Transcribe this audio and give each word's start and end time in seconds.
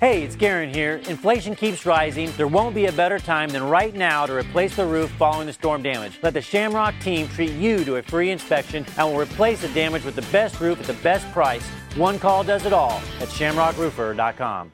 Hey, 0.00 0.22
it's 0.22 0.36
Garen 0.36 0.72
here. 0.72 1.00
Inflation 1.08 1.56
keeps 1.56 1.84
rising. 1.84 2.30
There 2.36 2.46
won't 2.46 2.72
be 2.72 2.86
a 2.86 2.92
better 2.92 3.18
time 3.18 3.48
than 3.48 3.64
right 3.64 3.92
now 3.92 4.26
to 4.26 4.32
replace 4.32 4.76
the 4.76 4.86
roof 4.86 5.10
following 5.18 5.48
the 5.48 5.52
storm 5.52 5.82
damage. 5.82 6.20
Let 6.22 6.34
the 6.34 6.40
Shamrock 6.40 6.94
team 7.00 7.26
treat 7.28 7.50
you 7.50 7.84
to 7.84 7.96
a 7.96 8.02
free 8.02 8.30
inspection 8.30 8.86
and 8.96 9.08
will 9.08 9.18
replace 9.18 9.60
the 9.60 9.68
damage 9.70 10.04
with 10.04 10.14
the 10.14 10.22
best 10.30 10.60
roof 10.60 10.78
at 10.80 10.86
the 10.86 11.02
best 11.02 11.28
price. 11.32 11.66
One 11.96 12.20
call 12.20 12.44
does 12.44 12.64
it 12.64 12.72
all 12.72 13.00
at 13.20 13.26
shamrockroofer.com. 13.28 14.72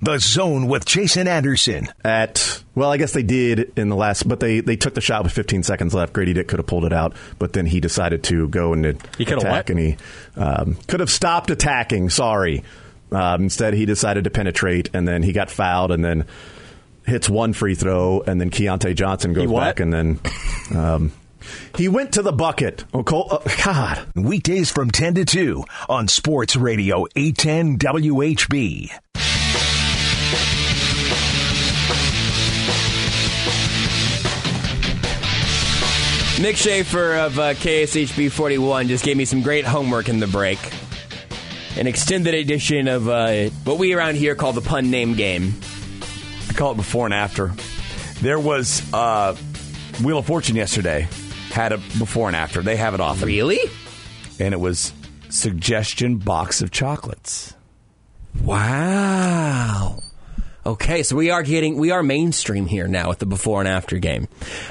The 0.00 0.18
Zone 0.18 0.66
with 0.66 0.84
Jason 0.84 1.26
Anderson. 1.26 1.88
At 2.04 2.62
well, 2.74 2.92
I 2.92 2.98
guess 2.98 3.14
they 3.14 3.22
did 3.22 3.72
in 3.78 3.88
the 3.88 3.96
last, 3.96 4.28
but 4.28 4.40
they 4.40 4.60
they 4.60 4.76
took 4.76 4.92
the 4.92 5.00
shot 5.00 5.22
with 5.24 5.32
15 5.32 5.62
seconds 5.62 5.94
left. 5.94 6.12
Grady 6.12 6.34
Dick 6.34 6.48
could 6.48 6.58
have 6.58 6.66
pulled 6.66 6.84
it 6.84 6.92
out, 6.92 7.14
but 7.38 7.54
then 7.54 7.64
he 7.64 7.80
decided 7.80 8.22
to 8.24 8.46
go 8.48 8.74
and 8.74 8.84
He 9.16 9.24
attack, 9.24 9.42
what? 9.44 9.70
and 9.70 9.78
he 9.78 9.96
um, 10.36 10.74
could 10.88 11.00
have 11.00 11.08
stopped 11.10 11.48
attacking. 11.48 12.10
Sorry, 12.10 12.62
um, 13.12 13.44
instead 13.44 13.74
he 13.74 13.86
decided 13.86 14.24
to 14.24 14.30
penetrate, 14.30 14.90
and 14.92 15.06
then 15.06 15.22
he 15.22 15.32
got 15.32 15.50
fouled, 15.50 15.92
and 15.92 16.04
then 16.04 16.26
hits 17.06 17.28
one 17.28 17.52
free 17.52 17.74
throw, 17.74 18.22
and 18.26 18.40
then 18.40 18.50
Keyontae 18.50 18.94
Johnson 18.94 19.32
goes 19.32 19.50
back, 19.50 19.80
and 19.80 19.92
then. 19.92 20.20
Um, 20.74 21.12
he 21.76 21.88
went 21.88 22.12
to 22.14 22.22
the 22.22 22.32
bucket. 22.32 22.84
Oh, 22.92 23.04
Cole, 23.04 23.28
uh, 23.30 23.38
God. 23.64 24.04
Weekdays 24.16 24.70
from 24.70 24.90
10 24.90 25.14
to 25.14 25.24
2 25.24 25.64
on 25.88 26.08
Sports 26.08 26.56
Radio 26.56 27.06
810 27.14 27.78
WHB. 27.78 28.90
Nick 36.40 36.56
Schaefer 36.56 37.14
of 37.14 37.38
uh, 37.38 37.54
KSHB 37.54 38.30
41 38.30 38.88
just 38.88 39.04
gave 39.04 39.16
me 39.16 39.24
some 39.24 39.40
great 39.40 39.64
homework 39.64 40.10
in 40.10 40.20
the 40.20 40.26
break. 40.26 40.58
An 41.76 41.86
extended 41.86 42.34
edition 42.34 42.88
of 42.88 43.08
uh, 43.08 43.50
what 43.64 43.78
we 43.78 43.92
around 43.92 44.14
here 44.16 44.34
call 44.34 44.52
the 44.52 44.62
pun 44.62 44.90
name 44.90 45.14
game. 45.14 45.54
I 46.48 46.52
call 46.54 46.72
it 46.72 46.76
before 46.76 47.04
and 47.04 47.12
after. 47.14 47.52
There 48.22 48.38
was 48.40 48.82
uh, 48.94 49.36
Wheel 50.02 50.18
of 50.18 50.26
Fortune 50.26 50.56
yesterday 50.56 51.06
had 51.50 51.72
a 51.72 51.78
before 51.78 52.28
and 52.28 52.36
after. 52.36 52.62
They 52.62 52.76
have 52.76 52.94
it 52.94 53.00
often, 53.00 53.26
Really? 53.26 53.58
and 54.38 54.52
it 54.54 54.60
was 54.60 54.92
suggestion 55.28 56.16
box 56.16 56.62
of 56.62 56.70
chocolates. 56.70 57.54
Wow. 58.42 59.98
Okay, 60.66 61.04
so 61.04 61.14
we 61.14 61.30
are 61.30 61.44
getting 61.44 61.76
we 61.76 61.92
are 61.92 62.02
mainstream 62.02 62.66
here 62.66 62.88
now 62.88 63.08
with 63.08 63.20
the 63.20 63.26
before 63.26 63.60
and 63.60 63.68
after 63.68 63.98
game. 63.98 64.26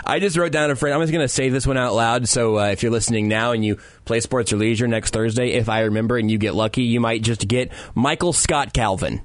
I 0.05 0.19
just 0.19 0.35
wrote 0.35 0.51
down 0.51 0.69
a 0.69 0.75
friend. 0.75 0.93
I'm 0.93 0.99
just 0.99 1.13
going 1.13 1.23
to 1.23 1.29
say 1.29 1.47
this 1.47 1.65
one 1.65 1.77
out 1.77 1.95
loud. 1.95 2.27
So 2.27 2.59
uh, 2.59 2.65
if 2.65 2.83
you're 2.83 2.91
listening 2.91 3.29
now 3.29 3.53
and 3.53 3.63
you 3.63 3.79
play 4.03 4.19
sports 4.19 4.51
or 4.51 4.57
leisure 4.57 4.89
next 4.89 5.13
Thursday, 5.13 5.51
if 5.51 5.69
I 5.69 5.83
remember 5.83 6.17
and 6.17 6.29
you 6.29 6.37
get 6.37 6.53
lucky, 6.53 6.83
you 6.83 6.99
might 6.99 7.21
just 7.21 7.47
get 7.47 7.71
Michael 7.93 8.33
Scott 8.33 8.73
Calvin. 8.73 9.21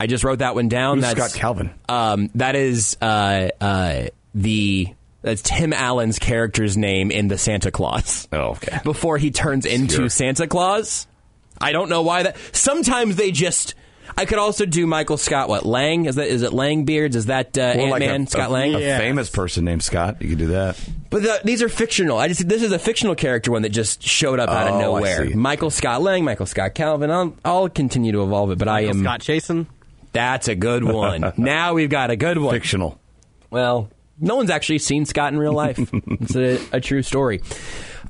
I 0.00 0.08
just 0.08 0.24
wrote 0.24 0.40
that 0.40 0.56
one 0.56 0.68
down. 0.68 0.96
Who's 0.96 1.14
That's 1.14 1.30
Scott 1.32 1.40
Calvin? 1.40 1.70
Um, 1.88 2.30
that 2.34 2.56
is 2.56 2.96
uh, 3.00 3.50
uh, 3.60 4.06
the 4.34 4.88
that's 5.22 5.42
Tim 5.42 5.72
Allen's 5.72 6.18
character's 6.18 6.76
name 6.76 7.12
in 7.12 7.28
the 7.28 7.38
Santa 7.38 7.70
Clause. 7.70 8.26
Oh, 8.32 8.50
okay. 8.50 8.80
Before 8.82 9.16
he 9.16 9.30
turns 9.30 9.64
into 9.64 10.08
Santa 10.08 10.48
Claus. 10.48 11.06
I 11.60 11.70
don't 11.70 11.88
know 11.88 12.02
why 12.02 12.24
that. 12.24 12.36
Sometimes 12.50 13.14
they 13.14 13.30
just. 13.30 13.76
I 14.18 14.24
could 14.24 14.38
also 14.38 14.66
do 14.66 14.84
Michael 14.84 15.16
Scott. 15.16 15.48
What 15.48 15.64
Lang 15.64 16.06
is 16.06 16.16
that? 16.16 16.26
Is 16.26 16.42
it 16.42 16.52
Lang 16.52 16.84
Beards? 16.84 17.14
Is 17.14 17.26
that 17.26 17.56
uh, 17.56 17.60
Ant 17.60 17.90
like 17.92 18.00
Man 18.00 18.22
a, 18.24 18.26
Scott 18.26 18.50
Lang? 18.50 18.74
a 18.74 18.98
famous 18.98 19.30
person 19.30 19.64
named 19.64 19.84
Scott. 19.84 20.20
You 20.20 20.30
could 20.30 20.38
do 20.38 20.46
that. 20.48 20.76
But 21.08 21.22
the, 21.22 21.40
these 21.44 21.62
are 21.62 21.68
fictional. 21.68 22.18
I 22.18 22.26
just 22.26 22.48
this 22.48 22.64
is 22.64 22.72
a 22.72 22.80
fictional 22.80 23.14
character 23.14 23.52
one 23.52 23.62
that 23.62 23.68
just 23.68 24.02
showed 24.02 24.40
up 24.40 24.50
out 24.50 24.66
of 24.66 24.74
Oh, 24.74 24.78
I 24.78 24.80
nowhere. 24.80 25.36
Michael 25.36 25.70
Scott 25.70 26.02
Lang, 26.02 26.24
Michael 26.24 26.46
Scott 26.46 26.74
Calvin. 26.74 27.12
I'll, 27.12 27.36
I'll 27.44 27.68
continue 27.68 28.10
to 28.10 28.24
evolve 28.24 28.50
it, 28.50 28.58
but 28.58 28.66
I 28.66 28.86
am. 28.86 29.02
Scott 29.02 29.20
Chasen. 29.20 29.66
That's 30.12 30.48
a 30.48 30.56
good 30.56 30.82
one. 30.82 31.32
now 31.36 31.74
we've 31.74 31.90
got 31.90 32.10
a 32.10 32.16
good 32.16 32.38
one. 32.38 32.52
Fictional. 32.52 32.98
Well, 33.50 33.88
no 34.18 34.34
one's 34.34 34.50
actually 34.50 34.80
seen 34.80 35.04
Scott 35.06 35.32
in 35.32 35.38
real 35.38 35.52
life. 35.52 35.78
it's 35.92 36.34
a, 36.34 36.58
a 36.72 36.80
true 36.80 37.02
story. 37.02 37.40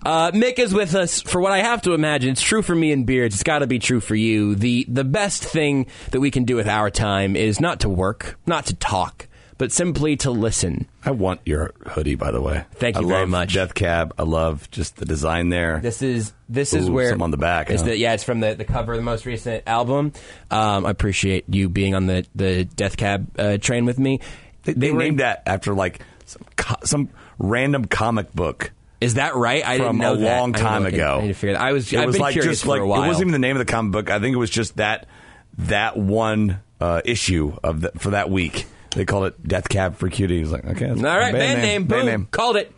Uh, 0.05 0.31
Mick 0.33 0.59
is 0.59 0.73
with 0.73 0.95
us 0.95 1.21
for 1.21 1.41
what 1.41 1.53
I 1.53 1.59
have 1.59 1.83
to 1.83 1.93
imagine. 1.93 2.31
It's 2.31 2.43
true 2.43 2.63
for 2.63 2.75
me 2.75 2.93
and 2.93 3.05
Beards. 3.07 3.35
It's 3.35 3.43
got 3.43 3.61
to 3.61 3.67
be 3.67 3.79
true 3.79 4.01
for 4.01 4.15
you. 4.15 4.55
The 4.55 4.85
the 4.89 5.05
best 5.05 5.43
thing 5.45 5.87
that 6.13 6.21
we 6.21 6.31
can 6.31 6.45
do 6.45 6.57
with 6.57 6.69
our 6.69 6.91
time 6.91 7.37
is 7.37 7.61
not 7.61 7.81
to 7.81 7.89
work, 7.89 8.39
not 8.47 8.67
to 8.67 8.75
talk, 8.75 9.27
but 9.59 9.73
simply 9.73 10.17
to 10.19 10.31
listen. 10.31 10.87
I 11.05 11.11
want 11.11 11.41
your 11.45 11.73
hoodie, 11.87 12.15
by 12.15 12.31
the 12.31 12.41
way. 12.41 12.65
Thank 12.75 12.97
you 12.97 13.05
I 13.05 13.09
very 13.09 13.21
love 13.23 13.29
much. 13.31 13.55
Death 13.55 13.75
Cab. 13.75 14.15
I 14.19 14.23
love 14.23 14.71
just 14.71 14.97
the 14.97 15.05
design 15.05 15.49
there. 15.49 15.81
This 15.81 16.01
is 16.03 16.33
this 16.49 16.73
is 16.75 16.89
Ooh, 16.89 16.93
where 16.93 17.11
some 17.11 17.23
on 17.23 17.31
the 17.31 17.37
back, 17.37 17.69
It's 17.71 17.83
huh? 17.83 17.89
the, 17.89 17.97
yeah, 17.97 18.13
it's 18.15 18.25
from 18.25 18.41
the, 18.41 18.55
the 18.55 18.65
cover 18.65 18.93
of 18.93 18.99
the 18.99 19.05
most 19.05 19.27
recent 19.27 19.65
album. 19.67 20.13
Um, 20.51 20.87
I 20.87 20.91
appreciate 20.91 21.45
you 21.49 21.69
being 21.69 21.95
on 21.95 22.07
the 22.07 22.25
the 22.35 22.65
Death 22.65 22.97
Cab 22.97 23.29
uh, 23.39 23.59
train 23.59 23.85
with 23.85 23.99
me. 23.99 24.21
They, 24.63 24.75
they 24.75 24.93
were- 24.93 24.99
named 25.01 25.19
that 25.21 25.43
after 25.47 25.75
like 25.75 26.01
some, 26.25 26.43
co- 26.57 26.85
some 26.85 27.09
random 27.39 27.85
comic 27.87 28.33
book. 28.33 28.71
Is 29.01 29.15
that 29.15 29.35
right? 29.37 29.65
I 29.67 29.79
from 29.79 29.99
didn't 29.99 30.01
know 30.01 30.15
a 30.15 30.17
that. 30.19 30.39
long 30.41 30.57
I 30.57 30.59
time 30.59 30.87
at- 30.87 30.95
ago. 30.95 31.19
I 31.19 31.23
need 31.23 31.29
to 31.29 31.35
figure 31.35 31.53
that. 31.55 31.63
I 31.63 31.73
was. 31.73 31.93
It 31.93 31.99
I've 32.01 32.07
was 32.07 32.17
been 32.17 32.23
like 32.23 32.33
curious 32.33 32.53
just 32.53 32.65
for 32.65 32.71
like 32.71 32.81
a 32.81 32.87
while. 32.87 33.03
it 33.05 33.07
wasn't 33.09 33.23
even 33.29 33.33
the 33.41 33.47
name 33.47 33.57
of 33.57 33.65
the 33.65 33.71
comic 33.71 33.93
book. 33.93 34.11
I 34.11 34.19
think 34.19 34.35
it 34.35 34.39
was 34.39 34.51
just 34.51 34.77
that 34.77 35.07
that 35.59 35.97
one 35.97 36.61
uh, 36.81 37.01
issue 37.05 37.57
of 37.63 37.81
the, 37.83 37.93
for 37.99 38.11
that 38.11 38.31
week. 38.31 38.67
They 38.93 39.05
called 39.05 39.27
it 39.27 39.47
Death 39.47 39.69
Cab 39.69 39.97
for 39.97 40.09
Cutie. 40.09 40.37
He 40.37 40.41
was 40.41 40.51
like, 40.51 40.65
okay, 40.65 40.87
that's 40.87 40.99
All 41.05 41.19
right, 41.19 41.33
band, 41.33 41.63
name, 41.63 41.83
boom, 41.85 41.99
band 41.99 42.07
name. 42.09 42.29
called 42.31 42.57
it. 42.57 42.73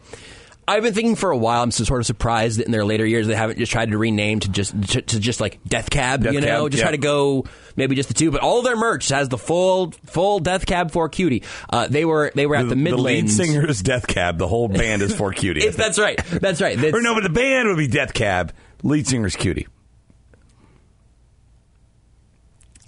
I've 0.71 0.85
been 0.85 0.95
thinking 0.95 1.17
for 1.17 1.33
a 1.33 1.37
while. 1.37 1.65
I'm 1.65 1.73
so 1.73 1.83
sort 1.83 1.99
of 1.99 2.07
surprised 2.07 2.61
that 2.61 2.67
in 2.67 2.71
their 2.71 2.85
later 2.85 3.05
years 3.05 3.27
they 3.27 3.35
haven't 3.35 3.59
just 3.59 3.73
tried 3.73 3.91
to 3.91 3.99
rename 3.99 4.39
to 4.39 4.49
just 4.49 4.81
to, 4.91 5.03
to 5.03 5.19
just 5.19 5.41
like 5.41 5.59
Death 5.65 5.91
Cab. 5.91 6.23
Death 6.23 6.33
you 6.33 6.41
know, 6.41 6.63
Cab, 6.65 6.71
just 6.71 6.81
yeah. 6.81 6.85
try 6.85 6.91
to 6.93 6.99
go 6.99 7.45
maybe 7.75 7.97
just 7.97 8.09
the 8.09 8.15
two. 8.15 8.31
But 8.31 8.41
all 8.43 8.63
their 8.63 8.77
merch 8.77 9.09
has 9.09 9.29
the 9.29 9.37
full 9.37 9.91
full 10.07 10.39
Death 10.39 10.67
Cab 10.67 10.93
for 10.93 11.09
Cutie. 11.09 11.43
Uh, 11.69 11.89
they 11.89 12.05
were 12.05 12.31
they 12.37 12.47
were 12.47 12.55
at 12.55 12.69
the, 12.69 12.77
the 12.77 12.77
lead 12.77 12.85
Midlands. 12.85 13.37
singer 13.37 13.69
is 13.69 13.83
Death 13.83 14.07
Cab. 14.07 14.39
The 14.39 14.47
whole 14.47 14.69
band 14.69 15.03
is 15.03 15.13
for 15.13 15.33
Cutie. 15.33 15.69
That's 15.71 15.99
right. 15.99 16.17
That's 16.27 16.61
right. 16.61 16.79
That's, 16.79 16.95
or 16.95 17.03
no, 17.03 17.15
but 17.15 17.25
the 17.25 17.31
band 17.31 17.69
would 17.69 17.79
be 17.79 17.89
Death 17.89 18.15
Cab. 18.15 18.53
Lead 18.85 19.09
singer's 19.09 19.35
Cutie. 19.35 19.67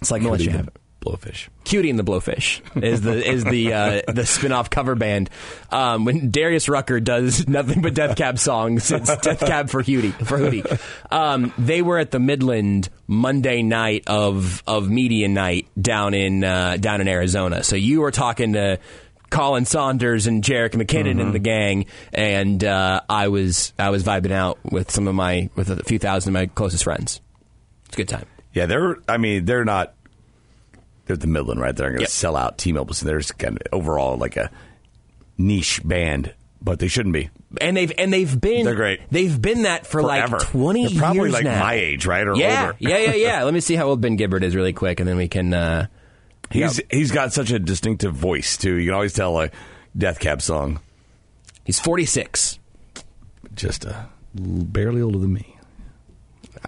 It's 0.00 0.12
like 0.12 0.22
I'll 0.22 0.30
let 0.30 0.40
you 0.40 0.50
have 0.50 0.68
it. 0.68 0.76
Blowfish. 1.02 1.48
Cutie 1.64 1.90
and 1.90 1.98
the 1.98 2.04
Blowfish 2.04 2.60
is 2.82 3.00
the 3.00 3.28
is 3.28 3.44
the 3.44 3.72
uh, 3.72 4.02
the 4.08 4.24
spin-off 4.24 4.70
cover 4.70 4.94
band. 4.94 5.30
Um, 5.70 6.04
when 6.04 6.30
Darius 6.30 6.68
Rucker 6.68 7.00
does 7.00 7.46
nothing 7.48 7.82
but 7.82 7.94
Death 7.94 8.16
Cab 8.16 8.38
songs, 8.38 8.90
it's 8.90 9.16
Death 9.18 9.40
Cab 9.40 9.70
for 9.70 9.82
Hootie 9.82 10.12
for 10.26 10.38
Hootie. 10.38 10.80
Um, 11.10 11.52
they 11.58 11.82
were 11.82 11.98
at 11.98 12.10
the 12.10 12.18
Midland 12.18 12.88
Monday 13.06 13.62
night 13.62 14.04
of 14.06 14.62
of 14.66 14.88
media 14.88 15.28
night 15.28 15.68
down 15.80 16.14
in 16.14 16.44
uh, 16.44 16.76
down 16.78 17.00
in 17.00 17.08
Arizona. 17.08 17.62
So 17.62 17.76
you 17.76 18.00
were 18.00 18.10
talking 18.10 18.54
to 18.54 18.78
Colin 19.30 19.64
Saunders 19.64 20.26
and 20.26 20.44
Jarek 20.44 20.72
McKinnon 20.72 21.20
and 21.20 21.32
the 21.32 21.38
gang, 21.38 21.86
and 22.12 22.62
uh, 22.62 23.00
I 23.08 23.28
was 23.28 23.72
I 23.78 23.90
was 23.90 24.04
vibing 24.04 24.32
out 24.32 24.58
with 24.62 24.90
some 24.90 25.08
of 25.08 25.14
my 25.14 25.48
with 25.56 25.70
a 25.70 25.82
few 25.84 25.98
thousand 25.98 26.30
of 26.30 26.40
my 26.40 26.46
closest 26.46 26.84
friends. 26.84 27.20
It's 27.86 27.94
a 27.94 27.96
good 27.96 28.08
time. 28.08 28.26
Yeah, 28.52 28.66
they're. 28.66 28.98
I 29.08 29.16
mean, 29.16 29.46
they're 29.46 29.64
not. 29.64 29.94
They're 31.06 31.16
the 31.16 31.26
Midland, 31.26 31.60
right? 31.60 31.74
They're 31.74 31.88
going 31.88 31.98
to 31.98 32.02
Yep. 32.02 32.10
sell 32.10 32.36
out 32.36 32.58
T-Mobile. 32.58 32.94
So 32.94 33.06
there's 33.06 33.32
kind 33.32 33.56
of 33.60 33.62
overall 33.72 34.16
like 34.16 34.36
a 34.36 34.50
niche 35.36 35.80
band, 35.84 36.32
but 36.60 36.78
they 36.78 36.88
shouldn't 36.88 37.12
be. 37.12 37.28
and 37.60 37.76
they've 37.76 37.92
and 37.98 38.12
they've 38.12 38.40
been 38.40 38.64
They're 38.64 38.74
great. 38.74 39.00
They've 39.10 39.40
been 39.40 39.62
that 39.64 39.86
for 39.86 40.00
Forever. 40.02 40.38
like 40.38 40.46
twenty 40.48 40.86
They're 40.86 40.98
probably 41.00 41.30
like 41.30 41.44
now. 41.44 41.58
my 41.60 41.74
age, 41.74 42.06
right, 42.06 42.26
or 42.26 42.34
yeah, 42.36 42.66
older. 42.66 42.76
yeah, 42.78 42.98
yeah, 42.98 43.14
yeah. 43.14 43.42
Let 43.44 43.52
me 43.52 43.60
see 43.60 43.74
how 43.74 43.88
old 43.88 44.00
Ben 44.00 44.16
Gibbard 44.16 44.42
is 44.44 44.54
really 44.56 44.72
quick, 44.72 45.00
and 45.00 45.08
then 45.08 45.16
we 45.16 45.28
can. 45.28 45.52
Uh, 45.52 45.86
He's 46.50 46.80
he's 46.90 47.10
got 47.12 47.32
such 47.32 47.50
a 47.50 47.58
distinctive 47.58 48.14
voice 48.14 48.58
too. 48.58 48.74
You 48.74 48.86
can 48.88 48.94
always 48.94 49.14
tell 49.14 49.40
a 49.40 49.50
Death 49.96 50.18
Cab 50.20 50.42
song. 50.42 50.80
he's 51.64 51.80
forty 51.80 52.04
six. 52.04 52.58
Just 53.54 53.86
uh, 53.86 54.04
barely 54.34 55.00
older 55.00 55.18
than 55.18 55.32
me. 55.32 55.56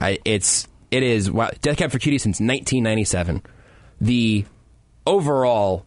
I 0.00 0.18
it's 0.24 0.66
it 0.90 1.02
is 1.02 1.30
wow, 1.30 1.50
Death 1.60 1.76
Cab 1.76 1.90
for 1.92 1.98
Cutie 1.98 2.16
since 2.18 2.40
nineteen 2.40 2.82
ninety 2.82 3.04
seven. 3.04 3.42
The 4.00 4.44
overall. 5.06 5.84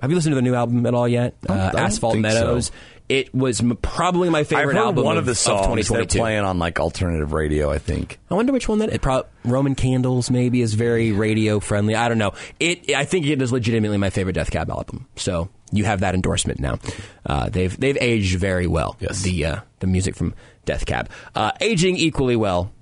Have 0.00 0.10
you 0.10 0.16
listened 0.16 0.32
to 0.32 0.36
the 0.36 0.42
new 0.42 0.54
album 0.54 0.84
at 0.86 0.94
all 0.94 1.06
yet? 1.06 1.34
Uh, 1.48 1.70
Asphalt 1.76 2.16
Meadows. 2.18 2.66
so. 2.66 2.72
It 3.08 3.34
was 3.34 3.60
m- 3.60 3.76
probably 3.82 4.30
my 4.30 4.42
favorite 4.42 4.76
album 4.76 5.04
one 5.04 5.16
of, 5.18 5.22
of 5.22 5.26
the 5.26 5.34
songs 5.34 5.66
twenty 5.66 5.82
they're 5.82 6.06
playing 6.06 6.44
on 6.44 6.58
like 6.58 6.80
alternative 6.80 7.32
radio. 7.32 7.70
I 7.70 7.76
think. 7.78 8.18
I 8.30 8.34
wonder 8.34 8.52
which 8.52 8.68
one 8.68 8.78
that 8.78 8.90
it 8.90 9.02
pro- 9.02 9.24
Roman 9.44 9.74
Candles 9.74 10.30
maybe 10.30 10.62
is 10.62 10.72
very 10.74 11.12
radio 11.12 11.60
friendly. 11.60 11.94
I 11.94 12.08
don't 12.08 12.16
know. 12.18 12.32
It 12.58 12.94
I 12.94 13.04
think 13.04 13.26
it 13.26 13.42
is 13.42 13.52
legitimately 13.52 13.98
my 13.98 14.08
favorite 14.08 14.32
Death 14.32 14.50
Cab 14.50 14.70
album. 14.70 15.08
So 15.16 15.50
you 15.72 15.84
have 15.84 16.00
that 16.00 16.14
endorsement 16.14 16.58
now. 16.58 16.78
Uh, 17.26 17.50
they've 17.50 17.78
they've 17.78 17.98
aged 18.00 18.38
very 18.38 18.66
well. 18.66 18.96
Yes. 18.98 19.20
The 19.22 19.44
uh, 19.44 19.60
the 19.80 19.88
music 19.88 20.14
from 20.16 20.34
Death 20.64 20.86
Cab 20.86 21.10
uh, 21.34 21.52
aging 21.60 21.96
equally 21.96 22.36
well. 22.36 22.72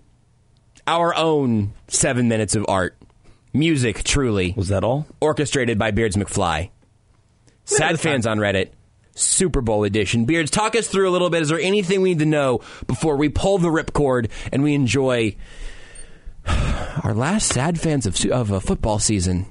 Our 0.86 1.14
own 1.14 1.72
seven 1.88 2.28
minutes 2.28 2.54
of 2.54 2.66
art, 2.68 2.96
music 3.52 4.02
truly 4.04 4.54
Was 4.56 4.68
that 4.68 4.84
all? 4.84 5.06
orchestrated 5.20 5.78
by 5.78 5.90
Beards 5.90 6.16
McFly. 6.16 6.70
Sad 7.64 8.00
fans 8.00 8.26
on 8.26 8.38
Reddit. 8.38 8.70
Super 9.14 9.60
Bowl 9.60 9.84
edition. 9.84 10.24
Beards, 10.24 10.50
talk 10.50 10.74
us 10.74 10.88
through 10.88 11.08
a 11.08 11.12
little 11.12 11.30
bit. 11.30 11.42
Is 11.42 11.48
there 11.48 11.60
anything 11.60 12.00
we 12.00 12.10
need 12.10 12.20
to 12.20 12.26
know 12.26 12.60
before 12.86 13.16
we 13.16 13.28
pull 13.28 13.58
the 13.58 13.68
ripcord 13.68 14.30
and 14.52 14.62
we 14.62 14.74
enjoy 14.74 15.36
Our 17.04 17.14
last 17.14 17.48
sad 17.48 17.80
fans 17.80 18.06
of 18.06 18.22
of 18.30 18.50
a 18.50 18.60
football 18.60 18.98
season. 18.98 19.46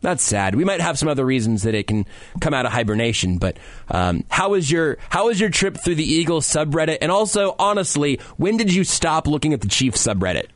That's 0.00 0.22
sad. 0.22 0.54
We 0.54 0.64
might 0.64 0.82
have 0.82 0.98
some 0.98 1.08
other 1.08 1.24
reasons 1.24 1.62
that 1.62 1.74
it 1.74 1.86
can 1.86 2.04
come 2.40 2.52
out 2.52 2.66
of 2.66 2.72
hibernation, 2.72 3.38
but 3.38 3.56
um, 3.88 4.24
how 4.28 4.50
was 4.50 4.70
your 4.70 4.98
how 5.08 5.28
was 5.28 5.40
your 5.40 5.48
trip 5.48 5.78
through 5.78 5.94
the 5.94 6.04
Eagles 6.04 6.46
subreddit? 6.46 6.98
And 7.00 7.10
also, 7.10 7.54
honestly, 7.58 8.20
when 8.36 8.56
did 8.58 8.72
you 8.72 8.84
stop 8.84 9.26
looking 9.26 9.54
at 9.54 9.62
the 9.62 9.68
Chiefs 9.68 10.06
subreddit? 10.06 10.46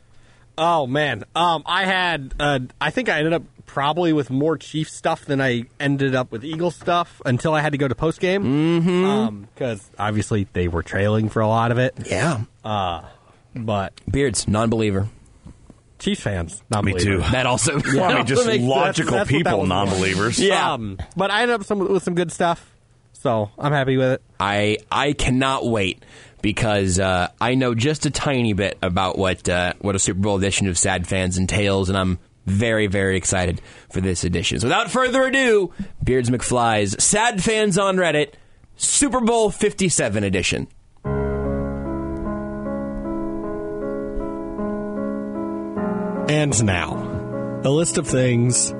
Oh 0.61 0.85
man, 0.85 1.23
um, 1.35 1.63
I 1.65 1.85
had. 1.85 2.33
Uh, 2.39 2.59
I 2.81 2.91
think 2.91 3.07
I 3.09 3.17
ended 3.19 3.33
up 3.33 3.43
probably 3.65 4.11
with 4.13 4.29
more 4.29 4.57
Chief 4.57 4.89
stuff 4.89 5.23
than 5.25 5.39
I 5.39 5.63
ended 5.79 6.15
up 6.15 6.31
with 6.31 6.43
Eagle 6.43 6.69
stuff 6.71 7.21
until 7.25 7.53
I 7.53 7.61
had 7.61 7.71
to 7.71 7.77
go 7.77 7.87
to 7.87 7.95
post 7.95 8.19
game. 8.19 8.43
Mm-hmm. 8.43 9.41
Because 9.53 9.89
obviously 9.97 10.47
they 10.53 10.67
were 10.67 10.83
trailing 10.83 11.29
for 11.29 11.41
a 11.41 11.47
lot 11.47 11.71
of 11.71 11.77
it. 11.77 11.95
Yeah, 12.05 12.41
But 13.55 13.93
Beards, 14.09 14.47
non-believer. 14.47 15.07
Chiefs 15.99 16.21
fans, 16.21 16.63
not 16.69 16.85
Me 16.85 16.93
too. 16.93 17.17
That 17.19 17.45
also. 17.45 17.77
Well, 17.79 18.03
I 18.03 18.15
mean, 18.15 18.25
just 18.25 18.43
That 18.45 18.51
makes- 18.51 18.63
logical 18.63 19.11
that's- 19.11 19.27
that's 19.27 19.37
people, 19.37 19.65
non-believers. 19.65 20.39
Yeah. 20.39 20.73
Um, 20.73 20.97
but 21.17 21.29
I 21.31 21.41
ended 21.41 21.55
up 21.55 21.65
some, 21.65 21.79
with 21.79 22.03
some 22.03 22.15
good 22.15 22.31
stuff, 22.31 22.73
so 23.13 23.51
I'm 23.57 23.73
happy 23.73 23.97
with 23.97 24.13
it. 24.13 24.21
I 24.39 24.77
I 24.91 25.11
cannot 25.13 25.65
wait 25.65 26.03
because 26.41 26.99
uh, 26.99 27.29
I 27.39 27.55
know 27.55 27.75
just 27.75 28.05
a 28.05 28.11
tiny 28.11 28.53
bit 28.53 28.77
about 28.81 29.17
what 29.17 29.47
uh, 29.47 29.73
what 29.79 29.95
a 29.95 29.99
Super 29.99 30.19
Bowl 30.19 30.37
edition 30.37 30.67
of 30.67 30.77
Sad 30.77 31.07
Fans 31.07 31.37
entails, 31.37 31.89
and 31.89 31.97
I'm 31.97 32.19
very 32.45 32.87
very 32.87 33.17
excited 33.17 33.61
for 33.91 34.01
this 34.01 34.23
edition. 34.23 34.59
So 34.59 34.67
without 34.67 34.89
further 34.91 35.23
ado, 35.23 35.73
Beards 36.03 36.29
McFly's 36.29 37.01
Sad 37.03 37.43
Fans 37.43 37.77
on 37.77 37.97
Reddit 37.97 38.33
Super 38.75 39.19
Bowl 39.19 39.51
57 39.51 40.23
edition. 40.23 40.67
And 46.29 46.63
now, 46.63 47.61
a 47.63 47.69
list 47.69 47.97
of 47.97 48.07
things 48.07 48.71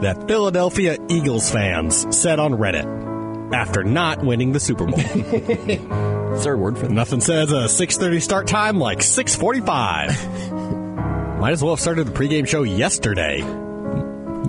that 0.00 0.24
Philadelphia 0.26 0.96
Eagles 1.08 1.50
fans 1.50 2.06
said 2.16 2.38
on 2.38 2.52
Reddit 2.54 3.52
after 3.52 3.84
not 3.84 4.24
winning 4.24 4.52
the 4.52 4.60
Super 4.60 4.86
Bowl. 4.86 4.98
Third 6.42 6.58
word 6.58 6.78
for 6.78 6.88
Nothing 6.88 7.20
says 7.20 7.50
a 7.50 7.66
6:30 7.68 8.22
start 8.22 8.46
time 8.46 8.78
like 8.78 8.98
6:45. 9.00 11.36
Might 11.40 11.52
as 11.52 11.62
well 11.62 11.74
have 11.74 11.80
started 11.80 12.06
the 12.06 12.12
pregame 12.12 12.46
show 12.48 12.62
yesterday. 12.62 13.42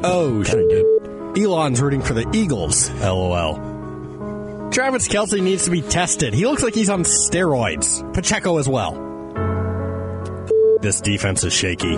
Oh, 0.04 0.44
shit. 0.44 0.86
Elon's 1.38 1.82
rooting 1.82 2.02
for 2.02 2.14
the 2.14 2.30
Eagles. 2.34 2.90
LOL. 3.02 3.56
Travis 4.72 5.08
Kelce 5.08 5.42
needs 5.42 5.66
to 5.66 5.72
be 5.72 5.82
tested. 5.82 6.34
He 6.34 6.46
looks 6.46 6.64
like 6.64 6.76
he's 6.76 6.90
on 6.90 7.04
steroids. 7.04 8.14
Pacheco 8.14 8.58
as 8.58 8.68
well. 8.70 9.04
This 10.82 11.02
defense 11.02 11.44
is 11.44 11.54
shaky. 11.54 11.96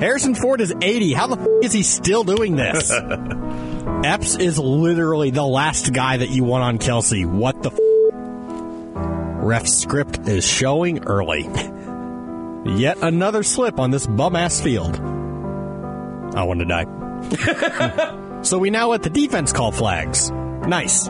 Harrison 0.00 0.34
Ford 0.34 0.60
is 0.60 0.72
80. 0.80 1.12
How 1.12 1.26
the 1.26 1.40
f- 1.40 1.46
is 1.64 1.72
he 1.72 1.82
still 1.82 2.22
doing 2.22 2.54
this? 2.56 2.92
Epps 4.04 4.36
is 4.36 4.58
literally 4.58 5.30
the 5.30 5.44
last 5.44 5.92
guy 5.92 6.18
that 6.18 6.30
you 6.30 6.44
want 6.44 6.62
on 6.62 6.78
Kelce. 6.78 7.26
What 7.26 7.62
the 7.62 7.70
f- 7.70 7.78
Ref 9.48 9.66
script 9.66 10.28
is 10.28 10.46
showing 10.46 11.04
early. 11.04 11.48
Yet 12.66 12.98
another 13.00 13.42
slip 13.42 13.80
on 13.80 13.90
this 13.90 14.06
bum 14.06 14.36
ass 14.36 14.60
field. 14.60 14.96
I 16.36 16.42
want 16.42 16.60
to 16.60 16.66
die. 16.66 18.42
so 18.42 18.58
we 18.58 18.68
now 18.68 18.88
let 18.88 19.02
the 19.02 19.08
defense 19.08 19.54
call 19.54 19.72
flags. 19.72 20.30
Nice. 20.30 21.06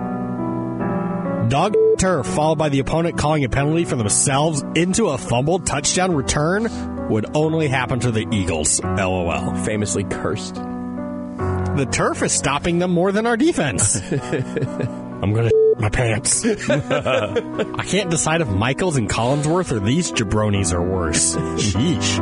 Dog 1.49 1.75
turf 1.99 2.29
followed 2.29 2.59
by 2.59 2.69
the 2.69 2.79
opponent 2.79 3.19
calling 3.19 3.43
a 3.43 3.49
penalty 3.49 3.85
for 3.85 3.97
themselves 3.97 4.63
into 4.77 5.09
a 5.09 5.19
fumbled 5.19 5.67
touchdown 5.67 6.15
return 6.15 7.09
would 7.09 7.37
only 7.37 7.67
happen 7.67 7.99
to 7.99 8.13
the 8.13 8.25
Eagles. 8.31 8.81
LOL. 8.81 9.53
famously 9.65 10.05
cursed. 10.05 10.55
The 10.55 11.89
turf 11.91 12.23
is 12.23 12.31
stopping 12.31 12.79
them 12.79 12.93
more 12.93 13.11
than 13.11 13.27
our 13.27 13.37
defense. 13.37 13.97
I'm 14.13 15.35
gonna 15.35 15.51
my 15.79 15.89
pants. 15.89 16.45
I 16.69 17.85
can't 17.87 18.11
decide 18.11 18.41
if 18.41 18.49
Michaels 18.49 18.97
and 18.97 19.09
Collinsworth 19.09 19.73
or 19.73 19.81
these 19.81 20.13
jabronis 20.13 20.73
are 20.73 20.83
worse. 20.83 21.37
Sheesh. 21.37 22.19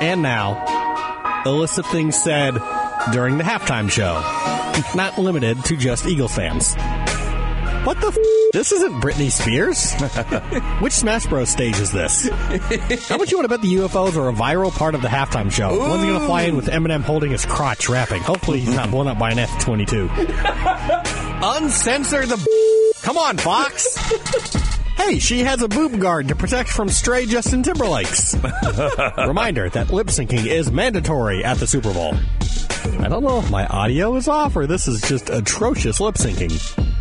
And 0.00 0.22
now, 0.22 1.42
of 1.78 1.86
things 1.86 2.20
said 2.20 2.54
during 3.12 3.38
the 3.38 3.44
halftime 3.44 3.90
show, 3.90 4.20
not 4.94 5.18
limited 5.18 5.64
to 5.64 5.76
just 5.76 6.06
Eagles 6.06 6.34
fans. 6.34 6.74
What 7.84 8.00
the? 8.00 8.06
F- 8.06 8.52
this 8.52 8.72
isn't 8.72 9.00
Britney 9.02 9.30
Spears. 9.30 9.92
Which 10.80 10.94
Smash 10.94 11.26
Bros. 11.26 11.50
stage 11.50 11.78
is 11.78 11.92
this? 11.92 12.28
How 13.08 13.18
much 13.18 13.30
you 13.30 13.36
want 13.36 13.44
to 13.44 13.48
bet 13.48 13.60
the 13.60 13.74
UFOs 13.74 14.16
are 14.16 14.30
a 14.30 14.32
viral 14.32 14.72
part 14.72 14.94
of 14.94 15.02
the 15.02 15.08
halftime 15.08 15.52
show? 15.52 15.68
When's 15.78 16.02
he 16.02 16.08
going 16.08 16.20
to 16.20 16.26
fly 16.26 16.42
in 16.42 16.56
with 16.56 16.68
Eminem 16.68 17.02
holding 17.02 17.32
his 17.32 17.44
crotch 17.44 17.90
rapping? 17.90 18.22
Hopefully 18.22 18.60
he's 18.60 18.74
not 18.74 18.90
blown 18.90 19.06
up 19.06 19.18
by 19.18 19.32
an 19.32 19.38
F-22. 19.38 20.08
Uncensor 21.42 22.26
the... 22.26 22.92
Come 23.02 23.18
on, 23.18 23.36
Fox! 23.36 23.96
Hey, 24.96 25.18
she 25.18 25.40
has 25.40 25.60
a 25.60 25.68
boob 25.68 26.00
guard 26.00 26.28
to 26.28 26.34
protect 26.34 26.70
from 26.70 26.88
stray 26.88 27.26
Justin 27.26 27.62
Timberlakes. 27.62 28.34
Reminder 29.28 29.68
that 29.68 29.90
lip 29.90 30.06
syncing 30.06 30.46
is 30.46 30.72
mandatory 30.72 31.44
at 31.44 31.58
the 31.58 31.66
Super 31.66 31.92
Bowl. 31.92 32.14
I 33.00 33.08
don't 33.08 33.22
know 33.22 33.40
if 33.40 33.50
my 33.50 33.66
audio 33.66 34.14
is 34.16 34.26
off 34.28 34.56
or 34.56 34.66
this 34.66 34.88
is 34.88 35.02
just 35.02 35.28
atrocious 35.28 36.00
lip 36.00 36.14
syncing. 36.14 36.93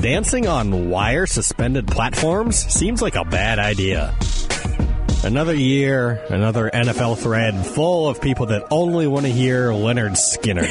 Dancing 0.00 0.46
on 0.46 0.88
wire 0.88 1.26
suspended 1.26 1.86
platforms 1.86 2.56
seems 2.56 3.02
like 3.02 3.16
a 3.16 3.24
bad 3.24 3.58
idea. 3.58 4.14
Another 5.24 5.54
year, 5.54 6.24
another 6.30 6.70
NFL 6.72 7.18
thread 7.18 7.64
full 7.64 8.08
of 8.08 8.20
people 8.20 8.46
that 8.46 8.66
only 8.70 9.06
want 9.06 9.24
to 9.24 9.32
hear 9.32 9.68
Lynyrd 9.68 10.16
Skynyrd. 10.16 10.66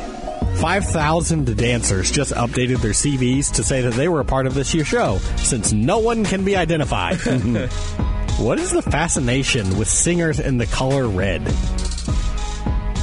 LMAO. 0.00 0.18
5,000 0.58 1.56
dancers 1.56 2.10
just 2.10 2.32
updated 2.32 2.78
their 2.78 2.90
CVs 2.90 3.54
to 3.54 3.62
say 3.62 3.82
that 3.82 3.94
they 3.94 4.08
were 4.08 4.18
a 4.18 4.24
part 4.24 4.48
of 4.48 4.54
this 4.54 4.74
year's 4.74 4.88
show, 4.88 5.18
since 5.36 5.72
no 5.72 6.00
one 6.00 6.24
can 6.24 6.44
be 6.44 6.56
identified. 6.56 7.16
what 8.38 8.58
is 8.58 8.72
the 8.72 8.82
fascination 8.82 9.78
with 9.78 9.88
singers 9.88 10.40
in 10.40 10.58
the 10.58 10.66
color 10.66 11.06
red? 11.06 11.42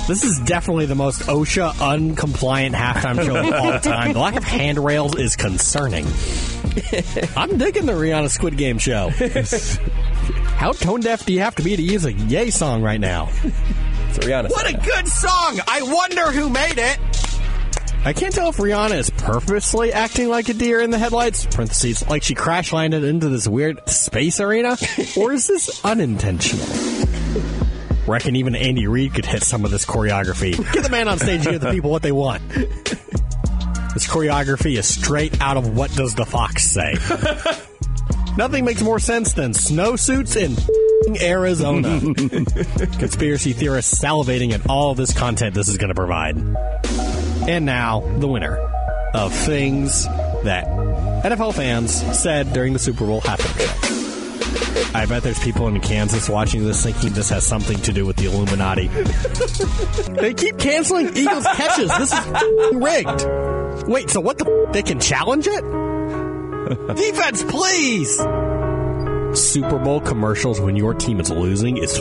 This 0.07 0.24
is 0.24 0.40
definitely 0.40 0.86
the 0.86 0.94
most 0.94 1.24
OSHA 1.24 1.74
uncompliant 1.74 2.75
halftime 2.75 3.25
show 3.25 3.38
of 3.38 3.54
all 3.54 3.80
time. 3.80 4.13
The 4.13 4.19
lack 4.19 4.36
of 4.36 4.44
handrails 4.44 5.16
is 5.18 5.36
concerning. 5.36 6.06
I'm 7.36 7.57
digging 7.57 7.88
the 7.88 7.94
Rihanna 7.94 8.30
Squid 8.30 8.56
Game 8.56 8.78
show. 8.78 9.10
How 10.57 10.74
tone 10.74 11.00
deaf 11.00 11.25
do 11.25 11.34
you 11.34 11.40
have 11.40 11.56
to 11.56 11.63
be 11.63 11.75
to 11.75 11.81
use 11.81 12.06
a 12.06 12.13
Ye 12.13 12.52
song 12.52 12.84
right 12.84 13.00
now? 13.00 13.30
So 13.32 14.22
Rihanna. 14.22 14.51
What 14.51 14.70
a 14.70 14.77
good 14.77 15.08
song! 15.08 15.60
I 15.68 15.82
wonder 15.82 16.32
who 16.32 16.51
made 16.51 16.77
it! 16.77 17.00
I 18.06 18.13
can't 18.13 18.34
tell 18.34 18.50
if 18.50 18.58
Rihanna 18.58 18.98
is 19.00 19.10
purposely 19.10 19.91
acting 19.91 20.30
like 20.30 20.50
a 20.50 20.53
deer 20.53 20.82
in 20.82 20.91
the 20.91 21.00
headlights, 21.00 21.48
parentheses, 21.48 22.08
like 22.08 22.22
she 22.22 22.36
crash 22.36 22.72
landed 22.72 23.03
into 23.03 23.27
this 23.30 23.48
weird 23.48 23.89
space 23.89 24.39
arena, 24.39 24.77
or 25.18 25.34
is 25.34 25.48
this 25.48 25.84
unintentional? 25.84 26.68
Reckon 28.08 28.36
even 28.36 28.56
Andy 28.56 28.88
Reid 28.88 29.14
could 29.14 29.26
hit 29.26 29.44
some 29.44 29.66
of 29.66 29.72
this 29.72 29.86
choreography. 29.86 30.56
Get 30.74 30.84
the 30.84 30.90
man 30.90 31.08
on 31.08 31.18
stage 31.18 31.46
and 31.46 31.54
give 31.54 31.62
the 31.62 31.72
people 31.72 31.92
what 31.92 32.02
they 32.04 32.12
want. 32.12 32.42
This 33.96 34.08
choreography 34.08 34.78
is 34.78 34.86
straight 34.86 35.40
out 35.40 35.56
of 35.56 35.74
What 35.78 35.90
Does 35.96 36.16
the 36.16 36.26
Fox 36.26 36.66
Say? 36.70 36.96
Nothing 38.38 38.66
makes 38.66 38.82
more 38.82 39.00
sense 39.00 39.32
than 39.32 39.54
snowsuits 39.54 40.36
in 40.36 40.52
f***ing 40.52 41.22
Arizona. 41.22 42.02
Conspiracy 43.00 43.54
theorists 43.54 43.98
salivating 43.98 44.52
at 44.52 44.70
all 44.70 44.96
this 44.96 45.14
content 45.14 45.56
this 45.56 45.70
is 45.70 45.78
going 45.78 45.88
to 45.88 45.96
provide. 45.96 46.36
And 47.48 47.66
now, 47.66 48.02
the 48.20 48.28
winner 48.28 48.58
of 49.14 49.34
things 49.34 50.04
that 50.44 50.66
NFL 51.24 51.54
fans 51.54 51.94
said 52.20 52.52
during 52.52 52.74
the 52.74 52.80
Super 52.80 53.06
Bowl 53.06 53.22
halftime 53.22 53.88
show. 53.88 53.95
I 54.94 55.05
bet 55.05 55.24
there's 55.24 55.39
people 55.39 55.67
in 55.67 55.79
Kansas 55.79 56.29
watching 56.29 56.63
this 56.65 56.84
thinking 56.84 57.13
this 57.13 57.29
has 57.29 57.46
something 57.46 57.77
to 57.82 57.94
do 57.94 58.05
with 58.05 58.17
the 58.17 58.25
Illuminati. 58.25 58.88
they 60.22 60.34
keep 60.34 60.58
canceling 60.58 61.15
Eagles 61.15 61.46
catches. 61.55 61.89
This 61.98 62.13
is 62.13 62.75
rigged. 62.75 63.88
Wait, 63.88 64.10
so 64.10 64.20
what 64.20 64.38
the? 64.38 64.46
F- 64.67 64.74
they 64.74 64.84
can 64.84 65.00
challenge 65.00 65.48
it? 65.48 65.62
Defense, 66.96 67.44
please! 67.44 68.17
Super 69.39 69.77
Bowl 69.79 70.00
commercials 70.01 70.60
when 70.60 70.75
your 70.75 70.94
team 70.94 71.20
is 71.20 71.29
losing 71.29 71.77
is 71.77 72.00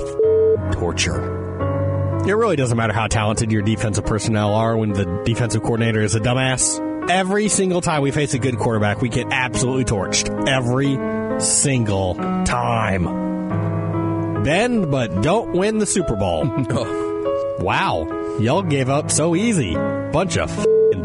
torture. 0.72 1.42
It 2.26 2.32
really 2.32 2.56
doesn't 2.56 2.76
matter 2.76 2.92
how 2.94 3.06
talented 3.06 3.52
your 3.52 3.62
defensive 3.62 4.06
personnel 4.06 4.54
are 4.54 4.76
when 4.76 4.92
the 4.94 5.04
defensive 5.24 5.62
coordinator 5.62 6.00
is 6.00 6.14
a 6.14 6.20
dumbass. 6.20 6.80
Every 7.10 7.48
single 7.48 7.82
time 7.82 8.00
we 8.00 8.12
face 8.12 8.32
a 8.32 8.38
good 8.38 8.56
quarterback, 8.58 9.02
we 9.02 9.10
get 9.10 9.26
absolutely 9.30 9.84
torched. 9.84 10.48
Every 10.48 10.96
single 11.40 12.14
time. 12.44 13.04
Bend, 14.42 14.90
but 14.90 15.22
don't 15.22 15.52
win 15.52 15.78
the 15.78 15.86
Super 15.86 16.16
Bowl. 16.16 16.44
Oh. 16.76 17.56
wow. 17.60 18.38
Y'all 18.40 18.62
gave 18.62 18.88
up 18.88 19.10
so 19.10 19.34
easy. 19.36 19.74
Bunch 19.74 20.36
of 20.36 20.50
f***ing 20.50 21.04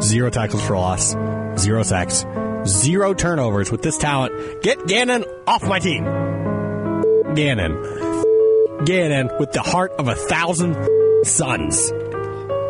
Zero 0.00 0.30
tackles 0.30 0.62
for 0.64 0.76
loss, 0.76 1.14
zero 1.58 1.82
sacks, 1.82 2.24
zero 2.66 3.14
turnovers 3.14 3.70
with 3.70 3.82
this 3.82 3.98
talent. 3.98 4.62
Get 4.62 4.86
Gannon 4.86 5.24
off 5.46 5.62
my 5.64 5.78
team. 5.80 6.04
Gannon. 7.34 7.74
Gannon 8.84 9.30
with 9.38 9.52
the 9.52 9.62
heart 9.62 9.92
of 9.92 10.08
a 10.08 10.14
thousand 10.14 10.76
sons. 11.24 11.90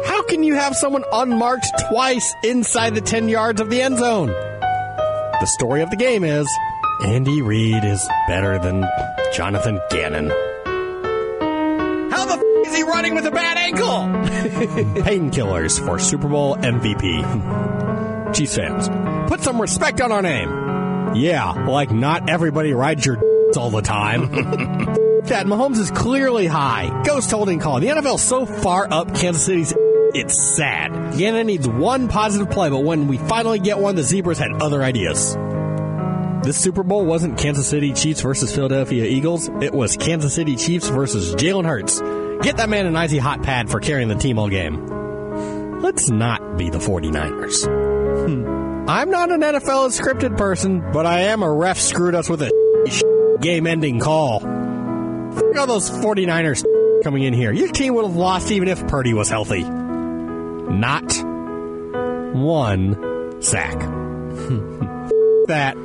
How 0.07 0.23
can 0.25 0.43
you 0.43 0.55
have 0.55 0.75
someone 0.75 1.05
unmarked 1.12 1.67
twice 1.89 2.35
inside 2.45 2.95
the 2.95 3.01
10 3.01 3.29
yards 3.29 3.61
of 3.61 3.71
the 3.71 3.81
end 3.83 3.99
zone? 3.99 4.29
The 5.43 5.47
story 5.47 5.83
of 5.83 5.91
the 5.91 5.97
game 5.97 6.23
is 6.23 6.47
Andy 7.05 7.43
Reid 7.43 7.83
is 7.83 8.09
better 8.29 8.61
than 8.61 8.89
Jonathan 9.35 9.81
Gannon. 9.91 10.29
How 12.13 12.27
the 12.27 12.35
f- 12.35 12.67
is 12.69 12.77
he 12.77 12.85
running 12.85 13.17
with 13.17 13.27
a 13.27 13.33
bad 13.33 13.57
ankle? 13.57 13.83
Painkillers 15.03 15.85
for 15.85 15.99
Super 15.99 16.29
Bowl 16.29 16.55
MVP. 16.59 18.35
Chiefs 18.37 18.55
fans, 18.55 18.89
put 19.29 19.41
some 19.41 19.61
respect 19.61 20.01
on 20.01 20.13
our 20.13 20.23
name. 20.23 20.49
Yeah, 21.17 21.67
like 21.67 21.91
not 21.91 22.31
everybody 22.31 22.73
rides 22.73 23.05
your 23.05 23.17
all 23.57 23.71
the 23.71 23.83
time. 23.83 24.31
that 25.25 25.47
Mahomes 25.47 25.79
is 25.79 25.91
clearly 25.91 26.47
high. 26.47 27.03
Ghost 27.05 27.33
holding 27.33 27.59
call. 27.59 27.81
The 27.81 27.89
NFL's 27.89 28.23
so 28.23 28.47
far 28.47 28.87
up 28.89 29.13
Kansas 29.17 29.45
City's 29.45 29.75
it's 30.14 30.57
sad. 30.57 31.16
Gannon 31.16 31.47
needs 31.47 31.66
one 31.66 32.09
positive 32.09 32.50
play, 32.50 32.71
but 32.71 32.81
when 32.81 33.09
we 33.09 33.19
finally 33.19 33.59
get 33.59 33.78
one, 33.78 33.95
the 33.95 34.02
Zebras 34.02 34.38
had 34.38 34.62
other 34.62 34.83
ideas. 34.83 35.37
This 36.42 36.59
Super 36.59 36.83
Bowl 36.83 37.04
wasn't 37.07 37.38
Kansas 37.38 37.69
City 37.69 37.92
Chiefs 37.92 38.21
versus 38.21 38.52
Philadelphia 38.52 39.04
Eagles. 39.04 39.49
It 39.61 39.73
was 39.73 39.97
Kansas 39.97 40.35
City 40.35 40.57
Chiefs 40.57 40.88
versus 40.88 41.35
Jalen 41.37 41.66
Hurts. 41.66 42.00
Get 42.45 42.57
that 42.57 42.69
man 42.69 42.87
an 42.87 42.97
icy 42.97 43.19
hot 43.19 43.42
pad 43.42 43.71
for 43.71 43.78
carrying 43.78 44.09
the 44.09 44.16
team 44.16 44.38
all 44.40 44.49
game. 44.49 45.81
Let's 45.81 46.11
not 46.11 46.59
be 46.59 46.69
the 46.69 46.78
49ers. 46.78 47.64
Hmm. 48.26 48.88
I'm 48.88 49.11
not 49.11 49.31
an 49.31 49.40
NFL 49.40 49.97
scripted 49.97 50.37
person, 50.37 50.81
but 50.92 51.07
I 51.07 51.21
am 51.21 51.45
a 51.45 51.52
ref 51.52 51.78
screwed 51.78 52.16
us 52.16 52.28
with 52.28 52.42
a 52.42 53.38
game 53.40 53.69
ending 53.69 54.00
call. 54.00 54.40
Look 54.40 55.57
all 55.57 55.66
those 55.69 55.90
49ers 55.90 56.64
coming 57.04 57.23
in 57.23 57.33
here. 57.33 57.52
Your 57.52 57.69
team 57.69 57.95
would 57.95 58.04
have 58.04 58.16
lost 58.16 58.50
even 58.50 58.66
if 58.66 58.85
Purdy 58.88 59.14
was 59.14 59.28
healthy. 59.28 59.62
Not 60.71 61.12
one 62.35 63.42
sack. 63.42 63.78
that. 65.49 65.76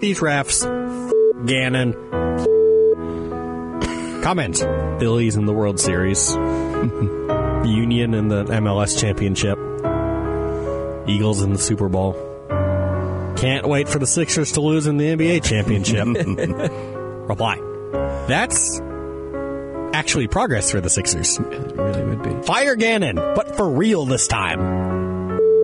These 0.00 0.20
refs. 0.20 0.66
Gannon. 1.46 1.92
Comments. 4.22 4.60
Phillies 4.98 5.36
in 5.36 5.46
the 5.46 5.52
World 5.52 5.78
Series. 5.78 6.32
Union 7.64 8.14
in 8.14 8.28
the 8.28 8.44
MLS 8.44 8.98
Championship. 8.98 9.58
Eagles 11.08 11.42
in 11.42 11.52
the 11.52 11.58
Super 11.58 11.88
Bowl. 11.88 12.14
Can't 13.36 13.66
wait 13.66 13.88
for 13.88 13.98
the 13.98 14.06
Sixers 14.06 14.52
to 14.52 14.60
lose 14.60 14.86
in 14.86 14.96
the 14.96 15.06
NBA 15.06 15.44
Championship. 15.44 16.06
Reply. 17.28 17.58
That's 18.28 18.80
actually 19.92 20.28
progress 20.28 20.70
for 20.70 20.80
the 20.80 20.90
Sixers. 20.90 21.38
It 21.38 21.76
really 21.76 22.04
would 22.04 22.22
be. 22.22 22.46
Fire 22.46 22.76
Gannon, 22.76 23.16
but 23.16 23.56
for 23.56 23.70
real 23.70 24.04
this 24.06 24.26
time. 24.28 24.58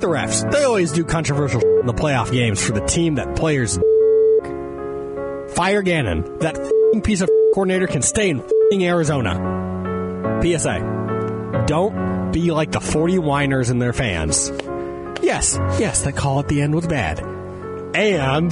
The 0.00 0.06
refs, 0.06 0.50
they 0.50 0.62
always 0.64 0.92
do 0.92 1.04
controversial 1.04 1.62
in 1.80 1.86
the 1.86 1.94
playoff 1.94 2.30
games 2.30 2.64
for 2.64 2.72
the 2.72 2.84
team 2.84 3.14
that 3.14 3.34
players. 3.36 3.78
Fire 5.54 5.82
Gannon, 5.82 6.38
that 6.40 6.56
piece 7.02 7.22
of 7.22 7.30
coordinator 7.54 7.86
can 7.86 8.02
stay 8.02 8.28
in 8.30 8.42
Arizona. 8.82 9.34
PSA, 10.42 11.64
don't 11.66 12.30
be 12.32 12.50
like 12.50 12.72
the 12.72 12.80
40 12.80 13.18
whiners 13.18 13.70
and 13.70 13.80
their 13.80 13.94
fans. 13.94 14.52
Yes, 15.22 15.58
yes, 15.78 16.02
that 16.02 16.14
call 16.14 16.40
at 16.40 16.48
the 16.48 16.60
end 16.60 16.74
was 16.74 16.86
bad. 16.86 17.20
And 17.94 18.50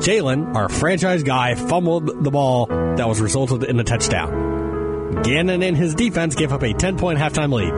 Jalen, 0.00 0.56
our 0.56 0.68
franchise 0.68 1.22
guy, 1.22 1.54
fumbled 1.54 2.24
the 2.24 2.30
ball 2.30 2.66
that 2.66 3.08
was 3.08 3.20
resulted 3.20 3.62
in 3.62 3.78
a 3.78 3.84
touchdown. 3.84 4.49
Gannon 5.22 5.62
and 5.62 5.76
his 5.76 5.94
defense 5.94 6.34
gave 6.34 6.52
up 6.52 6.62
a 6.62 6.72
10 6.72 6.98
point 6.98 7.18
halftime 7.18 7.52
lead. 7.52 7.72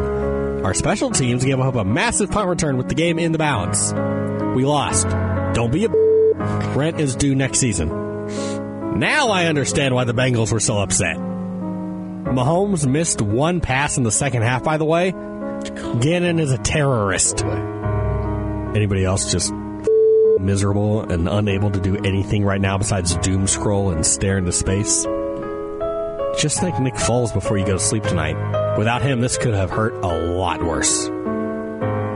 Our 0.64 0.74
special 0.74 1.10
teams 1.10 1.44
gave 1.44 1.58
up 1.58 1.74
a 1.74 1.84
massive 1.84 2.30
punt 2.30 2.48
return 2.48 2.76
with 2.76 2.88
the 2.88 2.94
game 2.94 3.18
in 3.18 3.32
the 3.32 3.38
balance. 3.38 3.92
We 4.54 4.64
lost. 4.64 5.08
Don't 5.54 5.72
be 5.72 5.86
a 5.86 5.88
rent 6.74 7.00
is 7.00 7.16
due 7.16 7.34
next 7.34 7.58
season. 7.58 7.88
Now 8.98 9.30
I 9.30 9.46
understand 9.46 9.94
why 9.94 10.04
the 10.04 10.14
Bengals 10.14 10.52
were 10.52 10.60
so 10.60 10.78
upset. 10.78 11.16
Mahomes 11.16 12.86
missed 12.86 13.20
one 13.20 13.60
pass 13.60 13.96
in 13.96 14.04
the 14.04 14.12
second 14.12 14.42
half, 14.42 14.62
by 14.62 14.76
the 14.76 14.84
way. 14.84 15.10
Gannon 16.00 16.38
is 16.38 16.52
a 16.52 16.58
terrorist. 16.58 17.44
Anybody 17.44 19.04
else 19.04 19.30
just 19.30 19.52
miserable 20.40 21.02
and 21.02 21.28
unable 21.28 21.70
to 21.70 21.80
do 21.80 21.96
anything 21.96 22.44
right 22.44 22.60
now 22.60 22.78
besides 22.78 23.16
doom 23.18 23.46
scroll 23.46 23.90
and 23.90 24.04
stare 24.06 24.38
into 24.38 24.52
space? 24.52 25.06
Just 26.38 26.60
think 26.60 26.78
Nick 26.80 26.94
Foles 26.94 27.32
before 27.32 27.58
you 27.58 27.66
go 27.66 27.74
to 27.74 27.78
sleep 27.78 28.04
tonight. 28.04 28.36
Without 28.78 29.02
him, 29.02 29.20
this 29.20 29.36
could 29.36 29.54
have 29.54 29.70
hurt 29.70 29.94
a 30.02 30.08
lot 30.08 30.62
worse. 30.62 31.06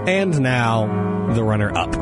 And 0.08 0.40
now, 0.40 1.32
the 1.34 1.44
runner 1.44 1.76
up. 1.76 1.94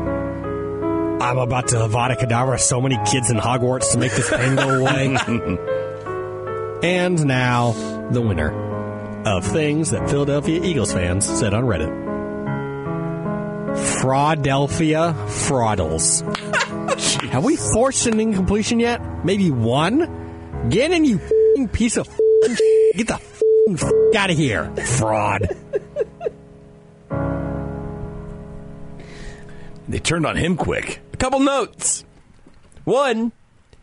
I'm 1.21 1.37
about 1.37 1.69
to 1.69 1.77
Avada 1.77 2.17
Kedavra 2.17 2.59
so 2.59 2.79
many 2.79 2.97
kids 3.09 3.29
in 3.29 3.37
Hogwarts 3.37 3.91
to 3.91 3.97
make 3.97 4.13
this 4.13 4.29
pain 4.29 4.55
go 4.55 4.69
away. 4.69 5.17
and 6.83 7.25
now, 7.25 7.71
the 8.11 8.21
winner 8.21 8.65
of 9.25 9.45
things 9.45 9.91
that 9.91 10.09
Philadelphia 10.09 10.61
Eagles 10.63 10.93
fans 10.93 11.25
said 11.25 11.53
on 11.53 11.63
Reddit. 11.63 12.05
Fraudelphia 14.01 15.13
Fraudles. 15.27 16.21
Have 17.31 17.43
we 17.43 17.55
forced 17.55 18.05
an 18.05 18.19
incompletion 18.19 18.79
yet? 18.79 19.25
Maybe 19.25 19.51
one? 19.51 20.69
Gannon, 20.69 21.05
you 21.05 21.19
piece 21.71 21.97
of 21.97 22.07
f***ing 22.07 22.55
Get 22.97 23.07
the 23.07 23.19
f- 23.73 24.15
out 24.15 24.29
of 24.29 24.37
here. 24.37 24.71
Fraud. 24.97 25.47
They 29.87 29.99
turned 29.99 30.25
on 30.25 30.35
him 30.35 30.57
quick. 30.57 30.99
A 31.13 31.17
couple 31.17 31.39
notes. 31.39 32.03
One, 32.85 33.31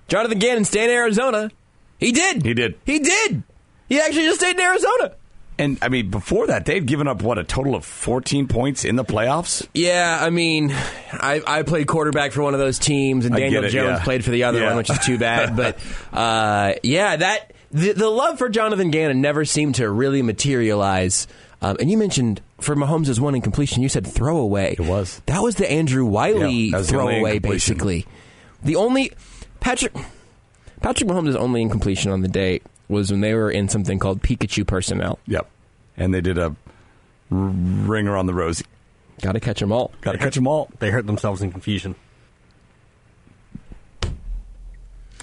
Jonathan 0.08 0.38
Gannon 0.38 0.64
stayed 0.64 0.84
in 0.84 0.90
Arizona. 0.90 1.50
He 1.98 2.12
did. 2.12 2.44
He 2.44 2.54
did. 2.54 2.78
He 2.84 2.98
did. 2.98 3.42
He 3.88 4.00
actually 4.00 4.24
just 4.24 4.40
stayed 4.40 4.56
in 4.56 4.60
Arizona. 4.60 5.14
And 5.58 5.78
I 5.82 5.88
mean, 5.90 6.10
before 6.10 6.48
that, 6.48 6.64
they'd 6.64 6.86
given 6.86 7.06
up 7.06 7.22
what 7.22 7.38
a 7.38 7.44
total 7.44 7.74
of 7.76 7.84
14 7.84 8.48
points 8.48 8.84
in 8.84 8.96
the 8.96 9.04
playoffs. 9.04 9.66
Yeah, 9.74 10.18
I 10.20 10.30
mean, 10.30 10.72
I, 11.12 11.40
I 11.46 11.62
played 11.62 11.86
quarterback 11.86 12.32
for 12.32 12.42
one 12.42 12.54
of 12.54 12.60
those 12.60 12.78
teams, 12.78 13.26
and 13.26 13.36
Daniel 13.36 13.62
it, 13.64 13.68
Jones 13.68 13.98
yeah. 13.98 14.04
played 14.04 14.24
for 14.24 14.30
the 14.30 14.44
other 14.44 14.60
Yeah. 14.60 14.68
one, 14.68 14.76
which 14.78 14.90
is 14.90 14.98
too 15.00 15.18
bad. 15.18 15.54
But 15.54 15.78
uh, 16.12 16.72
yeah, 16.82 17.16
that 17.16 17.52
the, 17.72 17.92
the 17.92 18.08
love 18.08 18.38
for 18.38 18.48
Jonathan 18.48 18.90
Gannon 18.90 19.20
never 19.20 19.44
seemed 19.44 19.76
to 19.76 19.90
really 19.90 20.22
materialize. 20.22 21.26
Um, 21.60 21.76
and 21.80 21.90
you 21.90 21.96
mentioned 21.96 22.40
for 22.60 22.74
Mahomes' 22.76 23.18
one 23.18 23.34
incompletion, 23.34 23.82
you 23.82 23.88
said 23.88 24.06
throwaway. 24.06 24.74
It 24.78 24.80
was. 24.80 25.22
That 25.26 25.42
was 25.42 25.56
the 25.56 25.70
Andrew 25.70 26.04
Wylie 26.04 26.52
Yeah, 26.52 26.70
that 26.72 26.78
was 26.78 26.86
the 26.88 26.92
throwaway, 26.92 27.38
basically. 27.38 28.06
The 28.62 28.76
only 28.76 29.12
Patrick 29.60 29.92
Patrick 30.80 31.08
Mahomes' 31.08 31.36
only 31.36 31.62
incompletion 31.62 32.10
on 32.10 32.20
the 32.20 32.28
day 32.28 32.60
was 32.88 33.10
when 33.10 33.20
they 33.20 33.34
were 33.34 33.50
in 33.50 33.68
something 33.68 33.98
called 33.98 34.22
Pikachu 34.22 34.66
personnel. 34.66 35.18
Yep. 35.26 35.48
And 35.96 36.12
they 36.12 36.20
did 36.20 36.38
a 36.38 36.54
ringer 37.30 38.16
on 38.16 38.26
the 38.26 38.34
rosy. 38.34 38.64
Got 39.20 39.32
to 39.32 39.40
catch 39.40 39.60
them 39.60 39.72
all. 39.72 39.92
Got 40.00 40.12
to 40.12 40.18
catch 40.18 40.34
them 40.34 40.46
all. 40.46 40.68
They 40.78 40.90
hurt 40.90 41.06
themselves 41.06 41.42
in 41.42 41.52
confusion. 41.52 41.94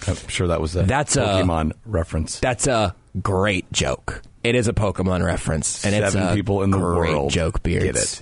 I'm 0.10 0.28
sure 0.28 0.48
that 0.48 0.62
was 0.62 0.75
a 0.75 0.84
That's 0.84 1.16
a- 1.16 1.22
Pokemon 1.22 1.74
reference. 1.86 2.39
That's 2.39 2.68
a 2.68 2.96
great 3.22 3.72
joke. 3.72 4.22
It 4.44 4.56
is 4.56 4.68
a 4.68 4.74
Pokemon 4.74 5.24
reference, 5.25 5.86
and 5.86 5.94
it's 5.94 6.13
Seven 6.13 6.30
a 6.30 6.36
people 6.36 6.63
in 6.63 6.72
the 6.72 6.78
great 6.78 7.12
world 7.13 7.32
joke. 7.32 7.62
Beards. 7.63 7.86
get 7.86 7.96
it. 7.96 8.22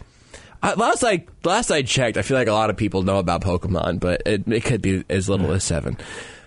Uh, 0.63 0.73
last 0.75 1.03
I 1.03 1.25
last 1.43 1.69
I 1.71 1.83
checked, 1.83 2.17
I 2.17 2.23
feel 2.23 2.35
like 2.37 2.47
a 2.47 2.53
lot 2.53 2.69
of 2.71 2.77
people 2.77 3.03
know 3.03 3.19
about 3.19 3.41
Pokemon, 3.41 3.99
but 3.99 4.23
it, 4.25 4.47
it 4.47 4.63
could 4.63 4.81
be 4.81 5.03
as 5.09 5.29
little 5.29 5.51
as 5.51 5.63
seven. 5.63 5.97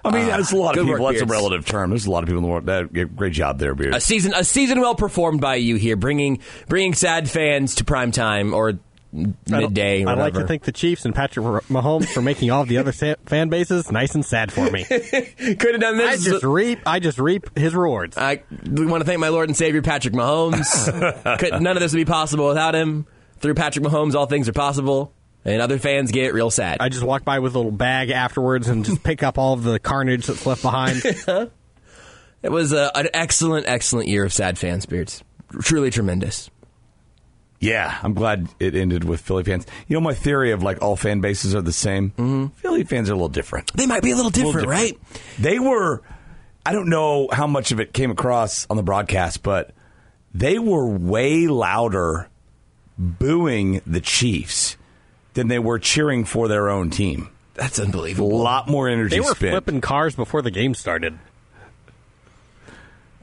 I 0.05 0.11
mean, 0.11 0.25
Uh, 0.25 0.39
that's 0.39 0.51
a 0.51 0.57
lot 0.57 0.77
of 0.79 0.85
people. 0.87 1.01
work, 1.05 1.13
That's 1.13 1.23
a 1.23 1.27
relative 1.33 1.67
term. 1.67 1.91
There's 1.91 2.07
a 2.07 2.11
lot 2.11 2.23
of 2.25 2.27
people 2.27 2.39
in 2.39 2.43
the 2.45 2.49
world. 2.51 2.67
That, 2.67 3.15
great 3.17 3.33
job 3.35 3.59
there, 3.59 3.75
Beard. 3.75 3.95
A 3.95 4.01
season, 4.01 4.33
a 4.35 4.43
season 4.45 4.81
well 4.81 4.95
performed 4.95 5.41
by 5.43 5.57
you 5.57 5.77
here, 5.77 5.95
bringing 5.95 6.41
bringing 6.69 6.95
sad 6.95 7.29
fans 7.31 7.77
to 7.77 7.85
prime 7.85 8.11
time 8.11 8.53
or 8.55 8.79
midday. 9.13 10.03
I 10.03 10.15
like 10.15 10.19
whatever. 10.19 10.41
to 10.41 10.47
thank 10.47 10.65
the 10.65 10.73
Chiefs 10.73 11.05
and 11.05 11.15
Patrick 11.15 11.45
Mahomes 11.45 12.07
for 12.07 12.23
making 12.23 12.51
all 12.51 12.65
the 12.65 12.79
other 12.79 12.93
fan 12.93 13.49
bases 13.49 13.91
nice 13.91 14.15
and 14.15 14.25
sad 14.25 14.53
for 14.53 14.71
me. 14.71 14.85
could 14.85 15.73
have 15.73 15.81
done 15.81 15.97
this. 15.99 16.27
I 16.27 16.31
just 16.31 16.45
reap. 16.45 16.81
I 16.87 17.01
just 17.01 17.19
reap 17.19 17.57
his 17.59 17.75
rewards. 17.75 18.17
I 18.17 18.43
want 18.67 19.01
to 19.01 19.05
thank 19.05 19.21
my 19.21 19.29
Lord 19.29 19.49
and 19.49 19.57
Savior 19.57 19.83
Patrick 19.83 20.15
Mahomes. 20.15 21.39
Could, 21.39 21.61
none 21.63 21.77
of 21.77 21.81
this 21.81 21.93
would 21.93 21.99
be 21.99 22.05
possible 22.05 22.49
without 22.49 22.75
him. 22.75 23.07
Through 23.39 23.55
Patrick 23.55 23.85
Mahomes, 23.85 24.15
all 24.15 24.27
things 24.27 24.49
are 24.51 24.53
possible, 24.53 25.15
and 25.47 25.63
other 25.63 25.79
fans 25.79 26.13
get 26.13 26.35
real 26.35 26.51
sad. 26.51 26.77
I 26.81 26.91
just 26.91 27.03
walk 27.03 27.25
by 27.25 27.39
with 27.39 27.55
a 27.55 27.59
little 27.59 27.73
bag 27.73 28.11
afterwards 28.11 28.69
and 28.69 28.85
just 28.85 29.03
pick 29.03 29.23
up 29.23 29.39
all 29.39 29.55
of 29.55 29.63
the 29.63 29.79
carnage 29.79 30.27
that's 30.27 30.45
left 30.45 30.61
behind. 30.63 31.03
It 32.43 32.51
was 32.51 32.73
a, 32.73 32.91
an 32.97 33.09
excellent, 33.13 33.67
excellent 33.67 34.09
year 34.09 34.25
of 34.25 34.33
sad 34.33 34.59
fan 34.59 34.81
spirits. 34.81 35.23
Truly 35.61 35.91
tremendous. 35.91 36.51
Yeah, 37.61 37.99
I'm 38.03 38.15
glad 38.15 38.49
it 38.59 38.75
ended 38.75 39.05
with 39.05 39.21
Philly 39.21 39.45
fans. 39.45 39.67
You 39.87 39.95
know, 39.95 40.01
my 40.01 40.15
theory 40.15 40.53
of 40.53 40.63
like 40.63 40.81
all 40.81 40.97
fan 40.97 41.21
bases 41.21 41.55
are 41.55 41.61
the 41.61 41.73
same. 41.75 42.11
Mm-hmm. 42.13 42.47
Philly 42.57 42.85
fans 42.85 43.11
are 43.11 43.13
a 43.13 43.17
little 43.17 43.29
different. 43.29 43.71
They 43.75 43.87
might 43.87 44.03
be 44.03 44.13
a 44.13 44.17
little 44.17 44.31
different, 44.31 44.67
little 44.67 44.71
right? 44.71 44.99
They 45.39 45.59
were. 45.59 46.03
I 46.65 46.73
don't 46.73 46.89
know 46.89 47.29
how 47.31 47.47
much 47.47 47.71
of 47.73 47.79
it 47.81 47.93
came 47.93 48.11
across 48.11 48.67
on 48.71 48.77
the 48.77 48.83
broadcast, 48.83 49.43
but 49.43 49.73
they 50.33 50.59
were 50.59 50.87
way 50.87 51.47
louder 51.49 52.29
booing 52.99 53.81
the 53.87 54.01
Chiefs 54.01 54.77
than 55.35 55.49
they 55.49 55.59
were 55.59 55.79
cheering 55.79 56.25
for 56.25 56.49
their 56.49 56.69
own 56.69 56.91
team. 56.91 57.29
That's 57.55 57.79
unbelievable. 57.79 58.33
A 58.33 58.43
lot 58.43 58.69
more 58.69 58.89
energy 58.89 59.17
They 59.17 59.21
were 59.21 59.35
spent. 59.35 59.53
flipping 59.53 59.81
cars 59.81 60.15
before 60.17 60.41
the 60.43 60.51
game 60.51 60.75
started. 60.75 61.19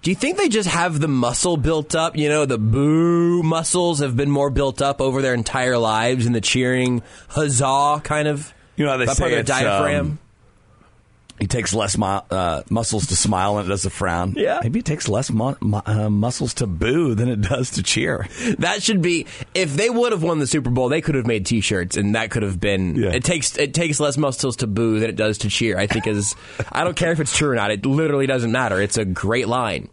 Do 0.02 0.12
you 0.12 0.16
think 0.16 0.38
they 0.38 0.48
just 0.48 0.70
have 0.70 1.00
the 1.00 1.08
muscle 1.08 1.58
built 1.58 1.96
up? 1.96 2.16
You 2.16 2.30
know, 2.30 2.46
the 2.46 2.58
boo 2.58 3.44
muscles 3.44 4.00
have 4.00 4.16
been 4.16 4.30
more 4.30 4.50
built 4.50 4.82
up 4.82 5.02
over 5.02 5.22
their 5.22 5.34
entire 5.34 5.78
lives, 5.78 6.26
and 6.26 6.34
the 6.36 6.42
cheering 6.42 7.02
huzzah 7.30 8.02
kind 8.04 8.28
of. 8.28 8.54
You 8.76 8.86
know 8.86 8.92
how 8.92 8.98
they 8.98 9.06
that 9.06 9.18
say 9.18 9.22
part 9.22 9.34
of 9.34 9.40
it's, 9.40 9.50
their 9.50 9.64
diaphragm. 9.64 10.06
um, 10.06 10.20
It 11.40 11.50
takes 11.52 11.74
less 11.74 11.98
mu- 11.98 12.06
uh, 12.32 12.64
muscles 12.70 13.08
to 13.08 13.16
smile 13.16 13.56
than 13.56 13.66
it 13.66 13.70
does 13.70 13.84
to 13.84 13.90
frown. 13.92 14.34
Yeah. 14.36 14.60
maybe 14.64 14.80
it 14.80 14.86
takes 14.86 15.08
less 15.08 15.30
mu- 15.32 15.56
mu- 15.62 15.82
uh, 15.86 16.10
muscles 16.10 16.56
to 16.56 16.68
boo 16.68 17.14
than 17.14 17.30
it 17.30 17.42
does 17.42 17.72
to 17.72 17.84
cheer. 17.84 18.28
That 18.60 18.82
should 18.82 19.02
be 19.02 19.28
if 19.54 19.76
they 19.76 19.90
would 19.90 20.12
have 20.14 20.24
won 20.24 20.40
the 20.40 20.48
Super 20.48 20.70
Bowl, 20.72 20.90
they 20.90 21.02
could 21.02 21.16
have 21.16 21.28
made 21.28 21.46
T-shirts, 21.46 21.96
and 21.96 22.16
that 22.16 22.32
could 22.32 22.44
have 22.44 22.60
been. 22.60 22.96
Yeah. 22.96 23.10
It 23.12 23.24
takes 23.24 23.56
it 23.58 23.74
takes 23.74 24.00
less 24.00 24.18
muscles 24.18 24.56
to 24.58 24.68
boo 24.68 25.00
than 25.00 25.10
it 25.10 25.16
does 25.16 25.38
to 25.40 25.50
cheer. 25.50 25.78
I 25.78 25.86
think 25.88 26.08
is 26.08 26.36
I 26.72 26.84
don't 26.84 26.96
care 26.98 27.12
if 27.12 27.20
it's 27.20 27.36
true 27.38 27.50
or 27.52 27.56
not. 27.56 27.70
It 27.72 27.86
literally 27.86 28.26
doesn't 28.28 28.52
matter. 28.52 28.82
It's 28.82 28.98
a 28.98 29.06
great 29.06 29.48
line. 29.48 29.90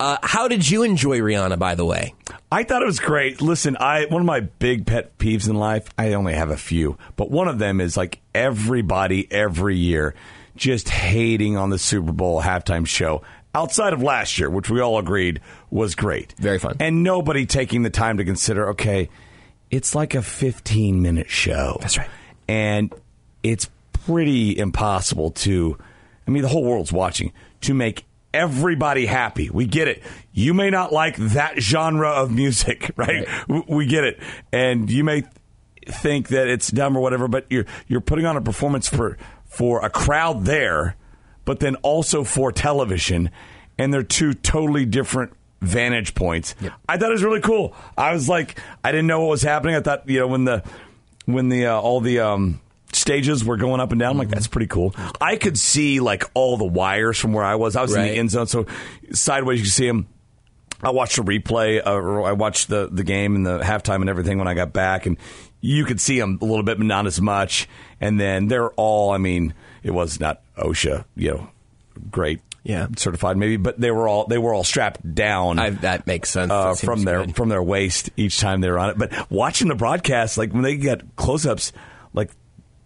Uh, 0.00 0.16
how 0.22 0.48
did 0.48 0.68
you 0.68 0.82
enjoy 0.82 1.18
Rihanna? 1.20 1.58
By 1.58 1.74
the 1.74 1.84
way, 1.84 2.14
I 2.50 2.64
thought 2.64 2.82
it 2.82 2.86
was 2.86 3.00
great. 3.00 3.40
Listen, 3.40 3.76
I 3.78 4.06
one 4.06 4.20
of 4.22 4.26
my 4.26 4.40
big 4.40 4.86
pet 4.86 5.16
peeves 5.18 5.48
in 5.48 5.56
life. 5.56 5.88
I 5.98 6.12
only 6.14 6.34
have 6.34 6.50
a 6.50 6.56
few, 6.56 6.98
but 7.16 7.30
one 7.30 7.48
of 7.48 7.58
them 7.58 7.80
is 7.80 7.96
like 7.96 8.20
everybody 8.34 9.26
every 9.30 9.76
year 9.76 10.14
just 10.56 10.88
hating 10.88 11.56
on 11.56 11.70
the 11.70 11.78
Super 11.78 12.12
Bowl 12.12 12.42
halftime 12.42 12.86
show. 12.86 13.22
Outside 13.56 13.92
of 13.92 14.02
last 14.02 14.36
year, 14.38 14.50
which 14.50 14.68
we 14.68 14.80
all 14.80 14.98
agreed 14.98 15.40
was 15.70 15.94
great, 15.94 16.34
Very 16.38 16.58
fun. 16.58 16.76
and 16.80 17.02
nobody 17.04 17.46
taking 17.46 17.82
the 17.82 17.90
time 17.90 18.16
to 18.16 18.24
consider. 18.24 18.70
Okay, 18.70 19.08
it's 19.70 19.94
like 19.94 20.14
a 20.14 20.22
15 20.22 21.00
minute 21.02 21.30
show. 21.30 21.78
That's 21.80 21.96
right. 21.98 22.08
and 22.48 22.92
it's 23.44 23.68
pretty 23.92 24.58
impossible 24.58 25.30
to. 25.30 25.78
I 26.26 26.30
mean, 26.30 26.42
the 26.42 26.48
whole 26.48 26.64
world's 26.64 26.92
watching 26.92 27.32
to 27.60 27.74
make 27.74 28.06
everybody 28.34 29.06
happy. 29.06 29.48
We 29.48 29.66
get 29.66 29.88
it. 29.88 30.02
You 30.32 30.52
may 30.52 30.68
not 30.68 30.92
like 30.92 31.16
that 31.16 31.60
genre 31.60 32.10
of 32.10 32.30
music, 32.30 32.90
right? 32.96 33.26
W 33.48 33.64
We 33.68 33.86
get 33.86 34.04
it, 34.04 34.20
and 34.52 34.90
you 34.90 35.04
may 35.04 35.22
think 35.86 36.28
that 36.28 36.48
it's 36.48 36.70
dumb 36.70 36.96
or 36.96 37.00
whatever, 37.00 37.28
but 37.28 37.46
you're 37.48 37.66
you're 37.86 38.00
putting 38.00 38.26
on 38.26 38.36
a 38.36 38.40
performance 38.42 38.88
for 38.88 39.16
for 39.46 39.84
a 39.84 39.90
crowd 39.90 40.44
there, 40.44 40.96
but 41.44 41.60
then 41.60 41.76
also 41.76 42.24
for 42.24 42.50
television, 42.52 43.30
and 43.78 43.94
they're 43.94 44.02
two 44.02 44.34
totally 44.34 44.84
different 44.84 45.32
vantage 45.60 46.14
points. 46.14 46.54
I 46.88 46.98
thought 46.98 47.08
it 47.08 47.12
was 47.12 47.24
really 47.24 47.40
cool. 47.40 47.74
I 47.96 48.12
was 48.12 48.28
like, 48.28 48.58
I 48.82 48.90
didn't 48.90 49.06
know 49.06 49.20
what 49.20 49.30
was 49.30 49.42
happening. 49.42 49.76
I 49.76 49.80
thought, 49.80 50.08
you 50.08 50.18
know, 50.20 50.26
when 50.26 50.44
the 50.44 50.62
when 51.26 51.48
the 51.48 51.66
uh, 51.66 51.80
all 51.80 52.00
the 52.00 52.18
um, 52.20 52.60
stages 52.94 53.44
were 53.44 53.56
going 53.56 53.80
up 53.80 53.92
and 53.92 53.98
down, 54.00 54.12
I'm 54.12 54.18
like, 54.18 54.28
Mm-hmm. 54.28 54.34
that's 54.34 54.46
pretty 54.46 54.66
cool. 54.68 54.94
I 55.20 55.36
could 55.36 55.58
see 55.58 56.00
like 56.00 56.24
all 56.34 56.56
the 56.56 56.64
wires 56.64 57.18
from 57.18 57.32
where 57.32 57.44
I 57.44 57.54
was. 57.56 57.76
I 57.76 57.82
was 57.82 57.94
in 57.94 58.02
the 58.02 58.10
end 58.10 58.30
zone, 58.30 58.46
so 58.46 58.66
sideways 59.12 59.58
you 59.60 59.64
could 59.64 59.72
see 59.72 59.86
them. 59.86 60.06
I 60.82 60.90
watched 60.90 61.16
the 61.16 61.22
replay, 61.22 61.80
uh, 61.84 61.92
or 61.94 62.26
I 62.26 62.32
watched 62.32 62.68
the, 62.68 62.88
the 62.92 63.04
game 63.04 63.36
and 63.36 63.46
the 63.46 63.60
halftime 63.60 63.96
and 64.02 64.10
everything 64.10 64.38
when 64.38 64.48
I 64.48 64.54
got 64.54 64.72
back, 64.74 65.06
and 65.06 65.16
you 65.60 65.84
could 65.86 65.98
see 66.00 66.18
them 66.20 66.38
a 66.42 66.44
little 66.44 66.62
bit, 66.64 66.76
but 66.76 66.86
not 66.86 67.06
as 67.06 67.20
much. 67.20 67.68
And 68.00 68.20
then 68.20 68.48
they're 68.48 68.70
all, 68.72 69.10
I 69.12 69.16
mean, 69.18 69.54
it 69.82 69.92
was 69.92 70.20
not 70.20 70.42
OSHA, 70.58 71.04
you 71.16 71.30
know, 71.30 71.48
great, 72.10 72.40
Yeah. 72.64 72.88
certified 72.96 73.38
maybe, 73.38 73.56
but 73.56 73.80
they 73.80 73.90
were 73.90 74.06
all 74.08 74.26
they 74.26 74.36
were 74.36 74.52
all 74.52 74.64
strapped 74.64 75.14
down 75.14 75.58
I, 75.58 75.70
that 75.70 76.06
makes 76.06 76.28
sense. 76.28 76.50
uh, 76.50 76.74
That 76.74 76.78
from 76.84 77.04
their 77.04 77.24
good. 77.24 77.36
from 77.36 77.48
their 77.48 77.62
waist 77.62 78.10
each 78.18 78.38
time 78.40 78.60
they 78.60 78.70
were 78.70 78.78
on 78.78 78.90
it. 78.90 78.98
But 78.98 79.30
watching 79.30 79.68
the 79.68 79.74
broadcast, 79.74 80.36
like 80.36 80.52
when 80.52 80.62
they 80.62 80.76
get 80.76 81.16
close 81.16 81.46
ups, 81.46 81.72
like 82.12 82.30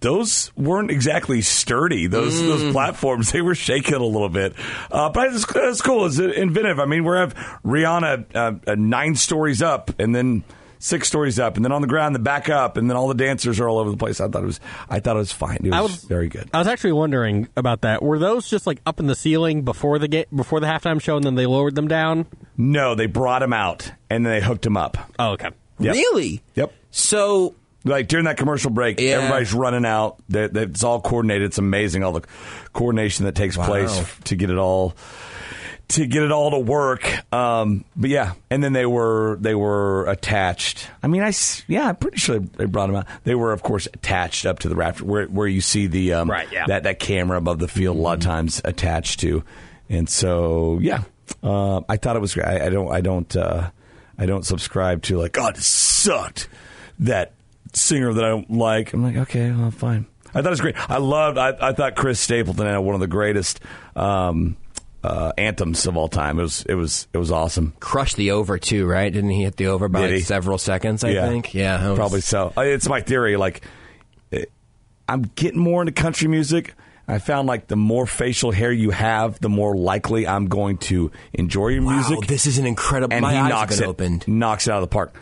those 0.01 0.53
weren't 0.57 0.91
exactly 0.91 1.41
sturdy. 1.43 2.07
Those 2.07 2.41
Mm. 2.41 2.47
those 2.49 2.73
platforms 2.73 3.33
they 3.33 3.41
were 3.43 3.55
shaking 3.55 3.95
a 3.95 4.05
little 4.05 4.29
bit. 4.29 4.55
Uh, 4.91 5.11
but 5.11 5.33
it's, 5.35 5.45
it's 5.57 5.83
cool. 5.83 6.07
It's 6.07 6.19
inventive. 6.19 6.79
I 6.81 6.85
mean, 6.85 7.05
we 7.05 7.17
have 7.17 7.35
Rihanna 7.65 8.27
uh, 8.35 8.71
uh, 8.71 8.75
nine 8.77 9.15
stories 9.15 9.63
up, 9.63 9.91
and 9.99 10.15
then. 10.15 10.45
Six 10.81 11.09
stories 11.09 11.41
up, 11.41 11.57
and 11.57 11.65
then 11.65 11.73
on 11.73 11.81
the 11.83 11.89
ground, 11.89 12.15
then 12.15 12.23
back 12.23 12.49
up, 12.49 12.77
and 12.77 12.89
then 12.89 12.97
all 12.97 13.09
the 13.09 13.15
dancers 13.15 13.59
are 13.59 13.69
all 13.69 13.79
over 13.81 13.91
the 13.91 13.97
place. 13.97 14.21
I 14.21 14.29
thought 14.29 14.45
it 14.45 14.47
was, 14.47 14.61
I 14.89 15.01
thought 15.01 15.17
it 15.17 15.19
was 15.19 15.33
fine. 15.33 15.57
It 15.57 15.71
was, 15.71 15.73
I 15.75 15.81
was 15.81 16.05
very 16.05 16.29
good. 16.29 16.49
I 16.55 16.59
was 16.61 16.69
actually 16.69 16.93
wondering 16.93 17.49
about 17.57 17.81
that. 17.81 18.01
Were 18.01 18.17
those 18.21 18.49
just 18.49 18.65
like 18.65 18.81
up 18.87 19.01
in 19.01 19.09
the 19.09 19.17
ceiling 19.17 19.63
before 19.63 19.99
the 19.99 20.07
ga- 20.07 20.27
before 20.33 20.61
the 20.61 20.69
halftime 20.69 21.03
show, 21.03 21.17
and 21.17 21.25
then 21.25 21.35
they 21.35 21.47
lowered 21.47 21.75
them 21.75 21.89
down? 21.89 22.27
No, 22.57 22.95
they 22.95 23.07
brought 23.07 23.41
them 23.41 23.53
out, 23.53 23.91
and 24.09 24.25
then 24.25 24.35
they 24.35 24.41
hooked 24.41 24.63
them 24.63 24.77
up. 24.77 24.97
Oh, 25.19 25.31
okay. 25.33 25.51
Yep. 25.81 25.95
Really? 25.97 26.45
Yep. 26.55 26.73
So 26.93 27.57
like 27.85 28.09
during 28.09 28.25
that 28.27 28.37
commercial 28.37 28.71
break, 28.71 29.01
Yeah. 29.01 29.17
everybody's 29.17 29.55
running 29.55 29.85
out. 29.87 30.17
They, 30.29 30.47
they, 30.49 30.63
it's 30.65 30.83
all 30.85 31.01
coordinated. 31.01 31.47
It's 31.47 31.59
amazing 31.59 32.03
all 32.05 32.13
the 32.13 32.25
coordination 32.73 33.25
that 33.27 33.35
takes 33.35 33.57
place 33.57 34.05
to 34.25 34.37
get 34.37 34.51
it 34.51 34.59
all 34.59 34.95
to 35.89 36.05
get 36.07 36.23
it 36.23 36.31
all 36.31 36.51
to 36.51 36.59
work. 36.59 37.03
Um, 37.33 37.83
but 37.97 38.11
yeah, 38.11 38.35
and 38.51 38.63
then 38.63 38.75
they 38.75 38.85
were 38.85 39.39
they 39.41 39.55
were 39.55 40.07
attached. 40.07 40.87
I 41.03 41.07
mean, 41.07 41.23
I 41.23 41.33
yeah, 41.67 41.89
I'm 41.89 41.97
pretty 41.97 42.19
sure 42.19 42.39
they 42.41 42.67
brought 42.67 42.89
them 42.89 42.97
out. 42.97 43.07
They 43.25 43.35
were 43.35 43.53
of 43.53 43.63
course 43.63 43.87
attached 43.87 44.45
up 44.45 44.59
to 44.61 44.69
the 44.69 44.77
rafter 44.77 45.05
where 45.07 45.25
where 45.27 45.47
you 45.47 45.63
see 45.63 45.87
the 45.87 46.13
um, 46.13 46.31
Right, 46.31 46.49
yeah. 46.53 46.67
that 46.67 46.83
that 46.83 46.99
camera 46.99 47.39
above 47.39 47.59
the 47.59 47.69
field 47.69 47.97
a 47.97 48.01
lot 48.01 48.19
of 48.19 48.25
times 48.25 48.61
attached 48.67 49.21
to, 49.21 49.43
and 49.89 50.09
so 50.11 50.79
yeah, 50.83 51.05
uh, 51.43 51.81
I 51.89 51.97
thought 51.97 52.17
it 52.17 52.21
was 52.21 52.35
great. 52.35 52.47
I, 52.47 52.67
I 52.67 52.69
don't 52.69 52.93
I 52.93 53.01
don't 53.01 53.35
uh, 53.35 53.71
I 54.19 54.27
don't 54.27 54.45
subscribe 54.45 55.03
to 55.05 55.17
like 55.19 55.33
God 55.33 55.57
it 55.57 55.63
sucked 55.63 56.49
that 56.99 57.33
singer 57.79 58.13
that 58.13 58.25
I 58.25 58.29
don't 58.29 58.51
like. 58.51 58.93
I'm 58.93 59.03
like 59.03 59.17
okay, 59.17 59.51
well 59.51 59.71
fine. 59.71 60.07
I 60.31 60.43
thought 60.43 60.47
it 60.47 60.51
was 60.51 60.61
great. 60.61 60.91
I 60.91 60.99
loved. 60.99 61.39
I, 61.39 61.55
I 61.61 61.73
thought 61.73 61.97
Chris 61.97 62.21
Stapleton 62.21 62.67
had 62.67 62.77
one 62.79 62.95
of 62.95 63.01
the 63.01 63.07
greatest 63.07 63.61
um, 63.97 64.57
uh, 65.03 65.33
anthems 65.39 65.87
of 65.87 65.97
all 65.97 66.09
time. 66.09 66.39
It 66.39 66.43
was 66.43 66.65
it 66.69 66.75
was 66.75 67.09
it 67.15 67.19
was 67.19 67.31
awesome. 67.31 67.73
crushed 67.81 68.17
the 68.17 68.33
over 68.33 68.59
too, 68.59 68.87
right? 68.87 69.11
Didn't 69.13 69.31
he 69.31 69.45
hit 69.45 69.57
the 69.57 69.69
over 69.69 69.89
by 69.89 70.07
like 70.11 70.23
several 70.25 70.59
seconds? 70.59 71.03
I 71.03 71.15
think. 71.15 71.55
Yeah, 71.55 71.89
was- 71.91 71.99
probably 71.99 72.21
so. 72.21 72.53
It's 72.59 72.89
my 72.89 73.01
theory. 73.01 73.37
Like, 73.37 73.63
eh, 74.33 74.45
I'm 75.09 75.23
getting 75.23 75.61
more 75.61 75.81
into 75.81 75.93
country 75.93 76.29
music. 76.29 76.75
I 77.11 77.19
found 77.21 77.49
like 77.49 77.69
the 77.69 77.77
more 77.77 78.07
facial 78.07 78.53
hair 78.53 78.71
you 78.71 78.91
have, 78.91 79.41
the 79.41 79.49
more 79.49 79.75
likely 79.75 80.27
I'm 80.27 80.45
going 80.49 80.77
to 80.77 81.11
enjoy 81.33 81.69
your 81.69 81.83
Wow, 81.85 81.95
music. 82.07 82.27
this 82.29 82.47
is 82.47 82.59
an 82.59 82.67
incredible. 82.67 83.15
and 83.15 83.23
my 83.23 83.33
he 83.33 83.39
eyes 83.39 83.49
knocks 83.49 83.75
have 83.79 83.85
it 83.85 83.89
opened. 83.89 84.29
knocks 84.29 84.67
it 84.69 84.73
out 84.73 84.83
of 84.83 84.91
the 84.91 84.93
park. 84.93 85.15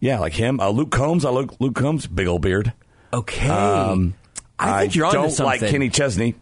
Yeah, 0.00 0.18
like 0.18 0.32
him. 0.32 0.58
Uh, 0.60 0.70
Luke 0.70 0.90
Combs. 0.90 1.24
I 1.24 1.30
like 1.30 1.60
Luke 1.60 1.74
Combs, 1.76 2.06
big 2.06 2.26
old 2.26 2.42
beard. 2.42 2.72
Okay. 3.12 3.48
Um, 3.48 4.14
I 4.58 4.82
think 4.82 4.96
you're 4.96 5.06
onto 5.06 5.18
don't 5.18 5.38
like 5.40 5.60
Kenny 5.60 5.90
Chesney. 5.90 6.34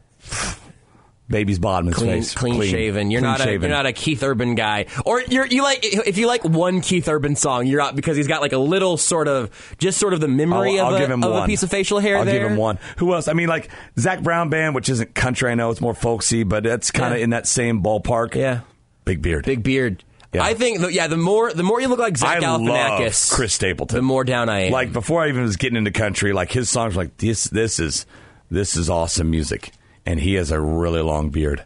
Baby's 1.31 1.59
bottom 1.59 1.93
clean, 1.93 2.23
face. 2.23 2.35
clean, 2.35 2.63
shaven. 2.63 3.11
You're 3.11 3.21
not 3.21 3.41
a 3.47 3.51
you're 3.51 3.69
not 3.69 3.85
a 3.85 3.93
Keith 3.93 4.23
Urban 4.23 4.55
guy, 4.55 4.87
or 5.05 5.21
you're 5.21 5.45
you 5.45 5.63
like 5.63 5.81
if 5.83 6.17
you 6.17 6.27
like 6.27 6.43
one 6.43 6.81
Keith 6.81 7.07
Urban 7.07 7.37
song, 7.37 7.67
you're 7.67 7.83
out 7.83 7.95
because 7.95 8.17
he's 8.17 8.27
got 8.27 8.41
like 8.41 8.55
a 8.55 8.59
little 8.59 8.97
sort 8.97 9.29
of 9.29 9.51
just 9.77 9.99
sort 9.99 10.15
of 10.15 10.21
the 10.21 10.29
memory 10.29 10.81
I'll, 10.81 10.95
of, 10.95 10.95
I'll 11.11 11.25
a, 11.25 11.37
of 11.39 11.43
a 11.45 11.47
piece 11.47 11.63
of 11.63 11.71
facial 11.71 11.99
hair. 11.99 12.17
I'll 12.17 12.25
there. 12.25 12.41
give 12.41 12.51
him 12.51 12.57
one. 12.57 12.79
Who 12.97 13.13
else? 13.13 13.29
I 13.29 13.35
mean, 13.35 13.49
like 13.49 13.69
Zac 13.99 14.23
Brown 14.23 14.49
Band, 14.49 14.75
which 14.75 14.89
isn't 14.89 15.15
country. 15.15 15.51
I 15.51 15.55
know 15.55 15.71
it's 15.71 15.83
more 15.83 15.95
folksy, 15.95 16.45
but 16.45 16.65
it's 16.65 16.91
kind 16.91 17.13
of 17.13 17.19
Yeah. 17.19 17.25
in 17.25 17.31
that 17.31 17.47
same 17.47 17.83
ballpark. 17.83 18.35
Yeah, 18.35 18.61
big 19.05 19.21
beard. 19.21 19.45
big 19.45 19.63
beard. 19.63 20.03
Yeah. 20.33 20.43
I 20.45 20.55
think 20.55 20.81
the, 20.81 20.93
yeah, 20.93 21.07
the 21.07 21.17
more 21.17 21.53
the 21.53 21.63
more 21.63 21.81
you 21.81 21.89
look 21.89 21.99
like 21.99 22.17
Zach 22.19 22.39
I 22.39 22.41
Galifianakis, 22.41 23.33
Chris 23.33 23.55
Stapleton. 23.55 23.97
the 23.97 24.03
more 24.03 24.25
down 24.25 24.49
I 24.51 24.67
am. 24.67 24.73
Like 24.73 24.93
before 24.93 25.23
I 25.23 25.29
even 25.29 25.43
was 25.43 25.57
getting 25.57 25.77
into 25.77 25.91
country, 25.91 26.33
like 26.35 26.53
his 26.53 26.69
songs 26.69 26.95
were 26.95 27.05
like 27.05 27.17
this. 27.17 27.45
This 27.45 27.79
is 27.81 28.05
this 28.51 28.77
is 28.77 28.91
awesome 28.91 29.31
music, 29.31 29.73
and 30.05 30.21
he 30.21 30.35
has 30.35 30.51
a 30.51 30.61
really 30.61 31.01
long 31.01 31.31
beard, 31.31 31.65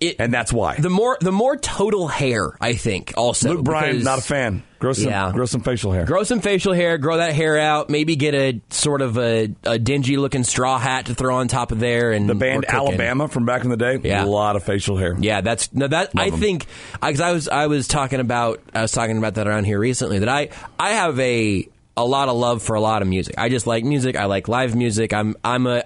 It- 0.00 0.16
and 0.18 0.32
that's 0.32 0.52
why. 0.52 0.76
the 0.76 0.88
more 0.90 1.18
the 1.20 1.32
more 1.32 1.56
total 1.56 2.08
hair. 2.08 2.56
I 2.60 2.72
think 2.74 3.12
also 3.16 3.50
Luke 3.54 3.64
Bryan, 3.64 4.02
not 4.02 4.18
a 4.18 4.22
fan. 4.22 4.62
Grow 4.78 4.94
some, 4.94 5.10
Yeah. 5.10 5.30
grow 5.34 5.44
some 5.44 5.60
facial 5.60 5.92
hair. 5.92 6.06
Grow 6.06 6.22
some 6.22 6.40
facial 6.40 6.72
hair, 6.72 6.96
grow 6.96 7.18
that 7.18 7.34
hair 7.34 7.58
out, 7.58 7.90
maybe 7.90 8.16
get 8.16 8.34
a 8.34 8.62
sort 8.70 9.02
of 9.02 9.18
a, 9.18 9.50
a 9.64 9.78
dingy 9.78 10.16
looking 10.16 10.42
straw 10.42 10.78
hat 10.78 11.04
to 11.06 11.14
throw 11.14 11.36
on 11.36 11.48
top 11.48 11.70
of 11.70 11.80
there. 11.80 12.12
And 12.12 12.26
the 12.30 12.34
band. 12.34 12.64
Alabama 12.66 13.28
from 13.28 13.44
back 13.44 13.62
in 13.64 13.68
the 13.68 13.76
day, 13.76 13.98
Yeah. 14.02 14.24
a 14.24 14.26
lot 14.26 14.56
of 14.56 14.62
facial 14.62 14.96
hair. 14.96 15.14
Yeah, 15.20 15.42
that's 15.42 15.68
no. 15.74 15.86
That 15.86 16.12
I 16.16 16.28
'em. 16.28 16.40
think 16.40 16.64
because 17.02 17.20
I 17.20 17.32
was 17.32 17.46
I 17.48 17.66
was 17.66 17.86
talking 17.88 18.20
about 18.20 18.62
I 18.74 18.80
was 18.80 18.92
talking 18.92 19.18
about 19.18 19.34
that 19.34 19.46
around 19.46 19.64
here 19.64 19.78
recently. 19.78 20.20
That 20.20 20.30
I 20.30 20.48
I 20.78 20.92
have 20.92 21.20
a 21.20 21.68
a 21.96 22.04
lot 22.04 22.28
of 22.28 22.36
love 22.36 22.62
for 22.62 22.74
a 22.74 22.80
lot 22.80 23.02
of 23.02 23.08
music. 23.08 23.34
I 23.36 23.48
just 23.48 23.66
like 23.66 23.84
music. 23.84 24.16
I 24.16 24.26
like 24.26 24.48
live 24.48 24.74
music. 24.74 25.12
I'm 25.12 25.36
I'm 25.44 25.66
a 25.66 25.84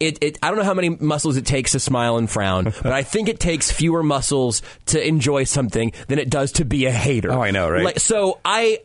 it, 0.00 0.18
it 0.22 0.38
I 0.42 0.48
don't 0.48 0.58
know 0.58 0.64
how 0.64 0.74
many 0.74 0.90
muscles 0.90 1.36
it 1.36 1.46
takes 1.46 1.72
to 1.72 1.80
smile 1.80 2.16
and 2.16 2.28
frown, 2.28 2.64
but 2.82 2.92
I 2.92 3.02
think 3.02 3.28
it 3.28 3.40
takes 3.40 3.70
fewer 3.70 4.02
muscles 4.02 4.62
to 4.86 5.06
enjoy 5.06 5.44
something 5.44 5.92
than 6.08 6.18
it 6.18 6.30
does 6.30 6.52
to 6.52 6.64
be 6.64 6.86
a 6.86 6.92
hater. 6.92 7.32
Oh, 7.32 7.42
I 7.42 7.50
know, 7.50 7.68
right? 7.68 7.84
Like, 7.84 8.00
so 8.00 8.40
I 8.44 8.80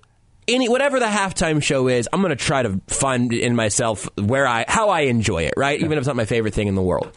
any 0.47 0.69
whatever 0.69 0.99
the 0.99 1.05
halftime 1.05 1.61
show 1.61 1.87
is, 1.87 2.07
I'm 2.11 2.21
going 2.21 2.35
to 2.35 2.43
try 2.43 2.63
to 2.63 2.79
find 2.87 3.33
in 3.33 3.55
myself 3.55 4.07
where 4.17 4.47
I 4.47 4.65
how 4.67 4.89
I 4.89 5.01
enjoy 5.01 5.43
it, 5.43 5.53
right? 5.57 5.79
Even 5.79 5.93
if 5.93 5.99
it's 5.99 6.07
not 6.07 6.15
my 6.15 6.25
favorite 6.25 6.53
thing 6.53 6.67
in 6.67 6.75
the 6.75 6.81
world. 6.81 7.11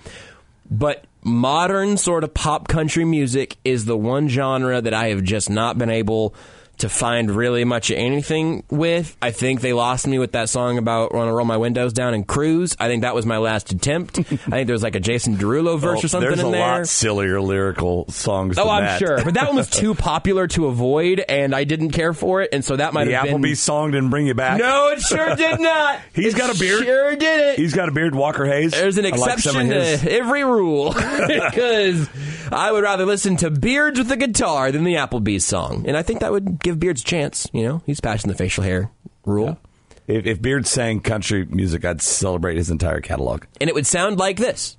But 0.71 1.05
modern 1.23 1.97
sort 1.99 2.25
of 2.25 2.35
pop 2.35 2.69
country 2.69 3.05
music 3.05 3.57
is 3.65 3.85
the 3.85 3.97
one 3.97 4.29
genre 4.29 4.81
that 4.81 4.95
I 4.95 5.09
have 5.09 5.23
just 5.23 5.51
not 5.51 5.79
been 5.79 5.91
able 5.91 6.35
to 6.79 6.89
find 6.89 7.31
really 7.31 7.65
much 7.65 7.91
anything 7.91 8.65
with. 8.71 9.17
I 9.23 9.31
think 9.31 9.61
they 9.61 9.73
lost 9.73 10.07
me 10.07 10.19
with 10.19 10.33
that 10.33 10.49
song 10.49 10.79
about 10.79 11.15
want 11.15 11.29
to 11.29 11.33
roll 11.33 11.47
my 11.47 11.57
windows 11.57 11.93
down 11.93 12.13
and 12.15 12.27
cruise. 12.27 12.77
I 12.81 12.89
think 12.89 13.03
that 13.03 13.15
was 13.15 13.25
my 13.25 13.39
last 13.39 13.71
attempt. 13.73 14.19
I 14.21 14.23
think 14.23 14.67
there 14.67 14.73
was 14.75 14.83
like 14.83 14.97
a 14.97 15.01
Jason 15.01 15.37
Derulo 15.37 15.79
verse 15.79 15.97
Well, 15.97 16.05
or 16.05 16.09
something 16.09 16.29
There's 16.31 16.41
in 16.41 16.47
a 16.47 16.51
there. 16.51 16.61
lot 16.79 16.89
sillier 16.89 17.41
lyrical 17.41 18.09
songs. 18.11 18.59
Oh, 18.59 18.69
I'm 18.69 18.83
that. 18.85 18.99
sure, 18.99 19.23
but 19.25 19.35
that 19.35 19.47
one 19.47 19.57
was 19.57 19.71
too 19.71 19.95
popular 19.97 20.47
to 20.49 20.67
avoid, 20.67 21.21
and 21.21 21.55
I 21.55 21.65
didn't 21.65 21.91
care 21.91 22.13
for 22.13 22.43
it, 22.43 22.51
and 22.53 22.65
so 22.65 22.75
that 22.77 22.93
might 22.95 23.05
The 23.05 23.13
have 23.13 23.25
been. 23.27 23.41
Applebee's 23.43 23.61
song 23.61 23.93
didn't 23.93 24.11
bring 24.11 24.27
you 24.27 24.35
back. 24.35 24.59
No, 24.59 24.89
it 24.89 25.01
sure 25.01 25.37
did 25.37 25.61
not. 25.61 26.01
He's 26.15 26.35
It 26.35 26.39
got 26.39 26.55
a 26.55 26.59
beard. 26.59 26.83
Sure 26.85 27.15
did 27.17 27.41
it. 27.53 27.59
He's 27.59 27.75
got 27.75 27.89
a 27.89 27.93
beard, 27.93 28.15
Walker 28.15 28.45
Hayes. 28.45 28.73
There's 28.73 28.99
an 28.99 29.07
I 29.07 29.11
like 29.11 29.35
exception 29.35 29.69
to 29.69 30.13
every 30.13 30.43
rule 30.45 30.93
because 30.93 32.09
I 32.51 32.73
would 32.73 32.83
rather 32.83 33.07
listen 33.07 33.37
to 33.39 33.51
Beards 33.51 33.99
with 33.99 34.11
a 34.11 34.17
guitar 34.17 34.73
than 34.73 34.85
the 34.85 34.95
Applebee's 34.95 35.45
song, 35.45 35.85
and 35.87 35.97
I 35.97 36.03
think 36.03 36.21
that 36.21 36.33
would 36.33 36.59
give 36.63 36.79
Beards 36.81 37.03
a 37.03 37.05
chance. 37.05 37.49
You 37.53 37.63
know, 37.65 37.83
he's 37.87 38.01
passing 38.01 38.31
the 38.31 38.37
facial 38.37 38.65
hair 38.65 38.91
rule, 39.25 39.59
If, 40.07 40.27
if 40.27 40.43
Beard 40.43 40.67
sang 40.67 41.01
country 41.01 41.45
music, 41.47 41.85
I'd 41.85 42.01
celebrate 42.03 42.57
his 42.57 42.71
entire 42.71 43.01
catalog. 43.01 43.45
and 43.61 43.69
it 43.69 43.75
would 43.75 43.87
sound 43.87 44.19
like 44.19 44.37
this. 44.39 44.77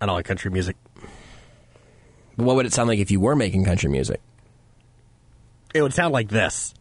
I 0.00 0.06
don't 0.06 0.14
like 0.14 0.24
country 0.24 0.50
music. 0.50 0.76
But 2.36 2.44
what 2.46 2.56
would 2.56 2.66
it 2.66 2.72
sound 2.72 2.88
like 2.88 2.98
if 2.98 3.10
you 3.10 3.20
were 3.20 3.36
making 3.36 3.64
country 3.64 3.90
music? 3.90 4.20
It 5.74 5.82
would 5.82 5.92
sound 5.92 6.12
like 6.14 6.28
this. 6.28 6.74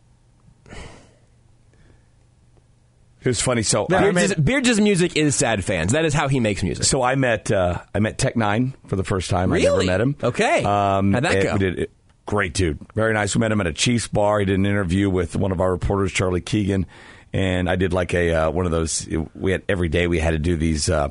It 3.21 3.27
was 3.27 3.41
funny. 3.41 3.63
So 3.63 3.85
Yeah, 3.89 3.97
I 3.97 4.07
I, 4.07 4.11
Beards' 4.13 4.35
Beards' 4.35 4.79
music 4.79 5.17
is 5.17 5.35
sad 5.35 5.63
fans. 5.65 5.91
That 5.91 6.05
is 6.05 6.13
how 6.13 6.29
he 6.29 6.39
makes 6.39 6.63
music. 6.63 6.85
so 6.85 7.01
I 7.01 7.15
met 7.15 7.51
uh, 7.51 7.81
I 7.93 7.99
met 7.99 8.17
Tech 8.17 8.35
N9ne 8.35 8.73
for 8.87 8.95
the 8.95 9.03
first 9.03 9.29
time. 9.29 9.51
I 9.51 9.59
never 9.59 9.83
met 9.83 9.99
him. 9.99 10.15
Okay. 10.23 10.63
Um, 10.63 11.11
How'd 11.11 11.23
that 11.25 11.33
and 11.35 11.43
go? 11.43 11.53
We 11.53 11.59
did, 11.59 11.89
great 12.29 12.53
dude, 12.53 12.77
very 12.93 13.11
nice. 13.11 13.35
We 13.35 13.39
met 13.39 13.51
him 13.51 13.59
at 13.59 13.65
a 13.65 13.73
Chiefs 13.73 14.07
bar. 14.07 14.37
He 14.39 14.45
did 14.45 14.59
an 14.59 14.67
interview 14.67 15.09
with 15.09 15.35
one 15.35 15.51
of 15.51 15.59
our 15.59 15.71
reporters, 15.71 16.11
Charlie 16.11 16.41
Keegan, 16.41 16.85
and 17.33 17.67
I 17.67 17.75
did 17.75 17.91
like 17.91 18.13
a 18.13 18.31
uh, 18.33 18.51
one 18.51 18.65
of 18.67 18.71
those. 18.71 19.07
We 19.33 19.51
had 19.51 19.63
every 19.67 19.89
day 19.89 20.05
we 20.05 20.19
had 20.19 20.31
to 20.31 20.37
do 20.39 20.55
these. 20.55 20.89
Uh, 20.91 21.09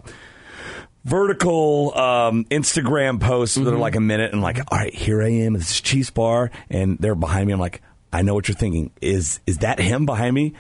vertical 1.05 1.97
um, 1.99 2.45
Instagram 2.47 3.21
posts 3.21 3.57
that 3.57 3.63
Mm-hmm. 3.63 3.75
are 3.75 3.79
like 3.79 3.97
a 3.97 4.01
minute 4.01 4.33
and 4.33 4.43
like, 4.43 4.59
all 4.71 4.79
right, 4.79 4.95
here 4.95 5.23
I 5.23 5.29
am 5.31 5.55
at 5.55 5.61
this 5.61 5.81
Chiefs 5.81 6.11
bar, 6.11 6.51
and 6.71 6.99
they're 6.99 7.15
behind 7.15 7.47
me. 7.47 7.53
I'm 7.53 7.61
like, 7.61 7.83
I 8.13 8.23
know 8.23 8.35
what 8.35 8.47
you're 8.49 8.55
thinking. 8.55 8.91
Is 9.01 9.41
is 9.47 9.59
that 9.59 9.79
him 9.81 10.07
behind 10.07 10.35
me? 10.35 10.55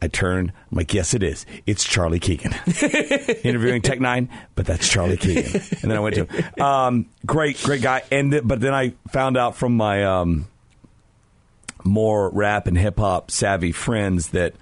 I 0.00 0.08
turn. 0.08 0.52
I'm 0.70 0.76
like, 0.76 0.94
yes, 0.94 1.12
it 1.12 1.22
is. 1.22 1.44
It's 1.66 1.82
Charlie 1.84 2.20
Keegan 2.20 2.52
interviewing 3.44 3.82
Tech 3.82 3.98
N9ne, 3.98 4.28
but 4.54 4.64
that's 4.66 4.88
Charlie 4.88 5.16
Keegan. 5.16 5.60
And 5.82 5.90
then 5.90 5.96
I 5.96 6.00
went 6.00 6.14
to 6.14 6.24
him. 6.24 6.62
Um, 6.62 7.06
great, 7.26 7.60
great 7.62 7.82
guy. 7.82 8.02
And 8.12 8.30
th- 8.30 8.44
but 8.44 8.60
then 8.60 8.74
I 8.74 8.94
found 9.10 9.36
out 9.36 9.56
from 9.56 9.76
my 9.76 10.04
um, 10.04 10.46
more 11.84 12.30
rap 12.30 12.68
and 12.68 12.78
hip 12.78 12.98
hop 12.98 13.30
savvy 13.30 13.72
friends 13.72 14.28
that 14.30 14.54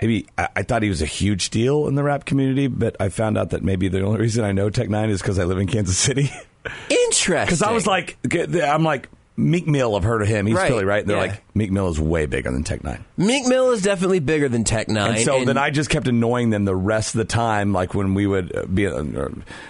maybe 0.00 0.26
I, 0.38 0.48
I 0.56 0.62
thought 0.62 0.82
he 0.82 0.88
was 0.88 1.02
a 1.02 1.06
huge 1.06 1.50
deal 1.50 1.86
in 1.86 1.94
the 1.94 2.02
rap 2.02 2.24
community, 2.24 2.68
but 2.68 2.96
I 3.00 3.10
found 3.10 3.36
out 3.36 3.50
that 3.50 3.62
maybe 3.62 3.88
the 3.88 4.00
only 4.00 4.20
reason 4.20 4.44
I 4.44 4.52
know 4.52 4.70
Tech 4.70 4.88
N9ne 4.88 5.10
is 5.10 5.20
because 5.20 5.38
I 5.38 5.44
live 5.44 5.58
in 5.58 5.66
Kansas 5.66 5.98
City. 5.98 6.30
Interesting. 6.88 7.44
Because 7.44 7.62
I 7.62 7.72
was 7.72 7.86
like, 7.86 8.16
I'm 8.34 8.82
like 8.84 9.08
Meek 9.36 9.66
Mill. 9.66 9.96
I've 9.96 10.02
heard 10.02 10.22
of 10.22 10.28
him. 10.28 10.46
He's 10.46 10.56
Right, 10.56 10.68
Philly, 10.68 10.84
right? 10.84 11.00
And 11.00 11.08
they're 11.08 11.16
yeah. 11.16 11.32
like, 11.32 11.56
Meek 11.56 11.70
Mill 11.70 11.88
is 11.88 11.98
way 11.98 12.26
bigger 12.26 12.50
than 12.50 12.64
Tech 12.64 12.82
N9ne. 12.82 13.00
Meek 13.16 13.46
Mill 13.46 13.70
is 13.70 13.82
definitely 13.82 14.20
bigger 14.20 14.48
than 14.48 14.64
Tech 14.64 14.88
N9ne. 14.88 15.08
And 15.08 15.18
so 15.20 15.44
then 15.44 15.56
I 15.56 15.70
just 15.70 15.88
kept 15.90 16.06
annoying 16.06 16.50
them 16.50 16.64
the 16.64 16.76
rest 16.76 17.14
of 17.14 17.18
the 17.18 17.24
time. 17.24 17.72
Like 17.72 17.94
when 17.94 18.14
we 18.14 18.26
would 18.26 18.54
uh, 18.54 18.66
be 18.66 18.86
uh, 18.86 19.02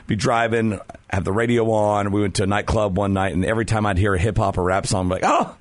be 0.06 0.16
driving, 0.16 0.80
have 1.10 1.24
the 1.24 1.32
radio 1.32 1.70
on. 1.70 2.10
We 2.10 2.20
went 2.22 2.34
to 2.36 2.42
a 2.42 2.46
nightclub 2.46 2.96
one 2.96 3.12
night, 3.12 3.32
and 3.34 3.44
every 3.44 3.64
time 3.64 3.86
I'd 3.86 3.98
hear 3.98 4.14
a 4.14 4.18
hip 4.18 4.36
hop 4.36 4.58
or 4.58 4.64
rap 4.64 4.86
song, 4.86 5.02
I'm 5.02 5.08
like, 5.08 5.22
oh. 5.24 5.54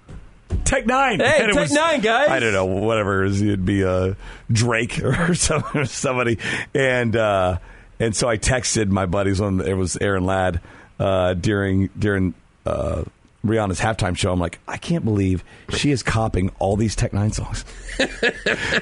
Tech 0.65 0.85
N9ne, 0.85 1.25
Hey, 1.25 1.43
And 1.43 1.51
it 1.51 1.53
Tech 1.53 1.69
N9ne, 1.69 2.01
guys. 2.01 2.29
I 2.29 2.39
don't 2.39 2.53
know, 2.53 2.65
whatever 2.65 3.23
it 3.23 3.31
is, 3.31 3.41
it'd 3.41 3.65
be 3.65 3.85
uh, 3.85 4.15
Drake 4.51 4.99
or 5.03 5.33
some- 5.35 5.63
or 5.73 5.85
somebody, 5.85 6.39
and 6.73 7.15
uh, 7.15 7.59
and 7.99 8.15
so 8.15 8.27
I 8.27 8.37
texted 8.37 8.89
my 8.89 9.05
buddies 9.05 9.39
on. 9.39 9.61
It 9.61 9.73
was 9.73 9.95
Aaron 10.01 10.25
Ladd 10.25 10.59
uh, 10.99 11.35
during 11.35 11.89
during 11.97 12.33
uh, 12.65 13.03
Rihanna's 13.45 13.79
halftime 13.79 14.15
show. 14.15 14.31
I'm 14.31 14.39
like, 14.39 14.59
I 14.67 14.77
can't 14.77 15.03
believe 15.03 15.43
she 15.69 15.91
is 15.91 16.03
copying 16.03 16.51
all 16.59 16.75
these 16.75 16.95
Tech 16.95 17.11
N9ne 17.11 17.33
songs. 17.33 17.65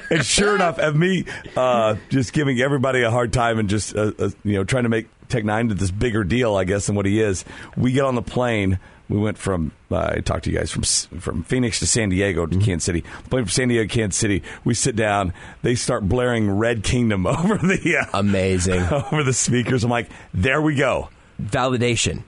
and 0.10 0.24
sure 0.24 0.54
enough, 0.54 0.78
of 0.78 0.96
me 0.96 1.24
uh, 1.56 1.96
just 2.08 2.32
giving 2.32 2.60
everybody 2.60 3.02
a 3.02 3.10
hard 3.10 3.32
time 3.32 3.58
and 3.58 3.68
just 3.68 3.96
uh, 3.96 4.12
uh, 4.18 4.30
you 4.44 4.54
know 4.54 4.64
trying 4.64 4.82
to 4.84 4.88
make 4.90 5.08
Tech 5.28 5.44
N9ne 5.44 5.68
to 5.70 5.74
this 5.74 5.90
bigger 5.90 6.24
deal, 6.24 6.56
I 6.56 6.64
guess, 6.64 6.86
than 6.86 6.94
what 6.94 7.06
he 7.06 7.20
is. 7.20 7.44
We 7.76 7.92
get 7.92 8.04
on 8.04 8.14
the 8.14 8.22
plane. 8.22 8.78
We 9.08 9.18
went 9.18 9.38
from 9.38 9.72
uh, 9.90 10.12
I 10.16 10.20
talked 10.20 10.44
to 10.44 10.52
you 10.52 10.58
guys 10.58 10.70
from 10.70 10.82
from 11.18 11.42
Phoenix 11.42 11.80
to 11.80 11.86
San 11.86 12.10
Diego 12.10 12.46
to 12.46 12.58
Kansas 12.58 12.84
City. 12.84 13.00
Plane 13.28 13.44
from 13.44 13.50
San 13.50 13.68
Diego 13.68 13.88
to 13.88 13.92
Kansas 13.92 14.18
City. 14.18 14.42
We 14.62 14.74
sit 14.74 14.94
down. 14.94 15.32
They 15.62 15.74
start 15.74 16.08
blaring 16.08 16.48
Red 16.50 16.84
Kingdom 16.84 17.26
over 17.26 17.56
the 17.56 17.96
uh, 17.96 18.18
amazing 18.18 18.82
over 19.12 19.24
the 19.24 19.32
speakers. 19.32 19.82
I'm 19.84 19.90
like, 19.90 20.08
there 20.32 20.60
we 20.62 20.74
go. 20.76 21.08
validation. 21.40 22.22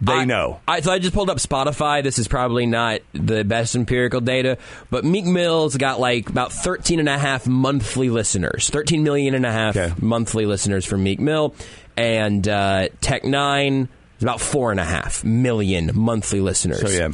They 0.00 0.12
I- 0.12 0.24
know. 0.24 0.60
I, 0.68 0.80
so 0.80 0.92
I 0.92 0.98
just 1.00 1.12
pulled 1.14 1.28
up 1.30 1.38
Spotify. 1.38 2.02
This 2.02 2.18
is 2.18 2.28
probably 2.28 2.66
not 2.66 3.00
the 3.12 3.42
best 3.44 3.74
empirical 3.74 4.20
data, 4.20 4.58
but 4.90 5.04
Meek 5.04 5.24
Mill's 5.24 5.76
got 5.76 5.98
like 5.98 6.28
about 6.30 6.52
13 6.52 7.00
and 7.00 7.08
a 7.08 7.18
half 7.18 7.46
monthly 7.48 8.08
listeners. 8.10 8.70
13 8.70 9.02
million 9.02 9.34
and 9.34 9.44
a 9.44 9.50
half 9.52 9.76
Okay. 9.76 9.92
monthly 10.00 10.46
listeners 10.46 10.84
for 10.84 10.96
Meek 10.96 11.18
Mill. 11.18 11.54
And 11.96 12.46
uh, 12.46 12.88
Tech 13.00 13.24
N9ne 13.24 13.88
is 14.18 14.22
about 14.22 14.40
four 14.40 14.70
and 14.70 14.78
a 14.78 14.84
half 14.84 15.24
million 15.24 15.90
monthly 15.94 16.40
listeners. 16.40 16.80
So 16.80 16.88
yeah. 16.88 17.08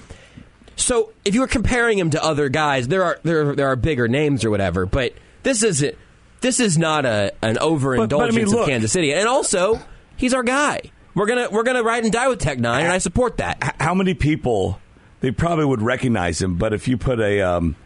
So 0.77 1.13
if 1.25 1.35
you 1.35 1.41
were 1.41 1.47
comparing 1.47 1.99
him 1.99 2.11
to 2.11 2.23
other 2.23 2.49
guys, 2.49 2.89
there 2.89 3.05
are 3.05 3.19
there 3.23 3.55
there 3.55 3.69
are 3.69 3.77
bigger 3.77 4.09
names 4.09 4.45
or 4.45 4.51
whatever, 4.51 4.85
but 4.87 5.15
this 5.43 5.63
isn't. 5.63 5.97
This 6.41 6.61
is 6.61 6.77
not 6.77 7.07
a 7.07 7.33
an 7.43 7.57
overindulgence 7.59 8.35
But- 8.35 8.41
but 8.43 8.43
I 8.43 8.55
mean, 8.55 8.61
of. 8.63 8.67
Kansas 8.69 8.93
City, 8.93 9.15
and 9.15 9.27
also 9.29 9.81
he's 10.17 10.35
our 10.35 10.43
guy. 10.43 10.81
We're 11.15 11.27
gonna 11.27 11.49
we're 11.51 11.63
gonna 11.63 11.83
ride 11.83 12.05
and 12.05 12.13
die 12.13 12.29
with 12.29 12.41
Tech 12.41 12.59
N9ne, 12.59 12.83
and 12.83 12.93
I 12.93 12.99
support 12.99 13.37
that. 13.39 13.77
How 13.81 13.95
many 13.95 14.15
people 14.15 14.81
they 15.21 15.31
probably 15.31 15.65
would 15.65 15.81
recognize 15.83 16.41
him, 16.43 16.57
but 16.57 16.73
if 16.73 16.89
you 16.89 16.97
put 16.97 17.21
a 17.21 17.41
um, 17.43 17.77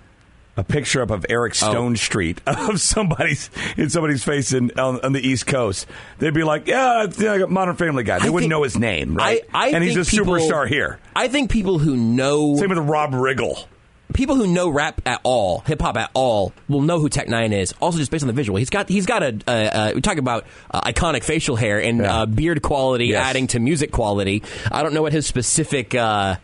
a 0.56 0.64
picture 0.64 1.02
up 1.02 1.10
of 1.10 1.24
Eric 1.28 1.54
Oh. 1.62 1.72
Stonestreet 1.72 2.38
of 2.70 2.80
somebody's 2.80 3.50
in 3.76 3.90
somebody's 3.90 4.24
face 4.24 4.52
in 4.52 4.70
on, 4.78 5.00
on 5.04 5.12
the 5.12 5.20
East 5.26 5.46
Coast, 5.46 5.86
they'd 6.18 6.34
be 6.34 6.42
like, 6.42 6.66
"Yeah, 6.66 7.04
it's 7.04 7.20
like 7.20 7.42
a 7.42 7.46
Modern 7.46 7.76
Family 7.76 8.02
guy." 8.02 8.18
They 8.18 8.26
I 8.26 8.30
wouldn't 8.30 8.44
think- 8.44 8.50
know 8.50 8.62
his 8.64 8.78
name, 8.78 9.14
right? 9.14 9.42
I, 9.54 9.66
I 9.66 9.68
and 9.70 9.84
he's 9.84 9.96
a 9.96 10.04
people- 10.10 10.32
superstar 10.34 10.66
here. 10.66 10.98
I 11.14 11.28
think 11.28 11.50
people 11.50 11.78
who 11.78 11.96
know 11.96 12.56
Same 12.56 12.70
with 12.70 12.78
Rob 12.78 13.12
Riggle. 13.12 13.66
People 14.14 14.36
who 14.36 14.46
know 14.46 14.68
rap 14.70 15.02
at 15.04 15.20
all, 15.22 15.60
hip 15.60 15.82
hop 15.82 15.96
at 15.98 16.10
all, 16.14 16.52
will 16.66 16.80
know 16.80 16.98
who 16.98 17.08
Tech 17.10 17.26
N9ne 17.28 17.52
is. 17.60 17.74
Also, 17.80 17.98
just 17.98 18.10
based 18.10 18.22
on 18.24 18.26
the 18.26 18.32
visual, 18.32 18.58
he's 18.58 18.70
got 18.70 18.88
he's 18.88 19.04
got 19.06 19.22
a. 19.22 19.38
Uh, 19.46 19.50
uh, 19.50 19.92
we 19.94 20.00
talk 20.00 20.16
about 20.16 20.46
uh, 20.70 20.80
iconic 20.80 21.22
facial 21.22 21.56
hair 21.56 21.78
and 21.80 21.98
Yeah. 21.98 22.20
uh, 22.22 22.26
beard 22.26 22.62
quality, 22.62 23.06
Yes. 23.08 23.22
adding 23.24 23.46
to 23.48 23.60
music 23.60 23.92
quality. 23.92 24.42
I 24.72 24.82
don't 24.82 24.94
know 24.94 25.02
what 25.02 25.12
his 25.12 25.26
specific 25.26 25.94
uh, 25.94 26.36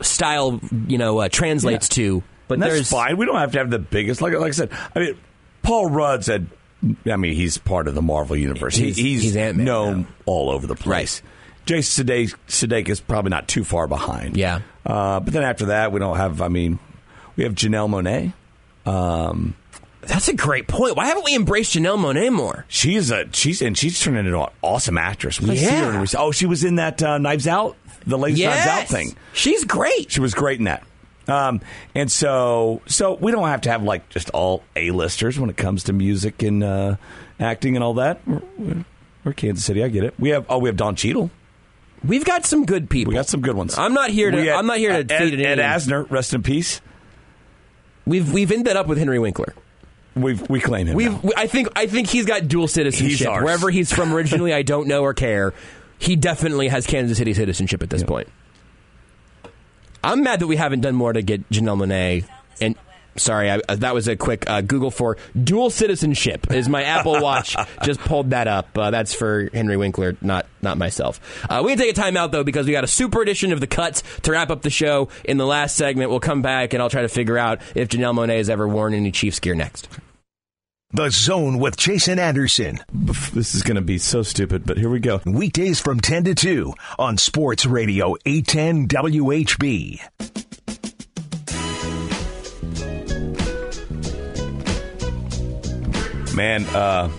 style, 0.00 0.60
you 0.88 0.98
know, 0.98 1.18
uh, 1.18 1.28
translates 1.28 1.88
to, 1.90 2.22
but 2.48 2.54
And 2.54 2.62
that's 2.62 2.72
there's 2.74 2.90
fine. 2.90 3.16
We 3.18 3.26
don't 3.26 3.36
have 3.38 3.52
to 3.52 3.58
have 3.58 3.70
the 3.70 3.78
biggest. 3.78 4.22
Like, 4.22 4.32
like 4.34 4.48
I 4.48 4.50
said, 4.52 4.70
I 4.96 4.98
mean, 5.00 5.14
Paul 5.62 5.90
Rudd 5.90 6.24
said. 6.24 6.46
I 7.08 7.14
mean, 7.16 7.34
he's 7.34 7.58
part 7.58 7.86
of 7.86 7.94
the 7.94 8.02
Marvel 8.02 8.36
universe. 8.36 8.74
He's- 8.74 8.96
he's 8.96 9.22
he's 9.22 9.36
known 9.36 10.00
now. 10.00 10.06
all 10.26 10.50
over 10.50 10.66
the 10.66 10.74
place. 10.74 11.22
Jason 11.64 12.06
Sudeikis 12.06 12.34
Sudeikis 12.48 12.88
is 12.88 13.00
probably 13.00 13.30
not 13.30 13.46
too 13.46 13.62
far 13.62 13.86
behind. 13.86 14.36
Yeah. 14.36 14.62
Uh, 14.84 15.20
but 15.20 15.32
then 15.32 15.44
after 15.44 15.66
that, 15.66 15.92
we 15.92 16.00
don't 16.00 16.16
have. 16.16 16.42
I 16.42 16.48
mean, 16.48 16.80
we 17.36 17.44
have 17.44 17.54
Janelle 17.54 17.88
Monáe. 17.88 18.32
Um, 18.90 19.54
That's 20.02 20.28
a 20.28 20.34
great 20.34 20.66
point. 20.68 20.96
Why 20.96 21.06
haven't 21.06 21.24
we 21.24 21.34
embraced 21.34 21.74
Janelle 21.74 21.98
Monáe 21.98 22.32
more? 22.32 22.64
she's 22.68 23.10
a 23.10 23.28
she's 23.32 23.62
and 23.62 23.76
she's 23.76 24.00
turned 24.00 24.18
into 24.18 24.40
an 24.40 24.48
awesome 24.62 24.98
actress. 24.98 25.40
When 25.40 25.50
I 25.50 25.56
see 25.56 25.66
her 25.66 26.00
in- 26.00 26.06
oh, 26.16 26.32
she 26.32 26.46
was 26.46 26.64
in 26.64 26.76
that 26.76 27.02
uh, 27.02 27.18
Knives 27.18 27.46
Out, 27.46 27.76
the 28.06 28.18
latest 28.18 28.42
Knives 28.42 28.66
Out 28.66 28.88
thing. 28.88 29.16
She's 29.32 29.64
great. 29.64 30.10
She 30.10 30.20
was 30.20 30.34
great 30.34 30.58
in 30.58 30.64
that. 30.64 30.84
Um, 31.28 31.60
and 31.94 32.10
so, 32.10 32.82
so 32.86 33.14
we 33.14 33.30
don't 33.30 33.46
have 33.46 33.60
to 33.62 33.70
have 33.70 33.82
like 33.82 34.08
just 34.08 34.30
all 34.30 34.62
A-listers 34.74 35.38
when 35.38 35.50
it 35.50 35.56
comes 35.56 35.84
to 35.84 35.92
music 35.92 36.42
and 36.42 36.64
uh, 36.64 36.96
acting 37.38 37.76
and 37.76 37.84
all 37.84 37.94
that. 37.94 38.20
We're, 38.26 38.84
we're, 39.24 39.32
Kansas 39.32 39.64
City. 39.64 39.84
I 39.84 39.88
get 39.88 40.02
it. 40.04 40.14
We 40.18 40.30
have 40.30 40.46
oh, 40.48 40.58
we 40.58 40.68
have 40.68 40.76
Don 40.76 40.96
Cheadle. 40.96 41.30
We've 42.04 42.24
got 42.24 42.44
some 42.44 42.66
good 42.66 42.90
people. 42.90 43.12
We 43.12 43.14
got 43.14 43.28
some 43.28 43.40
good 43.40 43.54
ones. 43.54 43.78
I'm 43.78 43.94
not 43.94 44.10
here 44.10 44.32
to. 44.32 44.36
We 44.36 44.46
had, 44.48 44.56
I'm 44.56 44.66
not 44.66 44.78
here 44.78 45.04
to 45.04 45.14
uh, 45.14 45.18
feed 45.18 45.40
Ed, 45.40 45.60
Ed. 45.60 45.62
Asner, 45.62 46.10
rest 46.10 46.34
in 46.34 46.42
peace. 46.42 46.80
We've 48.06 48.32
we've 48.32 48.50
ended 48.50 48.76
up 48.76 48.86
with 48.86 48.98
Henry 48.98 49.18
Winkler. 49.18 49.54
We've 50.14 50.48
we 50.50 50.60
claim 50.60 50.86
him. 50.88 50.96
We've 50.96 51.24
now. 51.24 51.30
I 51.36 51.46
think 51.46 51.68
I 51.76 51.86
think 51.86 52.08
he's 52.08 52.26
got 52.26 52.48
dual 52.48 52.68
citizenship. 52.68 53.28
ours. 53.28 53.44
Wherever 53.44 53.70
he's 53.70 53.92
from 53.92 54.12
originally, 54.14 54.52
I 54.52 54.62
don't 54.62 54.88
know 54.88 55.02
or 55.02 55.14
care. 55.14 55.54
He 55.98 56.16
definitely 56.16 56.68
has 56.68 56.86
Kansas 56.86 57.16
City 57.16 57.32
citizenship 57.32 57.82
at 57.82 57.90
this 57.90 58.02
point. 58.02 58.28
I'm 60.04 60.22
mad 60.24 60.40
that 60.40 60.48
we 60.48 60.56
haven't 60.56 60.80
done 60.80 60.96
more 60.96 61.12
to 61.12 61.22
get 61.22 61.48
Janelle 61.48 61.78
Monáe 61.78 62.26
and 62.60 62.74
Sorry, 63.16 63.50
I, 63.50 63.60
uh, 63.68 63.76
that 63.76 63.94
was 63.94 64.08
a 64.08 64.16
quick 64.16 64.48
uh, 64.48 64.62
Google 64.62 64.90
for 64.90 65.18
dual 65.42 65.70
citizenship. 65.70 66.50
Is 66.50 66.68
my 66.68 66.82
Apple 66.84 67.20
Watch 67.20 67.56
just 67.82 68.00
pulled 68.00 68.30
that 68.30 68.48
up? 68.48 68.76
Uh, 68.76 68.90
that's 68.90 69.14
for 69.14 69.50
Henry 69.52 69.76
Winkler, 69.76 70.16
not 70.20 70.46
not 70.62 70.78
myself. 70.78 71.20
Uh, 71.48 71.62
we 71.64 71.72
can 71.72 71.78
take 71.78 71.96
a 71.96 72.00
timeout 72.00 72.30
though 72.30 72.44
because 72.44 72.66
we 72.66 72.72
got 72.72 72.84
a 72.84 72.88
super 72.88 73.20
edition 73.20 73.52
of 73.52 73.60
the 73.60 73.66
cuts 73.66 74.02
to 74.22 74.32
wrap 74.32 74.50
up 74.50 74.62
the 74.62 74.70
show. 74.70 75.08
In 75.24 75.36
the 75.36 75.46
last 75.46 75.76
segment, 75.76 76.10
we'll 76.10 76.20
come 76.20 76.42
back 76.42 76.72
and 76.72 76.82
I'll 76.82 76.90
try 76.90 77.02
to 77.02 77.08
figure 77.08 77.36
out 77.36 77.60
if 77.74 77.88
Janelle 77.88 78.14
Monáe 78.14 78.38
has 78.38 78.48
ever 78.48 78.66
worn 78.66 78.94
any 78.94 79.12
Chiefs 79.12 79.40
gear 79.40 79.54
next. 79.54 79.88
The 80.94 81.08
Zone 81.08 81.58
with 81.58 81.78
Jason 81.78 82.18
Anderson. 82.18 82.80
This 82.92 83.54
is 83.54 83.62
going 83.62 83.76
to 83.76 83.80
be 83.80 83.96
so 83.96 84.22
stupid, 84.22 84.66
but 84.66 84.76
here 84.76 84.90
we 84.90 85.00
go. 85.00 85.22
Weekdays 85.24 85.80
from 85.80 86.00
10 86.00 86.24
to 86.24 86.34
2 86.34 86.74
on 86.98 87.16
Sports 87.16 87.64
Radio 87.64 88.14
810 88.26 88.88
WHB. 88.88 90.51
Man, 96.34 96.64
uh, 96.66 97.10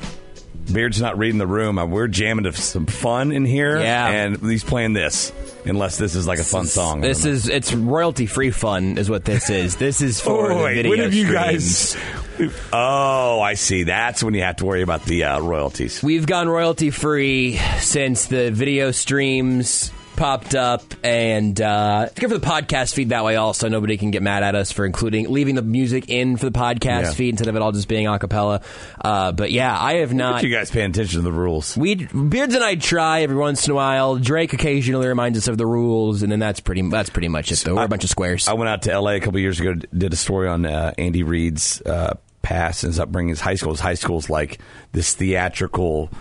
Beard's 0.71 1.01
not 1.01 1.17
reading 1.17 1.37
the 1.37 1.47
room. 1.47 1.77
Uh, 1.77 1.85
We're 1.85 2.07
jamming 2.07 2.45
to 2.45 2.53
some 2.53 2.85
fun 2.85 3.31
in 3.31 3.45
here. 3.45 3.79
Yeah. 3.79 4.07
And 4.07 4.37
he's 4.41 4.63
playing 4.63 4.93
this. 4.93 5.31
Unless 5.65 5.97
this 5.97 6.15
is 6.15 6.27
like 6.27 6.39
a 6.39 6.43
fun 6.43 6.65
song. 6.65 6.99
This 6.99 7.23
is 7.23 7.47
it's 7.47 7.73
royalty 7.73 8.25
free 8.25 8.51
fun, 8.51 8.97
is 8.97 9.09
what 9.09 9.23
this 9.23 9.49
is. 9.49 9.77
This 9.77 10.01
is 10.01 10.19
for 10.19 10.51
Oh, 10.51 10.57
the 10.57 10.63
wait, 10.63 10.75
video 10.75 10.89
when 10.91 10.99
have 10.99 11.13
you 11.13 11.25
streams. 11.27 11.95
guys? 11.95 12.57
Oh, 12.73 13.39
I 13.39 13.53
see. 13.53 13.83
That's 13.83 14.21
when 14.23 14.33
you 14.33 14.41
have 14.41 14.57
to 14.57 14.65
worry 14.65 14.81
about 14.81 15.05
the 15.05 15.23
uh, 15.23 15.39
royalties. 15.39 16.03
We've 16.03 16.25
gone 16.25 16.49
royalty 16.49 16.89
free 16.89 17.57
since 17.79 18.25
the 18.25 18.51
video 18.51 18.91
streams 18.91 19.91
popped 20.15 20.55
up, 20.55 20.81
and 21.03 21.59
uh, 21.59 22.05
it's 22.09 22.19
good 22.19 22.29
for 22.29 22.37
the 22.37 22.45
podcast 22.45 22.93
feed 22.93 23.09
that 23.09 23.23
way. 23.23 23.35
Also, 23.35 23.69
nobody 23.69 23.97
can 23.97 24.11
get 24.11 24.21
mad 24.21 24.43
at 24.43 24.55
us 24.55 24.71
for 24.71 24.85
including 24.85 25.31
leaving 25.31 25.55
the 25.55 25.61
music 25.61 26.09
in 26.09 26.37
for 26.37 26.45
the 26.49 26.57
podcast 26.57 27.03
Yeah. 27.03 27.11
feed 27.13 27.29
instead 27.29 27.47
of 27.47 27.55
it 27.55 27.61
all 27.61 27.71
just 27.71 27.87
being 27.87 28.07
a 28.07 28.17
cappella. 28.19 28.61
Uh, 28.99 29.31
but 29.31 29.51
yeah, 29.51 29.77
I 29.79 29.95
have 29.95 30.13
not. 30.13 30.43
you 30.43 30.49
guys 30.49 30.71
paying 30.71 30.89
attention 30.91 31.17
to 31.19 31.23
the 31.23 31.31
rules. 31.31 31.75
We 31.77 31.95
Beards 31.95 32.55
and 32.55 32.63
I 32.63 32.75
try 32.75 33.21
every 33.21 33.35
once 33.35 33.65
in 33.65 33.71
a 33.71 33.75
while. 33.75 34.17
Drake 34.17 34.53
occasionally 34.53 35.07
reminds 35.07 35.37
us 35.37 35.47
of 35.47 35.57
the 35.57 35.65
rules, 35.67 36.23
and 36.23 36.31
then 36.31 36.39
that's 36.39 36.59
pretty. 36.59 36.81
That's 36.89 37.09
pretty 37.09 37.27
much 37.29 37.51
it. 37.51 37.59
Though 37.59 37.75
we're 37.75 37.85
a 37.85 37.87
bunch 37.87 38.03
of 38.03 38.09
squares. 38.09 38.47
I 38.47 38.53
went 38.53 38.69
out 38.69 38.83
to 38.83 38.91
L.A. 38.91 39.15
a 39.15 39.19
couple 39.19 39.39
years 39.39 39.59
ago. 39.59 39.73
Did 39.73 40.13
a 40.13 40.15
story 40.17 40.47
on 40.47 40.65
uh, 40.65 40.93
Andy 40.97 41.23
Reid's 41.23 41.81
uh, 41.81 42.15
past 42.43 42.83
and 42.83 42.91
his 42.91 42.99
upbringing. 42.99 43.29
His 43.29 43.41
high 43.41 43.55
school. 43.55 43.71
His 43.71 43.79
high 43.79 43.95
school's 43.95 44.29
like 44.29 44.59
this 44.91 45.15
theatrical 45.15 46.11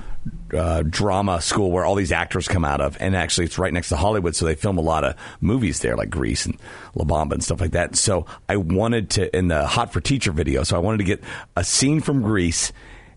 uh, 0.55 0.83
drama 0.83 1.41
school 1.41 1.71
where 1.71 1.85
all 1.85 1.95
these 1.95 2.13
actors 2.13 2.47
come 2.47 2.65
out 2.65 2.81
of, 2.81 2.97
and 3.01 3.17
actually 3.17 3.45
it's 3.45 3.59
right 3.59 3.73
next 3.73 3.89
to 3.89 3.97
Hollywood, 3.97 4.37
so 4.37 4.45
they 4.45 4.55
film 4.55 4.79
a 4.79 4.83
lot 4.83 5.05
of 5.05 5.17
movies 5.41 5.81
there, 5.81 5.97
like 5.97 6.11
Grease 6.11 6.47
and 6.47 6.57
La 6.95 7.05
Bamba 7.05 7.33
and 7.33 7.45
stuff 7.45 7.61
like 7.61 7.73
that. 7.73 7.97
So 7.97 8.27
I 8.49 8.57
wanted 8.57 9.11
to 9.11 9.37
in 9.37 9.49
the 9.49 9.67
Hot 9.67 9.93
for 9.93 10.01
Teacher 10.01 10.33
video. 10.33 10.63
So 10.63 10.77
I 10.77 10.79
wanted 10.79 10.99
to 10.99 11.05
get 11.05 11.23
a 11.57 11.65
scene 11.65 12.01
from 12.01 12.23
Grease 12.23 12.73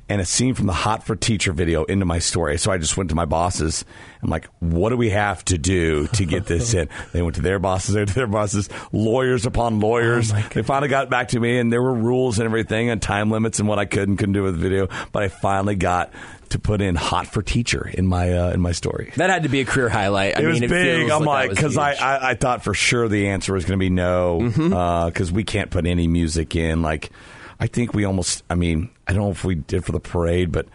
and 0.08 0.22
a 0.22 0.26
scene 0.26 0.54
from 0.54 0.68
the 0.68 0.74
Hot 0.74 1.04
for 1.04 1.16
Teacher 1.16 1.52
video 1.52 1.84
into 1.86 2.06
my 2.06 2.20
story. 2.20 2.58
So 2.58 2.72
I 2.72 2.78
just 2.78 2.96
went 2.96 3.10
to 3.10 3.16
my 3.16 3.26
bosses. 3.26 3.86
I'm 4.22 4.30
like, 4.30 4.48
what 4.60 4.90
do 4.90 4.98
we 4.98 5.10
have 5.10 5.44
to 5.46 5.58
do 5.58 6.08
to 6.08 6.26
get 6.26 6.46
this 6.46 6.74
in? 6.74 6.90
They 7.12 7.22
went 7.22 7.36
to 7.36 7.42
their 7.42 7.60
bosses, 7.60 7.94
they 7.94 8.02
went 8.02 8.10
to 8.10 8.16
their 8.16 8.28
bosses, 8.28 8.70
lawyers 8.92 9.46
upon 9.46 9.80
lawyers. 9.80 10.34
they 10.54 10.64
finally 10.64 10.90
got 10.90 11.10
back 11.10 11.30
to 11.30 11.40
me, 11.40 11.60
and 11.60 11.72
there 11.72 11.82
were 11.82 11.94
rules 11.94 12.40
and 12.40 12.46
everything, 12.46 12.90
and 12.90 13.02
time 13.02 13.32
limits 13.32 13.60
and 13.60 13.70
what 13.70 13.80
I 13.80 13.86
could 13.86 14.10
and 14.10 14.18
couldn't 14.18 14.34
do 14.34 14.44
with 14.44 14.56
the 14.56 14.62
video. 14.62 14.88
But 15.12 15.24
I 15.24 15.28
finally 15.30 15.76
got 15.76 16.12
to 16.50 16.60
put 16.60 16.82
in 16.82 16.96
Hot 16.96 17.28
for 17.28 17.42
Teacher 17.42 17.88
in 17.88 18.06
my 18.06 18.34
uh, 18.34 18.52
in 18.52 18.62
my 18.62 18.72
story. 18.72 19.12
that 19.16 19.30
had 19.30 19.44
to 19.44 19.50
be 19.50 19.62
a 19.62 19.66
career 19.66 19.90
highlight. 19.90 20.36
I 20.36 20.40
it 20.40 20.44
mean, 20.44 20.52
was 20.52 20.62
it 20.64 20.70
big. 20.70 21.10
I'm 21.10 21.24
like, 21.24 21.50
was 21.50 21.58
because 21.58 21.78
I. 21.78 21.94
Mm-hmm. 21.94 22.04
I, 22.04 22.30
I 22.32 22.34
thought 22.36 22.64
for 22.64 22.74
sure 22.74 23.08
the 23.08 23.30
answer 23.30 23.54
was 23.54 23.66
going 23.66 23.80
to 23.80 23.84
be 23.84 23.90
no, 23.90 25.08
because 25.08 25.32
we 25.32 25.44
can't 25.44 25.70
put 25.70 25.86
any 25.86 26.08
music 26.08 26.56
in. 26.56 26.82
Like, 26.82 27.12
I 27.60 27.68
think 27.68 27.94
we 27.94 28.06
almost, 28.06 28.44
I 28.50 28.56
mean, 28.56 28.90
I 29.08 29.14
don't 29.14 29.24
know 29.24 29.32
if 29.32 29.44
we 29.46 29.56
did 29.56 29.86
for 29.86 29.92
the 29.92 30.00
parade, 30.00 30.52
but 30.52 30.68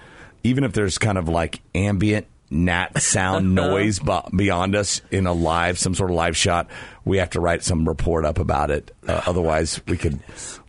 even 0.43 0.65
if 0.65 0.73
there's 0.73 0.99
kind 0.99 1.19
of 1.19 1.29
like 1.29 1.61
ambient 1.75 2.27
gnat 2.53 3.01
sound 3.01 3.55
noise 3.55 4.01
bu- 4.01 4.29
beyond 4.37 4.75
us 4.75 5.03
in 5.13 5.27
a 5.27 5.33
live, 5.33 5.79
some 5.79 5.95
sort 5.95 6.11
of 6.11 6.17
live 6.17 6.37
shot, 6.37 6.69
we 7.05 7.19
have 7.19 7.31
to 7.31 7.41
write 7.41 7.63
some 7.63 7.87
report 7.87 8.25
up 8.25 8.39
about 8.39 8.71
it. 8.73 8.91
Uh, 9.07 9.21
otherwise, 9.27 9.81
we 9.87 9.97
could 9.97 10.19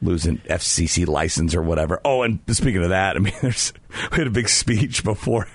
lose 0.01 0.25
an 0.27 0.37
FCC 0.47 1.07
license 1.07 1.55
or 1.55 1.61
whatever. 1.63 1.99
Oh, 2.05 2.21
and 2.21 2.39
speaking 2.51 2.83
of 2.83 2.89
that, 2.89 3.15
I 3.15 3.19
mean, 3.19 3.33
there's 3.41 3.73
we 4.11 4.17
had 4.17 4.27
a 4.27 4.31
big 4.31 4.47
speech 4.49 5.03
before 5.03 5.47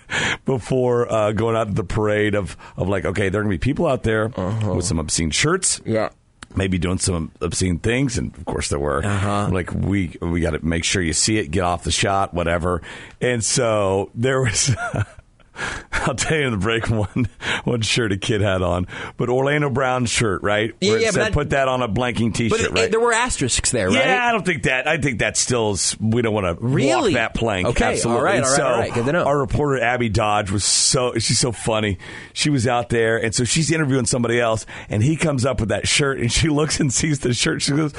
before 0.45 1.11
uh, 1.13 1.33
going 1.33 1.55
out 1.57 1.69
to 1.69 1.75
the 1.75 1.85
parade 1.85 2.35
of 2.35 2.57
of 2.77 2.89
like, 2.89 3.05
okay, 3.05 3.29
there 3.29 3.41
are 3.41 3.45
gonna 3.45 3.55
be 3.55 3.59
people 3.59 3.87
out 3.87 4.03
there 4.03 4.29
with 4.29 4.85
some 4.85 4.99
obscene 4.99 5.31
shirts. 5.31 5.81
Yeah. 5.85 6.09
Maybe 6.57 6.79
doing 6.79 6.99
some 6.99 7.33
obscene 7.41 7.79
things, 7.79 8.19
and 8.19 8.37
of 8.37 8.45
course 8.47 8.69
there 8.71 8.79
were. 8.79 9.05
Uh-huh. 9.05 9.49
Like 9.53 9.73
we 9.73 10.17
we 10.21 10.41
got 10.41 10.51
to 10.51 10.65
make 10.65 10.85
sure 10.85 11.03
you 11.03 11.13
see 11.13 11.39
it, 11.39 11.51
get 11.51 11.63
off 11.63 11.85
the 11.85 11.91
shot, 11.91 12.33
whatever. 12.35 12.83
And 13.21 13.45
so 13.45 14.11
there 14.15 14.41
was. 14.41 14.75
I'll 15.93 16.15
tell 16.15 16.37
you 16.39 16.45
in 16.47 16.53
the 16.53 16.59
break 16.59 16.89
one 16.91 17.29
one 17.65 17.81
shirt 17.81 18.13
a 18.13 18.17
kid 18.17 18.41
had 18.41 18.63
on, 18.63 18.87
but 19.17 19.29
Orlando 19.29 19.71
Brown's 19.71 20.11
shirt, 20.11 20.43
right? 20.43 20.75
Yeah, 20.81 20.91
Where 20.93 21.01
yeah, 21.01 21.11
said, 21.11 21.21
that- 21.23 21.33
put 21.33 21.51
that 21.51 21.69
on 21.69 21.83
a 21.83 21.89
blanking 21.89 22.35
T-shirt, 22.35 22.61
it- 22.61 22.71
right? 22.73 22.91
there 22.91 23.01
were 23.01 23.13
asterisks 23.13 23.71
there, 23.71 23.89
right? 23.89 23.97
Yeah, 24.05 24.27
I 24.27 24.33
don't 24.33 24.45
think 24.47 24.65
that. 24.65 24.87
I 24.87 24.99
think 24.99 25.19
that 25.21 25.37
still 25.37 25.73
is. 25.73 25.97
We 26.01 26.23
don't 26.23 26.35
want 26.35 26.47
to 26.59 26.65
Really? 26.65 27.13
walk 27.15 27.19
that 27.33 27.35
plank. 27.35 27.67
Okay, 27.69 27.85
Absolutely. 27.93 28.19
all 28.19 28.25
right, 28.25 28.43
all 28.45 28.49
right, 28.51 28.57
so 28.57 28.65
all 28.67 28.79
right. 28.79 28.93
Good 28.93 29.07
to 29.07 29.13
know. 29.13 29.25
Our 29.25 29.39
reporter 29.39 29.83
Abby 29.83 30.09
Dodge 30.09 30.51
was 30.51 30.65
so. 30.65 31.15
She's 31.19 31.39
so 31.39 31.53
funny. 31.53 31.99
She 32.33 32.51
was 32.51 32.67
out 32.67 32.89
there, 32.91 33.17
and 33.23 33.35
so 33.35 33.45
she's 33.45 33.71
interviewing 33.73 34.07
somebody 34.07 34.41
else, 34.41 34.67
and 34.89 35.03
he 35.03 35.17
comes 35.17 35.45
up 35.45 35.61
with 35.61 35.71
that 35.71 35.89
shirt, 35.89 36.19
and 36.21 36.31
she 36.31 36.49
looks 36.57 36.79
and 36.81 36.93
sees 36.93 37.21
the 37.21 37.33
shirt. 37.35 37.63
She 37.63 37.73
goes, 37.73 37.93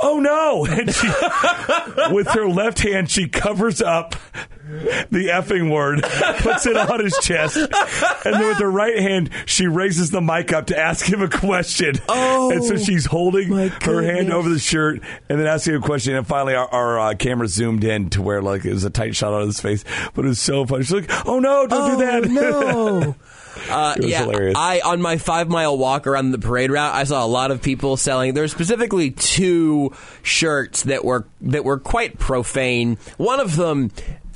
"Oh 0.00 0.18
no!" 0.22 0.66
And 0.66 0.94
she, 0.94 1.08
with 2.12 2.28
her 2.28 2.48
left 2.48 2.78
hand, 2.80 3.10
she 3.10 3.28
covers 3.28 3.82
up 3.82 4.14
the 5.10 5.28
effing 5.32 5.70
word, 5.72 6.02
puts 6.42 6.64
it 6.66 6.76
on 6.76 6.99
his 7.04 7.18
chest, 7.22 7.56
and 7.56 8.34
then 8.34 8.46
with 8.46 8.58
her 8.58 8.70
right 8.70 8.98
hand, 8.98 9.30
she 9.46 9.66
raises 9.66 10.10
the 10.10 10.20
mic 10.20 10.52
up 10.52 10.66
to 10.66 10.78
ask 10.78 11.06
him 11.06 11.22
a 11.22 11.28
question. 11.28 11.94
Oh, 12.08 12.50
and 12.50 12.64
so 12.64 12.76
she's 12.76 13.06
holding 13.06 13.50
her 13.50 14.02
hand 14.02 14.32
over 14.32 14.48
the 14.48 14.58
shirt 14.58 15.00
and 15.28 15.38
then 15.38 15.46
asking 15.46 15.74
a 15.76 15.80
question. 15.80 16.14
And 16.14 16.26
finally, 16.26 16.54
our, 16.54 16.68
our 16.68 16.98
uh, 17.00 17.14
camera 17.14 17.48
zoomed 17.48 17.84
in 17.84 18.10
to 18.10 18.22
where 18.22 18.42
like 18.42 18.64
it 18.64 18.72
was 18.72 18.84
a 18.84 18.90
tight 18.90 19.14
shot 19.16 19.32
on 19.32 19.46
his 19.46 19.60
face, 19.60 19.84
but 20.14 20.24
it 20.24 20.28
was 20.28 20.40
so 20.40 20.64
funny. 20.66 20.84
She's 20.84 20.92
like, 20.92 21.26
"Oh 21.26 21.38
no, 21.38 21.66
don't 21.66 21.98
do 21.98 22.04
that!" 22.04 22.28
no. 22.30 23.16
Uh, 23.68 23.94
It 23.96 24.02
was 24.02 24.10
yeah, 24.10 24.24
hilarious. 24.24 24.54
I 24.56 24.80
on 24.80 25.02
my 25.02 25.18
five 25.18 25.48
mile 25.48 25.76
walk 25.76 26.06
around 26.06 26.30
the 26.30 26.38
parade 26.38 26.70
route, 26.70 26.94
I 26.94 27.02
saw 27.04 27.24
a 27.24 27.26
lot 27.26 27.50
of 27.50 27.60
people 27.60 27.96
selling. 27.96 28.32
There 28.32 28.44
were 28.44 28.48
specifically 28.48 29.10
two 29.10 29.92
shirts 30.22 30.84
that 30.84 31.04
were 31.04 31.26
that 31.42 31.64
were 31.64 31.78
quite 31.78 32.18
profane. 32.18 32.96
One 33.16 33.40
of 33.40 33.56
them. 33.56 33.90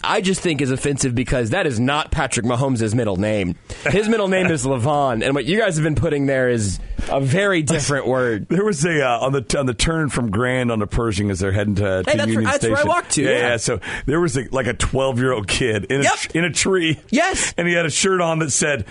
I 0.07 0.21
just 0.21 0.41
think 0.41 0.61
is 0.61 0.71
offensive 0.71 1.15
because 1.15 1.51
that 1.51 1.67
is 1.67 1.81
not 1.81 2.11
Patrick 2.11 2.47
Mahomes' 2.47 2.95
middle 2.95 3.17
name. 3.17 3.57
His 3.87 4.09
middle 4.09 4.29
name 4.29 4.47
is 4.47 4.65
Lavon, 4.65 5.25
and 5.25 5.35
what 5.35 5.45
you 5.45 5.59
guys 5.59 5.77
have 5.77 5.85
been 5.85 5.95
putting 5.95 6.27
there 6.27 6.49
is 6.49 6.79
a 7.11 7.21
very 7.21 7.63
different 7.63 8.07
word. 8.07 8.47
There 8.55 8.65
was 8.65 8.85
a 8.85 9.03
uh, 9.07 9.19
on 9.21 9.33
the 9.33 9.59
on 9.59 9.67
the 9.67 9.75
turn 9.75 10.09
from 10.11 10.31
Grand 10.31 10.71
onto 10.71 10.87
Pershing 10.87 11.31
as 11.31 11.41
they're 11.41 11.53
heading 11.53 11.75
to, 11.77 12.03
to 12.03 12.11
Hey, 12.11 12.17
that's 12.17 12.29
Union 12.29 12.45
where- 12.45 12.53
that's 12.53 12.65
where 12.67 12.77
I 12.79 12.85
walked 12.85 13.11
to, 13.13 13.23
Yeah, 13.23 13.31
yeah. 13.39 13.57
So 13.57 13.81
there 14.07 14.21
was 14.21 14.37
a, 14.37 14.45
like 14.51 14.67
a 14.67 14.75
twelve 14.75 15.19
year 15.19 15.33
old 15.33 15.49
kid 15.49 15.85
in 15.87 16.01
a 16.01 16.05
Yep. 16.05 16.19
in 16.35 16.45
a 16.45 16.51
tree. 16.51 17.01
Yes. 17.11 17.53
and 17.59 17.67
he 17.69 17.75
had 17.75 17.87
a 17.87 17.91
shirt 17.91 18.21
on 18.21 18.39
that 18.41 18.51
said 18.51 18.87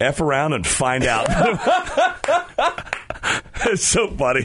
"F 0.00 0.20
around 0.20 0.52
and 0.54 0.66
find 0.66 1.04
out." 1.04 1.26
it's 3.66 3.84
so 3.86 4.08
funny, 4.10 4.44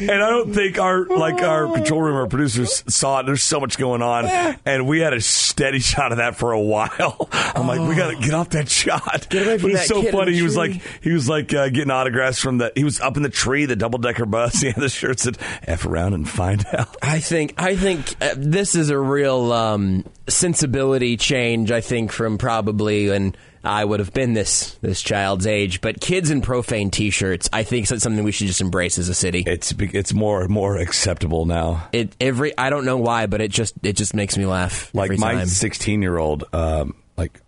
and 0.00 0.10
I 0.10 0.30
don't 0.30 0.52
think 0.54 0.78
our 0.78 1.04
like 1.06 1.42
our 1.42 1.66
control 1.72 2.00
room, 2.02 2.14
our 2.16 2.26
producers 2.28 2.84
saw 2.88 3.20
it. 3.20 3.26
There's 3.26 3.42
so 3.42 3.58
much 3.60 3.78
going 3.78 4.02
on, 4.02 4.26
and 4.64 4.86
we 4.86 5.00
had 5.00 5.12
a 5.12 5.20
steady 5.20 5.80
shot 5.80 6.12
of 6.12 6.18
that 6.18 6.36
for 6.36 6.52
a 6.52 6.60
while. 6.60 7.28
I'm 7.32 7.66
like, 7.66 7.80
we 7.88 7.94
got 7.96 8.10
to 8.10 8.16
get 8.20 8.34
off 8.34 8.50
that 8.50 8.68
shot. 8.68 9.26
Get 9.30 9.46
away 9.46 9.58
from 9.58 9.70
but 9.72 9.80
it's 9.80 9.88
that 9.88 9.94
so 9.94 10.00
kid 10.00 10.06
in 10.06 10.12
funny. 10.12 10.30
the 10.32 10.36
He 10.36 10.42
was 10.42 10.54
tree. 10.54 10.58
like, 10.74 10.82
he 11.02 11.12
was 11.12 11.28
like 11.28 11.52
uh, 11.52 11.68
getting 11.70 11.90
autographs 11.90 12.38
from 12.38 12.58
the. 12.58 12.72
He 12.76 12.84
was 12.84 13.00
up 13.00 13.16
in 13.16 13.22
the 13.24 13.28
tree, 13.28 13.66
the 13.66 13.76
double 13.76 13.98
decker 13.98 14.26
bus. 14.26 14.60
He 14.60 14.66
had 14.72 14.76
the 14.82 14.88
shirt 14.88 15.18
said 15.18 15.38
"F 15.64 15.84
around 15.84 16.14
and 16.14 16.28
find 16.28 16.64
out." 16.72 16.96
I 17.02 17.18
think 17.18 17.54
I 17.60 17.74
think 17.76 18.14
uh, 18.22 18.34
this 18.36 18.74
is 18.76 18.90
a 18.90 18.98
real 18.98 19.52
um, 19.52 20.04
sensibility 20.28 21.16
change. 21.16 21.72
I 21.72 21.80
think 21.80 22.12
from 22.12 22.38
probably 22.38 23.08
when 23.08 23.34
I 23.64 23.84
would 23.84 24.00
have 24.00 24.12
been 24.12 24.32
this 24.32 24.72
this 24.80 25.00
child's 25.02 25.46
age, 25.46 25.80
but 25.80 26.00
kids 26.00 26.30
in 26.30 26.42
profane 26.42 26.90
T-shirts, 26.90 27.48
I 27.52 27.62
think 27.62 27.90
is 27.90 28.02
something 28.02 28.24
we 28.24 28.32
should 28.32 28.48
just 28.48 28.60
embrace 28.60 28.98
as 28.98 29.08
a 29.08 29.14
city. 29.14 29.44
It's 29.46 29.72
it's 29.78 30.12
more 30.12 30.48
more 30.48 30.76
acceptable 30.76 31.46
now. 31.46 31.88
It 31.92 32.16
every 32.20 32.56
I 32.58 32.70
don't 32.70 32.84
know 32.84 32.96
why, 32.98 33.26
but 33.26 33.40
it 33.40 33.52
just 33.52 33.74
it 33.82 33.94
just 33.94 34.14
makes 34.14 34.36
me 34.36 34.46
laugh. 34.46 34.92
Like 34.94 35.12
every 35.12 35.16
my 35.18 35.44
16 35.44 36.02
year 36.02 36.18
old, 36.18 36.44
um, 36.52 36.96
like 37.16 37.40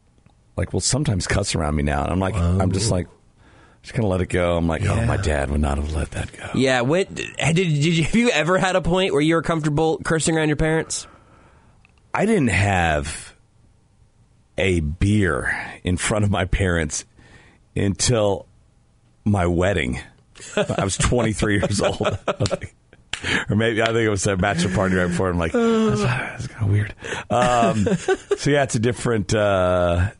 like 0.57 0.72
will 0.72 0.81
sometimes 0.81 1.27
cuss 1.27 1.55
around 1.57 1.74
me 1.74 1.83
now, 1.83 2.05
and 2.05 2.12
I'm 2.12 2.20
like, 2.20 2.37
I'm 2.37 2.70
just 2.70 2.92
like, 2.92 3.09
just 3.83 3.94
gonna 3.94 4.09
let 4.09 4.20
it 4.20 4.29
go. 4.29 4.57
I'm 4.57 4.68
like, 4.68 4.85
oh, 4.87 5.05
my 5.07 5.16
dad 5.16 5.50
would 5.50 5.61
not 5.61 5.79
have 5.79 5.92
let 5.94 6.12
that 6.12 6.33
go. 6.33 6.48
yeah. 6.55 6.83
When, 6.83 7.12
did 7.12 7.35
did 7.55 7.66
you, 7.66 8.05
have 8.05 8.14
you 8.14 8.31
ever 8.31 8.57
had 8.57 8.77
a 8.77 8.83
point 8.83 9.12
where 9.12 9.22
you 9.22 9.35
were 9.35 9.42
comfortable 9.42 9.98
cursing 10.05 10.37
around 10.37 10.48
your 10.48 10.57
parents? 10.57 11.09
I 12.14 12.27
didn't 12.27 12.48
have 12.48 13.33
a 14.56 14.80
beer 14.80 15.80
in 15.82 15.96
front 15.96 16.24
of 16.24 16.30
my 16.30 16.44
parents 16.44 17.04
until 17.76 18.46
my 19.24 19.46
wedding. 19.46 20.00
I 20.56 20.84
was 20.84 20.96
23 20.96 21.54
years 21.58 21.80
old. 21.80 22.00
or 23.48 23.56
maybe 23.56 23.82
I 23.82 23.86
think 23.86 23.98
it 23.98 24.08
was 24.08 24.26
a 24.26 24.36
bachelor 24.36 24.74
party 24.74 24.96
right 24.96 25.06
before. 25.08 25.30
I'm 25.30 25.38
like, 25.38 25.52
that's, 25.52 26.02
that's 26.02 26.46
kind 26.48 26.64
of 26.64 26.70
weird. 26.70 26.94
Um, 27.30 27.84
so 28.36 28.50
yeah, 28.50 28.64
it's 28.64 28.74
a 28.74 28.80
different 28.80 29.34
uh, 29.34 30.10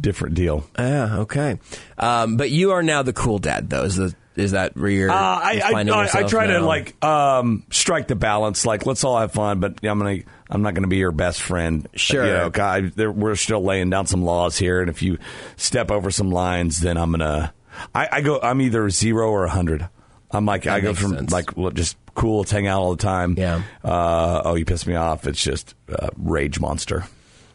different 0.00 0.34
deal. 0.34 0.68
Yeah, 0.78 1.18
okay. 1.20 1.58
Um, 1.96 2.36
but 2.36 2.50
you 2.50 2.72
are 2.72 2.82
now 2.82 3.02
the 3.02 3.12
cool 3.12 3.38
dad, 3.38 3.70
though. 3.70 3.84
Is 3.84 3.96
the 3.96 4.14
is 4.36 4.52
that 4.52 4.76
where 4.76 4.90
you're 4.90 5.10
Uh, 5.10 5.14
I, 5.14 5.60
I, 5.64 5.82
I, 5.82 6.08
I 6.14 6.22
try 6.22 6.46
to 6.46 6.60
like 6.60 7.02
um, 7.04 7.64
strike 7.70 8.06
the 8.08 8.14
balance. 8.16 8.64
Like, 8.64 8.86
let's 8.86 9.04
all 9.04 9.18
have 9.18 9.32
fun, 9.32 9.60
but 9.60 9.84
I'm 9.84 9.98
gonna. 9.98 10.20
I'm 10.50 10.62
not 10.62 10.74
going 10.74 10.82
to 10.82 10.88
be 10.88 10.96
your 10.96 11.12
best 11.12 11.42
friend. 11.42 11.86
Sure. 11.94 12.24
You 12.26 12.32
know, 12.32 12.50
God, 12.50 12.92
there, 12.96 13.10
we're 13.12 13.34
still 13.34 13.62
laying 13.62 13.90
down 13.90 14.06
some 14.06 14.24
laws 14.24 14.56
here, 14.56 14.80
and 14.80 14.88
if 14.88 15.02
you 15.02 15.18
step 15.56 15.90
over 15.90 16.10
some 16.10 16.30
lines, 16.30 16.80
then 16.80 16.96
I'm 16.96 17.10
gonna. 17.10 17.52
I, 17.94 18.08
I 18.12 18.20
go. 18.22 18.40
I'm 18.40 18.60
either 18.60 18.88
zero 18.90 19.30
or 19.30 19.44
a 19.44 19.50
hundred. 19.50 19.88
I'm 20.30 20.44
like 20.46 20.66
I 20.66 20.80
go 20.80 20.94
from 20.94 21.12
sense. 21.14 21.32
like 21.32 21.56
well, 21.56 21.70
just 21.70 21.96
cool, 22.14 22.38
let's 22.38 22.50
hang 22.50 22.66
out 22.66 22.80
all 22.80 22.94
the 22.96 23.02
time. 23.02 23.34
Yeah. 23.38 23.62
Uh, 23.84 24.42
oh, 24.44 24.54
you 24.56 24.64
pissed 24.64 24.86
me 24.86 24.94
off. 24.94 25.26
It's 25.26 25.42
just 25.42 25.74
uh, 25.88 26.08
rage 26.16 26.60
monster. 26.60 27.04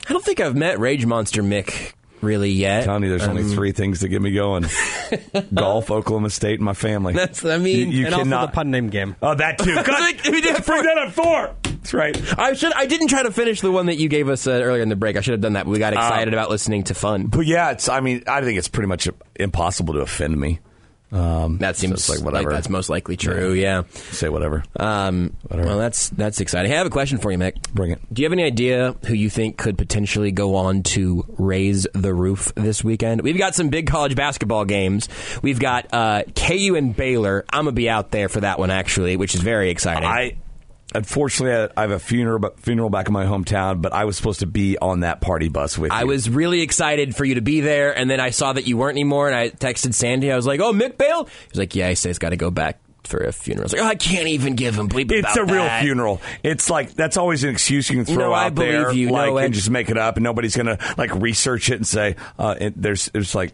I 0.07 0.13
don't 0.13 0.23
think 0.23 0.39
I've 0.39 0.55
met 0.55 0.79
Rage 0.79 1.05
Monster 1.05 1.43
Mick 1.43 1.93
really 2.21 2.49
yet. 2.51 2.83
telling 2.85 3.03
you, 3.03 3.09
there's 3.09 3.23
only 3.27 3.43
Um, 3.43 3.49
three 3.51 3.71
things 3.73 4.01
that 4.01 4.09
get 4.09 4.21
me 4.21 4.31
going: 4.33 4.65
golf, 5.53 5.91
Oklahoma 5.91 6.29
State, 6.29 6.55
and 6.59 6.65
my 6.65 6.73
family. 6.73 7.13
That's. 7.13 7.43
I 7.45 7.57
mean, 7.57 7.91
You- 7.91 7.99
you 7.99 8.05
and 8.07 8.15
also 8.15 8.23
cannot- 8.25 8.45
the 8.51 8.55
pun 8.55 8.71
name 8.71 8.89
game. 8.89 9.15
Oh, 9.21 9.33
that 9.35 9.57
too. 9.59 9.73
God, 9.75 9.87
Like, 9.87 10.23
we 10.25 10.41
did 10.41 10.63
bring 10.65 10.83
that 10.83 10.97
up 10.97 11.11
four. 11.13 11.55
That's 11.83 11.93
right. 11.93 12.39
I 12.39 12.53
should. 12.53 12.73
I 12.73 12.85
didn't 12.85 13.07
try 13.07 13.23
to 13.23 13.31
finish 13.31 13.61
the 13.61 13.71
one 13.71 13.87
that 13.87 13.97
you 13.97 14.07
gave 14.09 14.29
us 14.29 14.47
uh, 14.47 14.51
earlier 14.51 14.81
in 14.81 14.89
the 14.89 14.95
break. 14.95 15.17
I 15.17 15.21
should 15.21 15.33
have 15.33 15.41
done 15.41 15.53
that. 15.53 15.65
But 15.65 15.71
we 15.71 15.79
got 15.79 15.93
excited 15.93 16.33
about 16.33 16.49
listening 16.49 16.83
to 16.85 16.93
fun. 16.93 17.27
But 17.27 17.45
yeah, 17.45 17.71
it's. 17.71 17.89
I 17.89 17.99
mean, 17.99 18.23
I 18.27 18.41
think 18.41 18.57
it's 18.57 18.67
pretty 18.69 18.87
much 18.87 19.07
impossible 19.35 19.93
to 19.95 19.99
offend 19.99 20.39
me. 20.39 20.59
Um, 21.11 21.59
That 21.59 21.75
seems 21.77 21.93
it's 21.93 22.09
like 22.09 22.19
like, 22.19 22.25
whatever. 22.25 22.49
that's 22.49 22.69
most 22.69 22.89
likely 22.89 23.15
true. 23.17 23.53
Yeah. 23.53 23.83
Say 23.93 24.29
whatever. 24.29 24.63
Um, 24.79 25.35
Whatever. 25.43 25.67
well, 25.69 25.77
that's 25.77 26.09
that's 26.09 26.41
exciting. 26.41 26.71
Hey, 26.71 26.75
I 26.75 26.79
have 26.79 26.87
a 26.87 26.89
question 26.89 27.19
for 27.19 27.31
you, 27.31 27.37
Mick. 27.37 27.71
Bring 27.71 27.91
it. 27.91 27.99
Do 28.11 28.23
you 28.23 28.25
have 28.25 28.33
any 28.33 28.43
idea 28.43 28.95
who 29.05 29.13
you 29.13 29.29
think 29.29 29.57
could 29.57 29.77
potentially 29.77 30.31
go 30.31 30.55
on 30.55 30.81
to 30.83 31.23
raise 31.37 31.85
the 31.93 32.15
roof 32.15 32.51
this 32.55 32.83
weekend? 32.83 33.21
We've 33.21 33.37
got 33.37 33.53
some 33.53 33.69
big 33.69 33.85
college 33.85 34.15
basketball 34.15 34.65
games. 34.65 35.07
We've 35.43 35.59
got 35.59 35.93
uh, 35.93 36.23
KU 36.35 36.73
and 36.75 36.95
Baylor. 36.95 37.45
I'm 37.53 37.65
gonna 37.65 37.73
be 37.73 37.89
out 37.91 38.09
there 38.09 38.27
for 38.27 38.41
that 38.41 38.57
one 38.57 38.71
actually, 38.71 39.15
which 39.15 39.35
is 39.35 39.41
very 39.41 39.69
exciting. 39.69 40.05
I 40.09 40.37
unfortunately 40.95 41.71
I 41.75 41.81
have 41.81 41.91
a 41.91 41.99
funeral 41.99 42.53
funeral 42.57 42.89
back 42.89 43.07
in 43.07 43.13
my 43.13 43.25
hometown, 43.25 43.81
but 43.81 43.93
I 43.93 44.05
was 44.05 44.17
supposed 44.17 44.39
to 44.41 44.45
be 44.47 44.77
on 44.77 45.01
that 45.01 45.21
party 45.21 45.49
bus 45.49 45.77
with. 45.77 45.91
You. 45.91 45.97
I 45.97 46.01
you. 46.01 46.07
was 46.07 46.29
really 46.29 46.61
excited 46.61 47.15
for 47.15 47.25
you 47.25 47.35
to 47.35 47.41
be 47.41 47.61
there, 47.61 47.97
and 47.97 48.09
then 48.09 48.19
I 48.19 48.29
saw 48.31 48.53
that 48.53 48.67
you 48.67 48.77
weren't 48.77 48.95
anymore, 48.95 49.27
and 49.27 49.35
I 49.35 49.49
texted 49.49 49.93
Sandy. 49.93 50.31
I 50.31 50.35
was 50.35 50.45
like, 50.47 50.59
"Oh, 50.59 50.73
Mick 50.73 50.97
Bale." 50.97 51.25
He 51.25 51.49
was 51.49 51.59
like, 51.59 51.75
"Yeah, 51.75 51.89
he 51.89 51.95
says 51.95 52.11
he's 52.11 52.19
got 52.19 52.29
to 52.29 52.37
go 52.37 52.51
back 52.51 52.79
for 53.03 53.17
a 53.19 53.31
funeral." 53.31 53.63
I 53.63 53.65
was 53.65 53.73
like, 53.73 53.81
"Oh, 53.81 53.87
I 53.87 53.95
can't 53.95 54.27
even 54.27 54.55
give 54.55 54.75
him 54.75 54.89
bleep 54.89 55.11
It's 55.11 55.35
a 55.35 55.43
real 55.45 55.67
funeral. 55.81 56.21
It's 56.43 56.69
like 56.69 56.93
that's 56.93 57.17
always 57.17 57.43
an 57.43 57.49
excuse 57.49 57.89
you 57.89 57.97
can 57.97 58.05
throw 58.05 58.27
No, 58.29 58.33
I 58.33 58.45
out 58.45 58.55
there, 58.55 58.91
you. 58.91 59.09
like 59.09 59.29
No, 59.29 59.37
and- 59.37 59.53
just 59.53 59.69
make 59.69 59.89
it 59.89 59.97
up, 59.97 60.17
and 60.17 60.23
nobody's 60.23 60.55
gonna 60.55 60.77
like 60.97 61.13
research 61.15 61.69
it 61.69 61.75
and 61.75 61.87
say 61.87 62.15
uh, 62.39 62.55
it, 62.59 62.81
there's. 62.81 63.09
It's 63.13 63.35
like, 63.35 63.53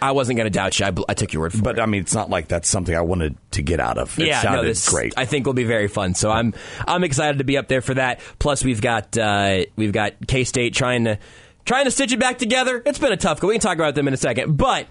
I 0.00 0.12
wasn't 0.12 0.36
going 0.36 0.46
to 0.46 0.50
doubt 0.50 0.78
you. 0.78 0.86
I, 0.86 0.92
I 1.08 1.14
took 1.14 1.32
your 1.32 1.42
word 1.42 1.52
for 1.52 1.62
but 1.62 1.70
it. 1.70 1.76
But 1.76 1.82
I 1.82 1.86
mean, 1.86 2.02
it's 2.02 2.14
not 2.14 2.30
like 2.30 2.48
that's 2.48 2.68
something 2.68 2.94
I 2.94 3.00
wanted 3.00 3.36
to 3.52 3.62
get 3.62 3.80
out 3.80 3.98
of. 3.98 4.18
It 4.18 4.28
yeah, 4.28 4.42
sounded 4.42 4.62
no, 4.62 4.68
this 4.68 4.88
great. 4.88 5.14
I 5.16 5.24
think 5.24 5.46
will 5.46 5.54
be 5.54 5.64
very 5.64 5.88
fun. 5.88 6.14
So 6.14 6.30
I'm 6.30 6.54
I'm 6.86 7.04
excited 7.04 7.38
to 7.38 7.44
be 7.44 7.56
up 7.56 7.68
there 7.68 7.80
for 7.80 7.94
that. 7.94 8.20
Plus, 8.38 8.64
we've 8.64 8.80
got 8.80 9.16
uh, 9.16 9.64
we've 9.76 9.92
got 9.92 10.14
K 10.26 10.44
State 10.44 10.74
trying 10.74 11.04
to 11.04 11.18
trying 11.64 11.84
to 11.84 11.90
stitch 11.90 12.12
it 12.12 12.20
back 12.20 12.38
together. 12.38 12.82
It's 12.84 12.98
been 12.98 13.12
a 13.12 13.16
tough 13.16 13.40
go. 13.40 13.48
We 13.48 13.54
can 13.54 13.60
talk 13.60 13.76
about 13.76 13.94
them 13.94 14.08
in 14.08 14.14
a 14.14 14.18
second. 14.18 14.56
But 14.56 14.86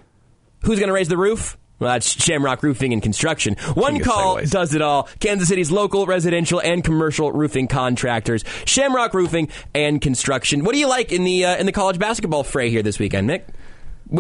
who's 0.63 0.79
going 0.79 0.89
to 0.89 0.93
raise 0.93 1.07
the 1.07 1.17
roof? 1.17 1.57
Well, 1.77 1.91
that's 1.91 2.07
Shamrock 2.23 2.63
Roofing 2.63 2.93
and 2.93 3.01
Construction. 3.03 3.55
One 3.73 3.99
call 3.99 4.37
segues. 4.37 4.51
does 4.51 4.73
it 4.73 4.81
all. 4.81 5.09
Kansas 5.19 5.49
City's 5.49 5.71
local, 5.71 6.05
residential, 6.05 6.61
and 6.61 6.81
commercial 6.83 7.33
roofing 7.33 7.67
contractors. 7.67 8.45
Shamrock 8.63 9.13
Roofing 9.13 9.49
and 9.73 10.01
Construction. 10.01 10.63
What 10.63 10.71
do 10.71 10.79
you 10.79 10.87
like 10.87 11.11
in 11.11 11.25
the 11.25 11.45
uh, 11.45 11.57
in 11.57 11.65
the 11.65 11.73
college 11.73 11.99
basketball 11.99 12.43
fray 12.43 12.69
here 12.69 12.81
this 12.81 12.97
weekend, 12.97 13.27
Nick? 13.27 13.47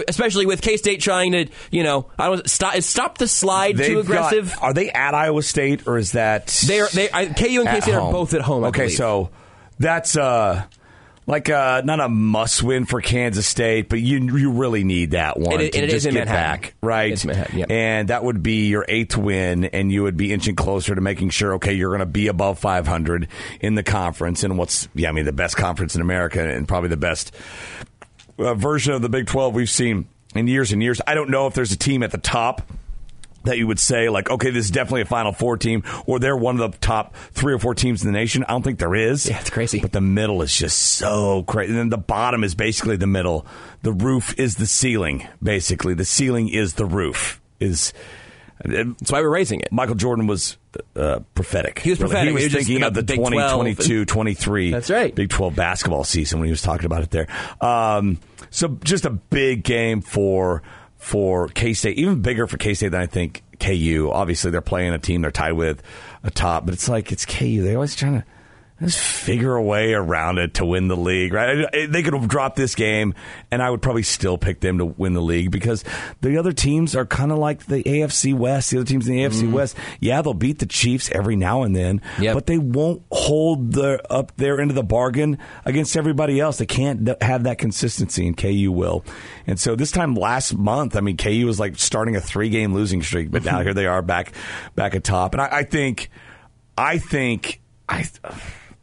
Especially 0.07 0.45
with 0.45 0.61
K 0.61 0.77
State 0.77 0.99
trying 1.01 1.33
to, 1.33 1.45
you 1.71 1.83
know, 1.83 2.09
I 2.17 2.27
don't 2.27 2.49
stop. 2.49 2.75
Stop 2.81 3.17
the 3.19 3.27
slide 3.27 3.77
too 3.77 3.83
They've 3.83 3.97
aggressive? 3.99 4.49
Got, 4.55 4.63
are 4.63 4.73
they 4.73 4.89
at 4.89 5.13
Iowa 5.13 5.43
State 5.43 5.87
or 5.87 5.97
is 5.97 6.13
that 6.13 6.47
They 6.67 6.79
are. 6.81 6.87
They 6.89 7.09
I, 7.11 7.27
KU 7.27 7.59
and 7.61 7.69
K 7.69 7.81
State 7.81 7.93
are 7.95 8.11
both 8.11 8.33
at 8.33 8.41
home. 8.41 8.63
I 8.63 8.67
okay, 8.69 8.83
believe. 8.85 8.97
so 8.97 9.29
that's 9.77 10.17
uh 10.17 10.63
like 11.27 11.49
uh 11.49 11.81
not 11.85 11.99
a 11.99 12.07
must 12.09 12.61
win 12.63 12.85
for 12.85 12.99
Kansas 13.01 13.45
State, 13.47 13.89
but 13.89 13.99
you 13.99 14.19
you 14.37 14.51
really 14.51 14.83
need 14.83 15.11
that 15.11 15.39
one 15.39 15.53
And 15.53 15.61
it- 15.63 15.73
to 15.73 15.79
it 15.79 15.85
is 15.85 15.91
just 15.93 16.05
in 16.07 16.13
get 16.13 16.27
Manhattan. 16.27 16.61
back, 16.61 16.73
right? 16.81 17.11
It's 17.11 17.25
Manhattan, 17.25 17.59
yep. 17.59 17.71
And 17.71 18.07
that 18.09 18.23
would 18.23 18.41
be 18.43 18.67
your 18.67 18.85
eighth 18.87 19.17
win, 19.17 19.65
and 19.65 19.91
you 19.91 20.03
would 20.03 20.17
be 20.17 20.33
inching 20.33 20.55
closer 20.55 20.93
to 20.95 21.01
making 21.01 21.29
sure 21.29 21.55
okay 21.55 21.73
you're 21.73 21.89
going 21.89 21.99
to 21.99 22.05
be 22.07 22.27
above 22.27 22.57
500 22.59 23.27
in 23.59 23.75
the 23.75 23.83
conference, 23.83 24.43
and 24.43 24.57
what's 24.57 24.87
yeah 24.95 25.09
I 25.09 25.11
mean 25.11 25.25
the 25.25 25.31
best 25.33 25.57
conference 25.57 25.95
in 25.95 26.01
America 26.01 26.43
and 26.47 26.67
probably 26.67 26.89
the 26.89 26.97
best 26.97 27.35
uh, 28.37 28.53
version 28.53 28.93
of 28.93 29.01
the 29.01 29.09
Big 29.09 29.27
12 29.27 29.53
we've 29.53 29.69
seen 29.69 30.07
in 30.35 30.47
years 30.47 30.71
and 30.71 30.81
years. 30.81 31.01
I 31.05 31.13
don't 31.13 31.29
know 31.29 31.47
if 31.47 31.53
there's 31.53 31.71
a 31.71 31.77
team 31.77 32.03
at 32.03 32.11
the 32.11 32.17
top 32.17 32.61
that 33.45 33.57
you 33.57 33.67
would 33.67 33.79
say 33.79 34.09
like, 34.09 34.29
okay, 34.29 34.49
this 34.49 34.65
is 34.65 34.71
definitely 34.71 35.01
a 35.01 35.05
Final 35.05 35.31
Four 35.31 35.57
team, 35.57 35.83
or 36.05 36.19
they're 36.19 36.35
one 36.35 36.59
of 36.59 36.71
the 36.71 36.77
top 36.79 37.15
three 37.31 37.53
or 37.53 37.59
four 37.59 37.73
teams 37.73 38.03
in 38.03 38.11
the 38.11 38.17
nation. 38.17 38.43
I 38.43 38.51
don't 38.51 38.63
think 38.63 38.79
there 38.79 38.95
is. 38.95 39.27
Yeah, 39.27 39.39
it's 39.39 39.49
crazy. 39.49 39.79
But 39.79 39.91
the 39.91 40.01
middle 40.01 40.41
is 40.41 40.55
just 40.55 40.77
so 40.77 41.43
crazy. 41.43 41.69
And 41.71 41.79
then 41.79 41.89
the 41.89 41.97
bottom 41.97 42.43
is 42.43 42.55
basically 42.55 42.97
the 42.97 43.07
middle. 43.07 43.45
The 43.83 43.93
roof 43.93 44.37
is 44.39 44.55
the 44.55 44.65
ceiling. 44.65 45.27
Basically, 45.41 45.93
the 45.93 46.05
ceiling 46.05 46.49
is 46.49 46.73
the 46.73 46.85
roof. 46.85 47.41
Is 47.59 47.93
that's 48.63 49.11
why 49.11 49.21
we're 49.21 49.29
raising 49.29 49.61
it. 49.61 49.71
Michael 49.71 49.95
Jordan 49.95 50.27
was 50.27 50.57
uh, 50.95 51.19
prophetic. 51.33 51.79
He 51.79 51.89
was 51.91 51.99
prophetic. 51.99 52.27
He 52.29 52.33
was 52.33 52.43
He 52.43 52.47
was 52.47 52.65
thinking 52.67 52.83
of 52.83 52.93
the 52.93 53.01
the 53.01 53.05
Big 53.05 53.17
12 53.17 53.33
and- 53.33 53.77
2022 53.77 54.05
23 54.05 54.71
That's 54.71 54.89
right. 54.89 55.13
Big 55.15 55.29
12 55.29 55.55
basketball 55.55 56.03
season 56.03 56.39
when 56.39 56.47
he 56.47 56.51
was 56.51 56.61
talking 56.61 56.85
about 56.85 57.03
it 57.03 57.11
there. 57.11 57.27
Um, 57.61 58.19
so 58.49 58.77
just 58.83 59.05
a 59.05 59.09
big 59.09 59.63
game 59.63 60.01
for 60.01 60.61
for 60.97 61.47
K 61.49 61.73
State, 61.73 61.97
even 61.97 62.21
bigger 62.21 62.47
for 62.47 62.57
K 62.57 62.73
State 62.73 62.89
than 62.89 63.01
I 63.01 63.05
think 63.07 63.43
KU. 63.59 64.09
Obviously, 64.11 64.51
they're 64.51 64.61
playing 64.61 64.93
a 64.93 64.99
team 64.99 65.21
they're 65.21 65.31
tied 65.31 65.53
with 65.53 65.81
a 66.23 66.31
top, 66.31 66.65
but 66.65 66.73
it's 66.73 66.89
like 66.89 67.11
it's 67.11 67.25
KU. 67.25 67.61
They're 67.63 67.75
always 67.75 67.95
trying 67.95 68.21
to 68.21 68.25
just 68.81 68.99
figure 68.99 69.55
a 69.55 69.63
way 69.63 69.93
around 69.93 70.37
it 70.37 70.55
to 70.55 70.65
win 70.65 70.89
the 70.89 70.97
league, 70.97 71.33
right? 71.33 71.65
They 71.71 72.03
could 72.03 72.13
have 72.13 72.27
dropped 72.27 72.57
this 72.57 72.75
game, 72.75 73.13
and 73.49 73.61
I 73.61 73.69
would 73.69 73.81
probably 73.81 74.03
still 74.03 74.37
pick 74.37 74.59
them 74.59 74.79
to 74.79 74.85
win 74.85 75.13
the 75.13 75.21
league 75.21 75.49
because 75.49 75.85
the 76.19 76.37
other 76.37 76.51
teams 76.51 76.93
are 76.93 77.05
kind 77.05 77.31
of 77.31 77.37
like 77.37 77.67
the 77.67 77.81
AFC 77.83 78.33
West. 78.33 78.71
The 78.71 78.77
other 78.79 78.85
teams 78.85 79.07
in 79.07 79.15
the 79.15 79.21
AFC 79.21 79.43
mm-hmm. 79.43 79.53
West, 79.53 79.77
yeah, 80.01 80.21
they'll 80.21 80.33
beat 80.33 80.59
the 80.59 80.65
Chiefs 80.65 81.09
every 81.11 81.37
now 81.37 81.63
and 81.63 81.73
then, 81.73 82.01
Yep. 82.19 82.33
but 82.33 82.45
they 82.47 82.57
won't 82.57 83.01
hold 83.11 83.71
the 83.71 84.01
up 84.11 84.35
their 84.35 84.59
end 84.59 84.71
of 84.71 84.75
the 84.75 84.83
bargain 84.83 85.37
against 85.63 85.95
everybody 85.95 86.41
else. 86.41 86.57
They 86.57 86.65
can't 86.65 87.09
have 87.21 87.43
that 87.43 87.57
consistency, 87.57 88.27
and 88.27 88.35
KU 88.35 88.73
will. 88.73 89.05
And 89.47 89.57
so 89.57 89.77
this 89.77 89.91
time 89.91 90.15
last 90.15 90.53
month, 90.53 90.97
I 90.97 90.99
mean, 90.99 91.15
KU 91.15 91.45
was 91.45 91.61
like 91.61 91.77
starting 91.77 92.17
a 92.17 92.21
three 92.21 92.49
game 92.49 92.73
losing 92.73 93.01
streak, 93.01 93.31
but 93.31 93.45
now 93.45 93.61
here 93.63 93.73
they 93.73 93.85
are 93.85 94.01
back 94.01 94.33
back 94.75 94.95
atop. 94.95 95.33
And 95.33 95.41
I, 95.41 95.59
I 95.59 95.63
think, 95.63 96.09
I 96.77 96.97
think, 96.97 97.61
I. 97.87 98.05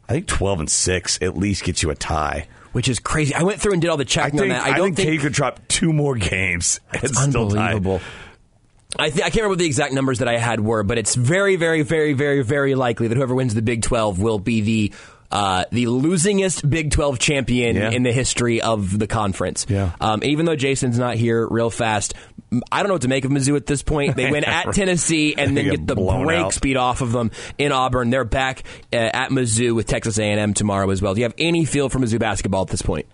I 0.09 0.13
think 0.13 0.27
twelve 0.27 0.59
and 0.59 0.69
six 0.69 1.17
at 1.21 1.37
least 1.37 1.63
gets 1.63 1.81
you 1.83 1.89
a 1.89 1.95
tie. 1.95 2.47
Which 2.73 2.89
is 2.89 2.99
crazy. 2.99 3.35
I 3.35 3.43
went 3.43 3.61
through 3.61 3.73
and 3.73 3.81
did 3.81 3.89
all 3.89 3.97
the 3.97 4.01
I 4.01 4.05
checking 4.05 4.39
think 4.39 4.51
on 4.53 4.57
that. 4.59 4.65
I 4.67 4.75
don't 4.77 4.95
think, 4.95 5.07
think, 5.09 5.21
could 5.21 5.33
drop 5.33 5.59
two 5.67 5.93
more 5.93 6.15
games. 6.15 6.79
it's 6.93 7.21
unbelievable. 7.21 8.01
I, 8.97 9.09
th- 9.09 9.21
I 9.21 9.29
can't 9.29 9.35
remember 9.37 9.49
what 9.49 9.59
the 9.59 9.65
exact 9.65 9.93
numbers 9.93 10.19
that 10.19 10.27
I 10.27 10.37
had 10.37 10.59
were, 10.59 10.83
but 10.83 10.97
it's 10.99 11.15
very, 11.15 11.55
very, 11.55 11.81
very, 11.81 12.13
very, 12.13 12.43
very 12.43 12.75
likely 12.75 13.07
that 13.07 13.15
whoever 13.15 13.33
wins 13.33 13.53
the 13.55 13.61
Big 13.63 13.81
Twelve 13.83 14.19
will 14.19 14.39
be 14.39 14.61
the 14.61 14.93
uh, 15.31 15.65
the 15.71 15.85
losingest 15.85 16.67
Big 16.69 16.91
Twelve 16.91 17.17
champion 17.17 17.75
Yeah. 17.75 17.89
in 17.89 18.03
the 18.03 18.11
history 18.11 18.61
of 18.61 18.97
the 18.97 19.07
conference. 19.07 19.65
Yeah. 19.67 19.91
Um, 19.99 20.23
even 20.23 20.45
though 20.45 20.55
Jason's 20.55 20.99
not 20.99 21.15
here, 21.15 21.47
real 21.47 21.71
fast, 21.71 22.13
I 22.71 22.79
don't 22.79 22.87
know 22.87 22.95
what 22.95 23.01
to 23.03 23.07
make 23.07 23.25
of 23.25 23.31
Mizzou 23.31 23.55
at 23.55 23.65
this 23.65 23.83
point. 23.83 24.15
They 24.15 24.29
win 24.29 24.43
at 24.45 24.73
Tennessee 24.73 25.35
and 25.37 25.55
then 25.55 25.69
get 25.69 25.87
the 25.87 25.95
brakes 25.95 26.59
beat 26.59 26.77
off 26.77 27.01
of 27.01 27.11
them 27.11 27.31
in 27.57 27.71
Auburn. 27.71 28.09
They're 28.09 28.25
back 28.25 28.63
uh, 28.91 28.97
at 28.97 29.29
Mizzou 29.29 29.75
with 29.75 29.87
Texas 29.87 30.17
A&M 30.17 30.53
tomorrow 30.53 30.89
as 30.89 31.01
well. 31.01 31.13
Do 31.13 31.21
you 31.21 31.25
have 31.25 31.35
any 31.37 31.65
feel 31.65 31.89
for 31.89 31.99
Mizzou 31.99 32.19
basketball 32.19 32.63
at 32.63 32.69
this 32.69 32.81
point? 32.81 33.07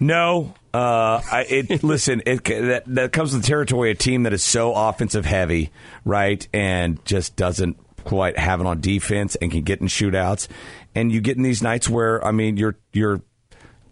No, 0.00 0.54
uh, 0.72 1.22
I, 1.30 1.46
it, 1.48 1.84
listen, 1.84 2.22
it, 2.26 2.44
that 2.44 2.82
that 2.86 3.12
comes 3.12 3.32
with 3.32 3.42
the 3.42 3.48
territory 3.48 3.90
a 3.90 3.94
team 3.94 4.24
that 4.24 4.32
is 4.32 4.42
so 4.42 4.74
offensive 4.74 5.24
heavy, 5.24 5.70
right, 6.04 6.46
and 6.52 7.04
just 7.04 7.36
doesn't 7.36 7.76
quite 8.04 8.38
have 8.38 8.60
it 8.60 8.66
on 8.66 8.80
defense 8.80 9.36
and 9.36 9.50
can 9.50 9.62
get 9.62 9.80
in 9.80 9.86
shootouts, 9.86 10.48
and 10.94 11.12
you 11.12 11.20
get 11.20 11.36
in 11.36 11.42
these 11.42 11.62
nights 11.62 11.88
where 11.88 12.24
I 12.24 12.32
mean, 12.32 12.56
you're 12.56 12.76
you're 12.92 13.22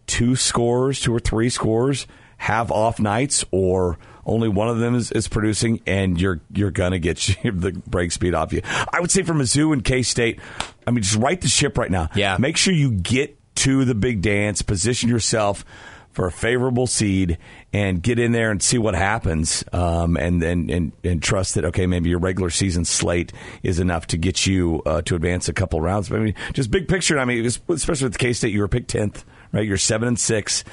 two 0.07 0.35
scores, 0.35 1.01
two 1.01 1.15
or 1.15 1.21
three 1.21 1.49
scores 1.49 2.07
have 2.39 2.73
off 2.73 2.99
nights, 2.99 3.45
or 3.53 3.97
only 4.25 4.49
one 4.49 4.69
of 4.69 4.79
them 4.79 4.95
is, 4.95 5.11
is 5.13 5.29
producing, 5.29 5.81
and 5.87 6.21
you're 6.21 6.41
you're 6.53 6.71
gonna 6.71 6.99
get 6.99 7.17
the 7.45 7.73
break 7.87 8.13
speed 8.13 8.35
off 8.35 8.53
you. 8.53 8.63
I 8.65 9.01
would 9.01 9.11
say 9.11 9.23
for 9.23 9.35
Mizzou 9.35 9.73
and 9.73 9.85
K 9.85 10.03
State, 10.03 10.39
I 10.87 10.91
mean, 10.91 11.03
just 11.03 11.17
right 11.17 11.41
the 11.41 11.49
ship 11.49 11.79
right 11.79 11.91
now. 11.91 12.09
Yeah. 12.15 12.37
make 12.39 12.57
sure 12.57 12.75
you 12.75 12.91
get 12.93 13.39
to 13.57 13.85
the 13.85 13.95
big 13.95 14.23
dance, 14.23 14.63
position 14.63 15.09
yourself 15.09 15.65
for 16.13 16.27
a 16.27 16.33
favorable 16.33 16.87
seed 16.87 17.39
and 17.73 18.03
get 18.03 18.19
in 18.19 18.33
there 18.33 18.51
and 18.51 18.63
see 18.63 18.77
what 18.77 18.95
happens, 18.95 19.65
um, 19.73 20.17
and, 20.17 20.43
and 20.43 20.71
and 20.71 20.93
and 21.03 21.23
trust 21.23 21.55
that 21.55 21.65
okay, 21.67 21.87
maybe 21.87 22.11
your 22.11 22.19
regular 22.19 22.51
season 22.51 22.85
slate 22.85 23.33
is 23.63 23.81
enough 23.81 24.07
to 24.09 24.19
get 24.19 24.47
you 24.47 24.83
uh, 24.87 25.03
to 25.03 25.15
advance 25.17 25.49
a 25.49 25.53
couple 25.53 25.81
rounds. 25.81 26.09
But 26.09 26.21
I 26.21 26.25
mean, 26.25 26.35
just 26.53 26.71
big 26.71 26.87
picture. 26.87 27.19
I 27.19 27.25
mean, 27.25 27.45
especially 27.45 28.07
with 28.07 28.19
K 28.19 28.33
State, 28.33 28.53
you 28.53 28.61
were 28.61 28.69
picked 28.69 28.91
tenth, 28.91 29.25
right? 29.53 29.67
You're 29.67 29.79
seven 29.79 30.09
and 30.09 30.21
six. 30.21 30.65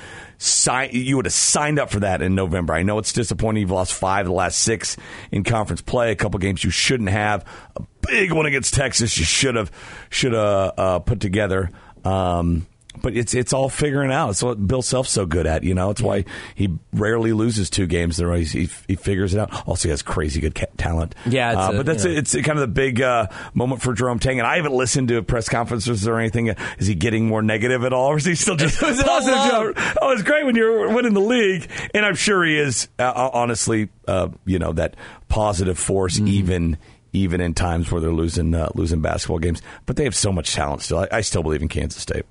Sign, 0.41 0.91
you 0.93 1.17
would 1.17 1.25
have 1.25 1.33
signed 1.33 1.79
up 1.79 1.89
for 1.89 1.99
that 1.99 2.21
in 2.21 2.33
November. 2.33 2.73
I 2.73 2.81
know 2.83 2.97
it's 2.97 3.11
disappointing. 3.11 3.59
You've 3.59 3.71
lost 3.71 3.93
five 3.93 4.21
of 4.21 4.27
the 4.27 4.35
last 4.35 4.59
six 4.59 4.95
in 5.33 5.43
conference 5.43 5.81
play. 5.81 6.11
A 6.11 6.15
couple 6.15 6.39
games 6.39 6.63
you 6.63 6.69
shouldn't 6.69 7.09
have. 7.09 7.43
A 7.75 7.81
big 8.07 8.31
one 8.31 8.45
against 8.45 8.73
Texas 8.73 9.17
you 9.17 9.25
should 9.25 9.55
have 9.55 9.69
should 10.09 10.31
have 10.31 10.73
uh, 10.77 10.99
put 10.99 11.19
together. 11.19 11.69
Um, 12.05 12.67
but 13.01 13.15
it's 13.15 13.33
it's 13.33 13.53
all 13.53 13.69
figuring 13.69 14.11
out. 14.11 14.31
It's 14.31 14.43
what 14.43 14.65
Bill 14.67 14.81
Self's 14.81 15.09
so 15.11 15.25
good 15.25 15.45
at. 15.47 15.63
You 15.63 15.73
know, 15.73 15.89
it's 15.89 16.01
why 16.01 16.25
he 16.55 16.69
rarely 16.93 17.33
loses 17.33 17.69
two 17.69 17.87
games 17.87 18.17
a. 18.17 18.51
He, 18.51 18.69
he 18.87 18.95
figures 18.95 19.33
it 19.33 19.39
out. 19.39 19.67
Also, 19.67 19.87
he 19.87 19.91
has 19.91 20.01
crazy 20.01 20.39
good 20.41 20.55
ca- 20.55 20.65
talent. 20.77 21.15
Yeah, 21.25 21.51
it's 21.51 21.59
uh, 21.59 21.71
a- 21.73 21.77
but 21.77 21.85
that's 21.85 22.03
you 22.05 22.11
know. 22.11 22.17
it's 22.17 22.33
kind 22.33 22.49
of 22.49 22.59
the 22.59 22.67
big 22.67 23.01
uh, 23.01 23.27
moment 23.53 23.81
for 23.81 23.93
Jerome 23.93 24.19
Tang. 24.19 24.39
And 24.39 24.47
I 24.47 24.57
haven't 24.57 24.73
listened 24.73 25.07
to 25.09 25.21
press 25.23 25.49
conferences 25.49 26.07
or 26.07 26.19
anything. 26.19 26.47
Is 26.77 26.87
he 26.87 26.95
getting 26.95 27.27
more 27.27 27.41
negative 27.41 27.83
at 27.83 27.93
all, 27.93 28.07
or 28.11 28.17
is 28.17 28.25
he 28.25 28.35
still 28.35 28.55
just 28.55 28.79
positive? 28.79 29.95
Oh, 30.01 30.11
it's 30.11 30.23
great 30.23 30.45
when 30.45 30.55
you're 30.55 30.93
winning 30.93 31.13
the 31.13 31.19
league, 31.21 31.69
and 31.93 32.05
I'm 32.05 32.15
sure 32.15 32.43
he 32.43 32.57
is. 32.57 32.87
Uh, 32.99 33.29
honestly, 33.33 33.89
uh, 34.07 34.29
you 34.45 34.59
know 34.59 34.73
that 34.73 34.95
positive 35.27 35.77
force, 35.79 36.17
Mm-hmm. 36.17 36.27
even 36.27 36.77
even 37.11 37.41
in 37.41 37.53
times 37.55 37.91
where 37.91 37.99
they're 38.01 38.11
losing 38.13 38.53
uh, 38.53 38.69
losing 38.75 39.01
basketball 39.01 39.39
games. 39.39 39.61
But 39.85 39.95
they 39.95 40.03
have 40.03 40.15
so 40.15 40.31
much 40.31 40.53
talent 40.53 40.81
still. 40.81 40.99
I, 40.99 41.07
I 41.11 41.21
still 41.21 41.41
believe 41.43 41.61
in 41.61 41.67
Kansas 41.67 42.01
State. 42.01 42.25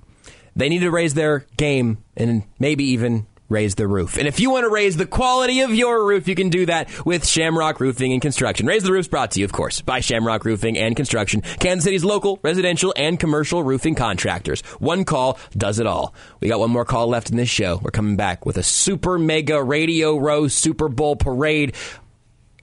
They 0.59 0.69
need 0.69 0.79
to 0.79 0.91
raise 0.91 1.13
their 1.13 1.45
game 1.57 2.03
and 2.15 2.43
maybe 2.59 2.83
even 2.91 3.25
raise 3.49 3.75
the 3.75 3.87
roof. 3.87 4.17
And 4.17 4.27
if 4.27 4.39
you 4.39 4.51
want 4.51 4.63
to 4.63 4.69
raise 4.69 4.95
the 4.95 5.05
quality 5.05 5.61
of 5.61 5.73
your 5.73 6.05
roof, 6.05 6.27
you 6.27 6.35
can 6.35 6.49
do 6.49 6.67
that 6.67 6.89
with 7.05 7.27
Shamrock 7.27 7.79
Roofing 7.79 8.13
and 8.13 8.21
Construction. 8.21 8.67
Raise 8.67 8.83
the 8.83 8.91
Roof's 8.91 9.07
brought 9.07 9.31
to 9.31 9.39
you, 9.39 9.45
of 9.45 9.51
course, 9.51 9.81
by 9.81 9.99
Shamrock 9.99 10.45
Roofing 10.45 10.77
and 10.77 10.95
Construction, 10.95 11.41
Kansas 11.59 11.83
City's 11.83 12.05
local 12.05 12.39
residential 12.43 12.93
and 12.95 13.19
commercial 13.19 13.63
roofing 13.63 13.95
contractors. 13.95 14.61
One 14.79 15.03
call 15.03 15.39
does 15.57 15.79
it 15.79 15.87
all. 15.87 16.13
We 16.39 16.47
got 16.47 16.59
one 16.59 16.69
more 16.71 16.85
call 16.85 17.07
left 17.07 17.31
in 17.31 17.37
this 17.37 17.49
show. 17.49 17.79
We're 17.81 17.91
coming 17.91 18.15
back 18.15 18.45
with 18.45 18.57
a 18.57 18.63
super 18.63 19.17
mega 19.17 19.61
Radio 19.61 20.17
Row 20.17 20.47
Super 20.47 20.87
Bowl 20.87 21.15
parade. 21.15 21.75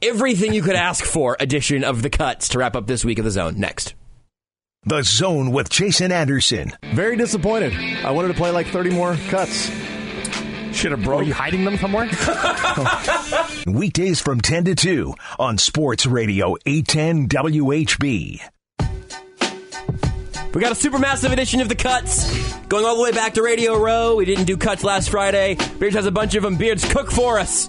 Everything 0.03 0.53
you 0.53 0.63
could 0.63 0.77
ask 0.77 1.05
for 1.05 1.37
edition 1.41 1.83
of 1.83 2.03
the 2.03 2.11
cuts 2.11 2.51
to 2.51 2.59
wrap 2.59 2.77
up 2.77 2.87
this 2.87 3.05
week 3.05 3.19
of 3.19 3.25
the 3.25 3.31
zone. 3.31 3.59
Next. 3.59 3.95
The 4.89 5.03
Zone 5.03 5.51
with 5.51 5.69
Jason 5.69 6.13
Anderson. 6.13 6.73
Very 6.95 7.17
disappointed. 7.17 7.75
I 8.05 8.13
wanted 8.13 8.29
to 8.29 8.35
play 8.35 8.53
like 8.53 8.69
30 8.69 8.91
more 8.91 9.17
cuts. 9.31 9.69
Should 10.73 10.93
have 10.93 11.09
Are 11.09 11.25
you 11.25 11.35
hiding 11.35 11.65
them 11.65 11.77
somewhere? 11.77 12.09
Weekdays 13.67 14.21
from 14.21 14.41
10 14.41 14.67
to 14.67 14.75
2 14.77 15.15
on 15.41 15.59
Sports 15.59 16.07
Radio 16.07 16.55
810 16.67 17.29
WHB. 17.29 18.41
We 20.55 20.61
got 20.61 20.71
a 20.71 20.77
supermassive 20.77 21.33
edition 21.33 21.61
of 21.61 21.69
the 21.69 21.75
cuts 21.75 22.49
going 22.69 22.85
all 22.85 22.95
the 22.97 23.03
way 23.03 23.11
back 23.11 23.35
to 23.35 23.43
Radio 23.43 23.77
Row. 23.77 24.15
We 24.15 24.25
didn't 24.25 24.45
do 24.45 24.57
cuts 24.57 24.85
last 24.85 25.11
Friday. 25.11 25.57
Beards 25.81 25.97
has 25.97 26.07
a 26.07 26.13
bunch 26.13 26.37
of 26.37 26.45
them. 26.45 26.55
Beards, 26.55 26.85
cook 26.93 27.11
for 27.11 27.41
us. 27.41 27.69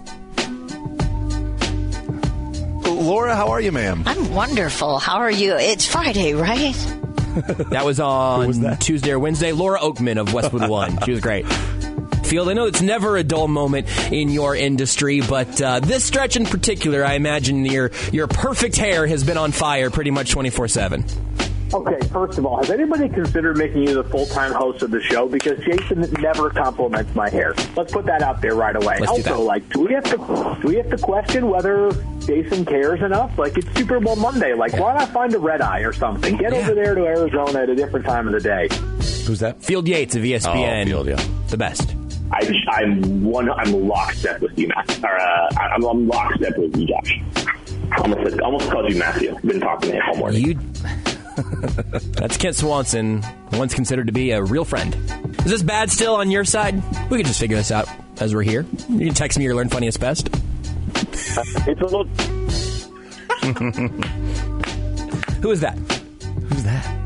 Laura, 2.86 3.36
how 3.36 3.50
are 3.50 3.62
you, 3.62 3.72
ma'am? 3.72 4.04
I'm 4.06 4.34
wonderful. 4.36 5.00
How 5.00 5.18
are 5.18 5.32
you? 5.32 5.56
It's 5.56 5.88
Friday, 5.88 6.34
right? 6.36 6.76
That 7.70 7.86
was 7.86 8.00
on 8.00 8.78
Tuesday 8.78 9.12
or 9.12 9.20
Wednesday. 9.20 9.52
Laura 9.52 9.80
Okmin 9.80 10.18
of 10.20 10.34
Westwood 10.34 10.70
One. 10.70 10.98
She 11.04 11.12
was 11.12 11.20
great. 11.20 11.46
Field, 12.26 12.50
I 12.50 12.54
know 12.54 12.66
it's 12.66 12.82
never 12.82 13.16
a 13.16 13.24
dull 13.24 13.48
moment 13.48 13.88
in 14.12 14.30
your 14.30 14.56
industry, 14.56 15.22
but 15.22 15.62
uh, 15.62 15.80
this 15.80 16.04
stretch 16.04 16.36
in 16.36 16.46
particular, 16.46 17.06
I 17.06 17.14
imagine 17.14 17.66
your 17.66 17.92
your 18.12 18.28
perfect 18.28 18.76
hair 18.76 19.08
has 19.08 19.24
been 19.24 19.38
on 19.38 19.52
fire 19.52 19.90
pretty 19.90 20.12
much 20.12 20.32
twenty 20.32 20.50
four 20.50 20.68
seven. 20.68 21.06
Okay, 21.74 22.00
first 22.08 22.38
of 22.38 22.46
all, 22.46 22.58
has 22.58 22.70
anybody 22.70 23.10
considered 23.10 23.58
making 23.58 23.84
you 23.84 23.94
the 23.94 24.04
full-time 24.06 24.54
host 24.54 24.82
of 24.84 24.92
the 24.92 25.02
show? 25.02 25.28
Because 25.28 25.60
Jason 25.66 26.02
never 26.22 26.50
compliments 26.50 27.14
my 27.14 27.30
hair. 27.30 27.54
Let's 27.76 27.92
put 27.92 28.06
that 28.06 28.22
out 28.22 28.42
there 28.42 28.56
right 28.56 28.76
away. 28.76 28.98
Let's 29.00 29.12
do 29.12 29.18
also, 29.18 29.38
that. 29.38 29.40
like, 29.40 29.70
do 29.70 29.82
we 29.82 29.94
have 29.94 30.06
to 30.06 30.58
do 30.62 30.68
we 30.70 30.76
have 30.76 30.90
to 30.90 30.98
question 30.98 31.50
whether 31.50 31.92
Jason 32.26 32.66
cares 32.66 33.02
enough? 33.02 33.38
Like, 33.38 33.58
it's 33.58 33.68
Super 33.78 34.00
Bowl 34.00 34.16
Monday. 34.16 34.54
Like, 34.54 34.74
why 34.74 34.94
not 34.96 35.10
find 35.10 35.34
a 35.34 35.40
red 35.40 35.62
eye 35.62 35.82
or 35.82 35.92
something? 35.92 36.38
Get 36.38 36.54
over 36.54 36.74
there 36.74 36.96
to 36.96 37.06
Arizona 37.06 37.60
at 37.64 37.70
a 37.70 37.76
different 37.76 38.06
time 38.06 38.28
of 38.28 38.34
the 38.34 38.40
day. 38.40 38.70
Who's 39.26 39.40
that? 39.40 39.62
Field 39.62 39.88
Yates 39.90 40.16
of 40.16 40.22
ESPN. 40.24 40.84
Oh, 40.84 40.86
Field, 40.86 41.08
yeah. 41.08 41.28
The 41.50 41.58
best. 41.58 41.94
I, 42.32 42.50
I'm 42.72 43.24
one. 43.24 43.50
I'm 43.50 43.88
lockstep 43.88 44.42
with 44.42 44.58
you, 44.58 44.70
Matt. 44.70 45.04
Or 45.04 45.18
uh, 45.18 45.50
I'm, 45.60 45.84
I'm 45.84 46.08
lockstep 46.08 46.58
with 46.58 46.78
you, 46.78 46.88
Josh. 46.88 47.22
Almost, 47.98 48.30
said- 48.32 48.42
almost 48.42 48.70
called 48.70 48.92
you 48.92 49.00
Matthew. 49.00 49.38
Been 49.44 49.60
talking 49.60 49.92
to 49.92 49.96
him 49.98 50.04
all 50.08 50.16
morning. 50.18 50.46
You. 50.48 50.60
That's 51.38 52.38
Kent 52.38 52.56
Swanson, 52.56 53.24
once 53.54 53.74
considered 53.74 54.08
to 54.08 54.14
be 54.14 54.32
a 54.32 54.42
real 54.42 54.66
friend. 54.66 54.96
Is 55.40 55.52
this 55.52 55.62
bad 55.64 55.92
still 55.92 56.16
on 56.16 56.32
your 56.32 56.44
side? 56.46 56.76
We 57.10 57.18
can 57.18 57.26
just 57.26 57.40
figure 57.40 57.58
this 57.58 57.72
out 57.72 57.88
as 58.20 58.34
we're 58.34 58.42
here. 58.42 58.66
You 58.90 59.06
can 59.06 59.14
text 59.14 59.38
me 59.38 59.46
your 59.46 59.56
learn 59.56 59.70
funniest 59.70 60.00
best. 60.00 60.30
It's 61.68 61.82
a 61.82 61.86
little. 61.86 62.06
Who 65.42 65.52
is 65.52 65.60
that? 65.62 65.78
Who's 65.78 66.64
that? 66.64 66.98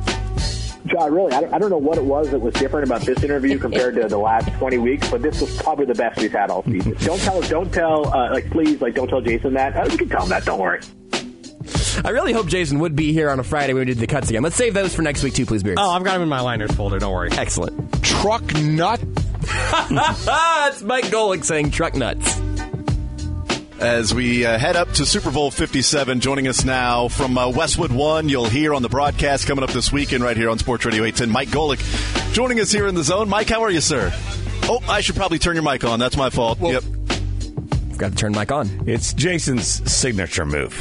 John, 0.86 1.14
really, 1.14 1.34
I 1.34 1.42
don't, 1.42 1.54
I 1.54 1.60
don't 1.60 1.70
know 1.70 1.78
what 1.78 1.98
it 1.98 2.04
was 2.04 2.32
that 2.32 2.40
was 2.40 2.54
different 2.54 2.86
about 2.86 3.02
this 3.02 3.22
interview 3.24 3.58
compared 3.60 3.96
to 3.96 4.08
the 4.08 4.18
last 4.18 4.52
20 4.58 4.78
weeks, 4.78 5.10
but 5.10 5.22
this 5.22 5.42
was 5.42 5.62
probably 5.62 5.86
the 5.86 5.96
best 5.96 6.20
we've 6.20 6.32
had 6.32 6.50
all 6.50 6.64
season. 6.64 6.96
don't 7.00 7.20
tell, 7.20 7.42
don't 7.42 7.74
tell, 7.74 8.08
uh, 8.14 8.32
like, 8.32 8.50
please, 8.52 8.80
like, 8.82 8.96
don't 8.96 9.08
tell 9.10 9.22
Jason 9.22 9.54
that. 9.54 9.76
Uh, 9.76 9.86
you 9.92 9.98
can 9.98 10.08
tell 10.10 10.24
him 10.24 10.30
that. 10.30 10.46
Don't 10.46 10.60
worry. 10.60 10.80
I 12.04 12.10
really 12.10 12.34
hope 12.34 12.48
Jason 12.48 12.80
would 12.80 12.96
be 12.96 13.14
here 13.14 13.30
on 13.30 13.40
a 13.40 13.44
Friday 13.44 13.74
when 13.74 13.82
we 13.82 13.86
did 13.86 14.00
the 14.00 14.08
cuts 14.08 14.30
again. 14.30 14.44
Let's 14.44 14.56
save 14.56 14.74
those 14.74 14.94
for 14.96 15.02
next 15.02 15.24
week 15.24 15.34
too, 15.34 15.46
please, 15.46 15.64
Beards. 15.64 15.80
oh, 15.82 15.90
I've 15.92 16.04
got 16.04 16.14
them 16.14 16.22
in 16.24 16.30
my 16.30 16.42
liners 16.42 16.72
folder. 16.72 17.00
Don't 17.00 17.14
worry. 17.14 17.30
excellent. 17.32 18.04
Truck 18.04 18.44
nut. 18.56 19.02
That's 19.90 20.82
Mike 20.84 21.06
Golic 21.06 21.44
saying 21.44 21.72
truck 21.72 21.96
nuts. 21.96 22.40
As 23.80 24.14
we 24.14 24.46
uh, 24.46 24.60
head 24.60 24.76
up 24.76 24.92
to 24.94 25.06
Super 25.08 25.32
Bowl 25.32 25.50
57, 25.50 26.20
joining 26.20 26.48
us 26.48 26.64
now 26.64 27.08
from 27.08 27.36
uh, 27.36 27.50
Westwood 27.50 27.92
One, 27.92 28.30
you'll 28.30 28.46
hear 28.46 28.76
on 28.76 28.84
the 28.84 28.90
broadcast 28.90 29.48
coming 29.48 29.64
up 29.64 29.72
this 29.72 29.92
weekend 29.92 30.24
right 30.24 30.38
here 30.38 30.52
on 30.52 30.60
Sports 30.60 30.86
Radio 30.86 31.04
810. 31.04 31.32
Mike 31.32 31.50
Golic 31.50 32.34
joining 32.34 32.60
us 32.60 32.72
here 32.72 32.88
in 32.88 32.94
the 32.94 33.04
zone. 33.04 33.28
Mike, 33.28 33.50
how 33.50 33.64
are 33.64 33.72
you, 33.72 33.82
sir? 33.82 34.12
Oh, 34.66 34.80
I 34.88 35.02
should 35.02 35.16
probably 35.16 35.40
turn 35.40 35.56
your 35.56 35.64
mic 35.64 35.84
on. 35.84 35.98
That's 36.00 36.16
my 36.16 36.30
fault. 36.30 36.60
yep. 36.62 36.84
Got 37.98 38.12
to 38.12 38.16
turn 38.18 38.34
mic 38.34 38.52
on. 38.52 38.84
It's 38.88 39.14
Jason's 39.16 39.68
signature 39.92 40.46
move. 40.46 40.74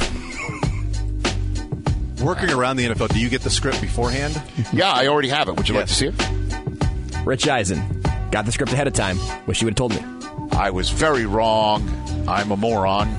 Working 2.21 2.51
around 2.51 2.77
the 2.77 2.85
NFL, 2.85 3.09
do 3.09 3.19
you 3.19 3.29
get 3.29 3.41
the 3.41 3.49
script 3.49 3.81
beforehand? 3.81 4.41
Yeah, 4.71 4.91
I 4.91 5.07
already 5.07 5.29
have 5.29 5.47
it. 5.49 5.55
Would 5.57 5.67
you 5.67 5.75
like 5.75 5.87
to 5.87 5.93
see 5.93 6.07
it? 6.07 7.25
Rich 7.25 7.47
Eisen 7.47 8.01
got 8.31 8.45
the 8.45 8.51
script 8.51 8.71
ahead 8.73 8.87
of 8.87 8.93
time. 8.93 9.17
Wish 9.47 9.61
you 9.61 9.65
would 9.65 9.77
have 9.77 9.89
told 9.89 9.95
me. 9.95 10.03
I 10.51 10.69
was 10.69 10.89
very 10.89 11.25
wrong. 11.25 11.87
I'm 12.27 12.51
a 12.51 12.57
moron. 12.57 13.09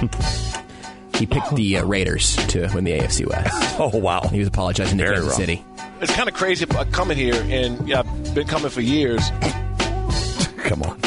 He 1.20 1.26
picked 1.26 1.54
the 1.54 1.76
uh, 1.76 1.84
Raiders 1.84 2.34
to 2.46 2.70
win 2.74 2.84
the 2.84 2.92
AFC 2.92 3.26
West. 3.26 3.76
Oh 3.78 3.94
wow. 3.98 4.22
He 4.22 4.38
was 4.38 4.48
apologizing 4.48 4.96
to 4.96 5.04
Very 5.04 5.16
Kansas 5.16 5.32
wrong. 5.32 5.40
City. 5.40 5.64
It's 6.00 6.14
kind 6.14 6.30
of 6.30 6.34
crazy 6.34 6.64
uh, 6.70 6.84
coming 6.92 7.18
here, 7.18 7.34
and 7.34 7.86
yeah, 7.86 8.00
I've 8.00 8.34
been 8.34 8.46
coming 8.46 8.70
for 8.70 8.80
years. 8.80 9.28
Come 10.64 10.82
on. 10.82 10.98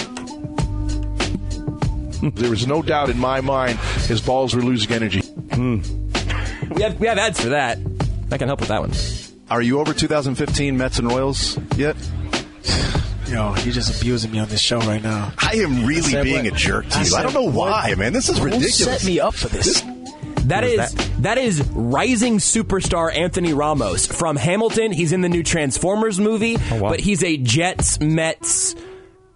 There 2.36 2.52
was 2.52 2.68
no 2.68 2.84
doubt 2.84 3.10
in 3.10 3.18
my 3.18 3.42
mind 3.42 3.80
his 4.08 4.22
balls 4.22 4.54
were 4.56 4.62
losing 4.62 4.92
energy. 4.92 5.24
We 6.72 6.82
have 6.84 7.00
we 7.00 7.08
have 7.08 7.18
ads 7.18 7.40
for 7.42 7.50
that. 7.50 7.78
I 8.32 8.38
can 8.38 8.48
help 8.48 8.60
with 8.60 8.70
that 8.70 8.82
one. 8.82 8.92
Are 9.50 9.62
you 9.62 9.80
over 9.80 9.94
2015 9.94 10.78
Mets 10.78 11.00
and 11.00 11.08
Royals 11.08 11.58
yet? 11.76 11.96
Yo, 13.28 13.56
you're 13.64 13.74
just 13.74 14.00
abusing 14.00 14.32
me 14.32 14.40
on 14.40 14.48
this 14.48 14.62
show 14.62 14.80
right 14.80 15.02
now. 15.02 15.32
I 15.40 15.56
am 15.56 15.86
really 15.86 16.02
said 16.02 16.24
being 16.24 16.44
what? 16.46 16.54
a 16.54 16.58
jerk 16.58 16.88
to 16.90 17.00
I 17.00 17.04
you. 17.04 17.16
I 17.16 17.24
don't 17.24 17.34
know 17.34 17.44
what? 17.44 17.72
why, 17.72 17.96
man. 17.96 18.14
This 18.14 18.30
is 18.30 18.38
Who 18.38 18.46
ridiculous. 18.46 18.76
set 18.78 19.06
me 19.06 19.20
up 19.20 19.34
for 19.34 19.48
this? 19.48 19.82
That 20.46 20.64
Who 20.64 20.70
is 20.72 20.80
is 20.80 20.94
that? 20.94 21.22
that 21.24 21.38
is 21.38 21.62
rising 21.74 22.38
superstar 22.38 23.16
Anthony 23.16 23.54
Ramos 23.54 24.06
from 24.06 24.36
Hamilton. 24.36 24.92
He's 24.92 25.14
in 25.14 25.22
the 25.22 25.30
new 25.30 25.42
Transformers 25.42 26.20
movie, 26.20 26.58
Oh, 26.72 26.82
wow. 26.82 26.90
but 26.90 27.00
he's 27.00 27.24
a 27.24 27.38
Jets 27.38 28.00
Mets 28.02 28.76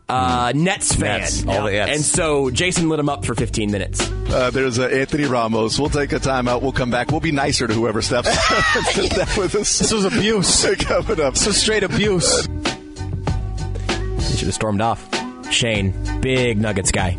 uh, 0.09 0.51
Nets 0.55 0.95
fan. 0.95 1.21
Nets, 1.21 1.45
all 1.45 1.63
the 1.65 1.71
Nets. 1.71 1.91
And 1.91 2.01
so 2.01 2.49
Jason 2.49 2.89
lit 2.89 2.99
him 2.99 3.09
up 3.09 3.25
for 3.25 3.35
15 3.35 3.71
minutes. 3.71 4.09
Uh, 4.29 4.49
there's 4.51 4.79
uh, 4.79 4.83
Anthony 4.87 5.25
Ramos. 5.25 5.79
We'll 5.79 5.89
take 5.89 6.11
a 6.13 6.19
timeout. 6.19 6.61
We'll 6.61 6.71
come 6.71 6.91
back. 6.91 7.11
We'll 7.11 7.19
be 7.19 7.31
nicer 7.31 7.67
to 7.67 7.73
whoever 7.73 8.01
steps 8.01 8.29
sit 8.93 9.37
with 9.37 9.55
us. 9.55 9.79
This 9.79 9.91
was 9.91 10.05
abuse. 10.05 10.65
coming 10.85 11.19
up. 11.21 11.33
This 11.33 11.47
was 11.47 11.57
straight 11.57 11.83
abuse. 11.83 12.45
He 12.45 14.37
should 14.37 14.47
have 14.47 14.53
stormed 14.53 14.81
off. 14.81 15.07
Shane, 15.51 15.93
big 16.21 16.59
Nuggets 16.59 16.91
guy. 16.91 17.17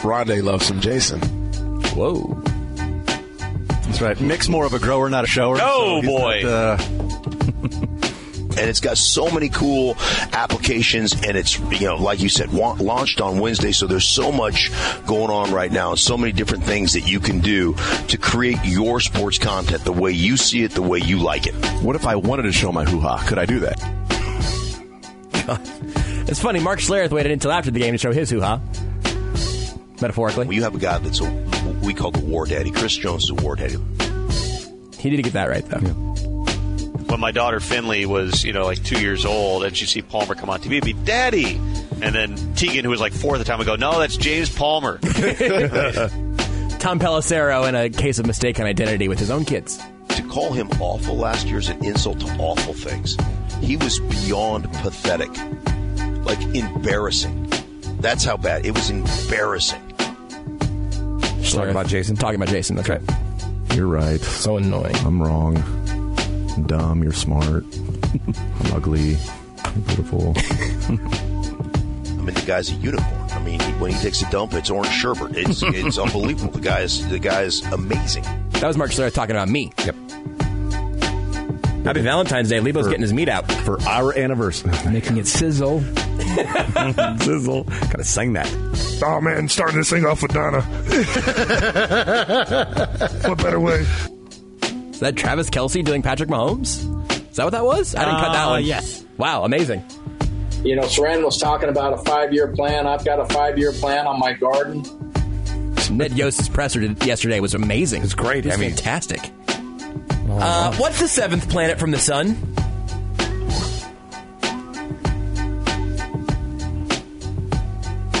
Rondé 0.00 0.42
loves 0.42 0.66
some 0.66 0.80
Jason. 0.80 1.20
Whoa. 1.94 2.40
That's 3.84 4.00
right. 4.00 4.18
Mick's 4.20 4.48
more 4.48 4.64
of 4.64 4.72
a 4.72 4.78
grower, 4.78 5.10
not 5.10 5.24
a 5.24 5.26
shower. 5.26 5.58
Oh, 5.60 6.00
he's 6.00 6.10
boy. 6.10 6.40
not, 6.42 6.50
uh, 6.50 7.29
and 8.60 8.68
it's 8.70 8.80
got 8.80 8.98
so 8.98 9.30
many 9.30 9.48
cool 9.48 9.96
applications. 10.32 11.14
And 11.14 11.36
it's 11.36 11.58
you 11.58 11.86
know, 11.86 11.96
like 11.96 12.20
you 12.20 12.28
said, 12.28 12.52
wa- 12.52 12.76
launched 12.78 13.20
on 13.20 13.38
Wednesday. 13.38 13.72
So 13.72 13.86
there's 13.86 14.06
so 14.06 14.30
much 14.30 14.70
going 15.06 15.30
on 15.30 15.52
right 15.52 15.72
now, 15.72 15.90
and 15.90 15.98
so 15.98 16.16
many 16.16 16.32
different 16.32 16.64
things 16.64 16.92
that 16.92 17.08
you 17.08 17.18
can 17.20 17.40
do 17.40 17.74
to 18.08 18.16
create 18.18 18.58
your 18.64 19.00
sports 19.00 19.38
content 19.38 19.84
the 19.84 19.92
way 19.92 20.12
you 20.12 20.36
see 20.36 20.62
it, 20.62 20.72
the 20.72 20.82
way 20.82 20.98
you 20.98 21.18
like 21.18 21.46
it. 21.46 21.54
What 21.82 21.96
if 21.96 22.06
I 22.06 22.16
wanted 22.16 22.42
to 22.42 22.52
show 22.52 22.70
my 22.70 22.84
hoo 22.84 23.00
ha? 23.00 23.24
Could 23.26 23.38
I 23.38 23.46
do 23.46 23.60
that? 23.60 23.80
It's 26.30 26.38
funny. 26.38 26.60
Mark 26.60 26.78
Schlereth 26.78 27.10
waited 27.10 27.32
until 27.32 27.50
after 27.50 27.72
the 27.72 27.80
game 27.80 27.92
to 27.92 27.98
show 27.98 28.12
his 28.12 28.30
hoo 28.30 28.40
ha. 28.40 28.60
Metaphorically, 30.00 30.46
well, 30.46 30.54
you 30.54 30.62
have 30.62 30.76
a 30.76 30.78
guy 30.78 30.98
that's 30.98 31.20
a 31.20 31.24
we 31.82 31.92
call 31.92 32.12
the 32.12 32.24
war 32.24 32.46
daddy. 32.46 32.70
Chris 32.70 32.94
Jones 32.94 33.24
is 33.24 33.30
a 33.30 33.34
war 33.34 33.56
daddy. 33.56 33.76
He 34.98 35.10
did 35.10 35.22
get 35.24 35.32
that 35.32 35.48
right 35.48 35.64
though. 35.66 35.80
Yeah. 35.80 36.09
When 37.10 37.18
my 37.18 37.32
daughter 37.32 37.58
Finley 37.58 38.06
was, 38.06 38.44
you 38.44 38.52
know, 38.52 38.64
like 38.64 38.82
two 38.84 39.00
years 39.00 39.24
old, 39.24 39.64
and 39.64 39.76
she'd 39.76 39.88
see 39.88 40.00
Palmer 40.00 40.36
come 40.36 40.48
on 40.48 40.60
TV, 40.60 40.76
it'd 40.76 40.84
be 40.84 40.92
Daddy, 40.92 41.56
and 42.00 42.14
then 42.14 42.54
Tegan, 42.54 42.84
who 42.84 42.90
was 42.90 43.00
like 43.00 43.12
four 43.12 43.34
at 43.34 43.38
the 43.38 43.44
time, 43.44 43.58
would 43.58 43.66
go, 43.66 43.74
"No, 43.76 43.98
that's 43.98 44.16
James 44.16 44.48
Palmer." 44.48 44.98
Tom 46.78 46.98
Pelissero 46.98 47.68
in 47.68 47.74
a 47.74 47.90
case 47.90 48.18
of 48.18 48.26
mistaken 48.26 48.64
identity 48.64 49.08
with 49.08 49.18
his 49.18 49.30
own 49.30 49.44
kids. 49.44 49.78
To 50.10 50.22
call 50.22 50.52
him 50.52 50.70
awful 50.80 51.16
last 51.16 51.46
year 51.46 51.58
is 51.58 51.68
an 51.68 51.84
insult 51.84 52.20
to 52.20 52.26
awful 52.38 52.74
things. 52.74 53.16
He 53.60 53.76
was 53.76 53.98
beyond 53.98 54.72
pathetic, 54.72 55.30
like 56.24 56.40
embarrassing. 56.54 57.48
That's 58.00 58.24
how 58.24 58.36
bad 58.36 58.64
it 58.64 58.72
was. 58.72 58.88
Embarrassing. 58.88 59.82
Talking 61.50 61.70
about 61.70 61.88
Jason. 61.88 62.16
Talking 62.16 62.36
about 62.36 62.48
Jason. 62.48 62.76
That's 62.76 62.88
right. 62.88 63.02
You're 63.74 63.88
right. 63.88 64.20
So 64.20 64.56
annoying. 64.56 64.96
I'm 64.98 65.20
wrong. 65.20 65.56
I'm 66.56 66.64
dumb. 66.66 67.02
You're 67.02 67.12
smart. 67.12 67.64
I'm 67.74 68.72
ugly. 68.72 69.16
I'm 69.64 69.80
beautiful. 69.82 70.34
I 70.36 72.22
mean, 72.22 72.34
the 72.34 72.44
guy's 72.46 72.70
a 72.70 72.74
unicorn. 72.74 73.30
I 73.30 73.38
mean, 73.42 73.60
when 73.80 73.92
he 73.92 73.98
takes 74.00 74.20
a 74.22 74.30
dump, 74.30 74.52
it's 74.54 74.68
orange 74.70 74.92
sherbet. 74.94 75.36
It's 75.36 75.62
it's 75.62 75.98
unbelievable. 76.04 76.52
The 76.52 76.60
guy's 76.60 77.06
the 77.08 77.18
guy's 77.18 77.60
amazing. 77.72 78.24
That 78.52 78.66
was 78.66 78.76
Mark 78.76 78.90
Schlereth 78.90 79.14
talking 79.14 79.34
about 79.36 79.48
me. 79.48 79.72
Yep. 79.84 79.94
Happy 81.84 82.02
Valentine's 82.02 82.50
Day. 82.50 82.60
Lebo's 82.60 82.84
For- 82.84 82.90
getting 82.90 83.00
his 83.02 83.12
meat 83.14 83.28
out. 83.30 83.50
For 83.50 83.80
our 83.82 84.16
anniversary. 84.16 84.70
Making 84.92 85.16
it 85.16 85.26
sizzle. 85.26 85.80
Sizzle. 87.20 87.64
Gotta 87.64 88.04
sing 88.04 88.34
that. 88.34 89.00
Oh 89.02 89.20
man, 89.22 89.48
starting 89.48 89.78
this 89.78 89.88
thing 89.88 90.04
off 90.04 90.20
with 90.22 90.32
Donna. 90.34 90.60
what 93.26 93.38
better 93.38 93.58
way? 93.60 93.86
Is 95.00 95.02
that 95.02 95.16
Travis 95.16 95.48
Kelce 95.48 95.82
doing 95.82 96.02
Patrick 96.02 96.28
Mahomes? 96.28 96.84
Is 97.30 97.36
that 97.36 97.44
what 97.44 97.52
that 97.52 97.64
was? 97.64 97.94
I 97.94 98.04
didn't 98.04 98.20
cut 98.20 98.32
that 98.34 98.46
Uh, 98.48 98.50
one. 98.50 98.64
yes. 98.64 99.02
Wow, 99.16 99.44
amazing. 99.44 99.82
You 100.62 100.76
know, 100.76 100.82
Seren 100.82 101.24
was 101.24 101.38
talking 101.38 101.70
about 101.70 101.94
a 101.94 101.96
five 102.04 102.34
year 102.34 102.48
plan. 102.48 102.86
I've 102.86 103.02
got 103.02 103.18
a 103.18 103.24
five 103.32 103.56
year 103.56 103.72
plan 103.72 104.06
on 104.06 104.18
my 104.20 104.34
garden. 104.34 104.84
Ned 105.90 106.12
Yost's 106.18 106.50
presser 106.50 106.82
yesterday 106.82 107.40
was 107.40 107.54
amazing. 107.54 108.02
It's 108.02 108.12
great. 108.12 108.44
It 108.44 108.50
was 108.50 108.58
I 108.58 108.60
mean- 108.60 108.74
fantastic. 108.74 109.30
Uh, 110.28 110.74
what's 110.76 111.00
the 111.00 111.08
seventh 111.08 111.48
planet 111.48 111.78
from 111.80 111.92
the 111.92 111.98
sun? 111.98 112.36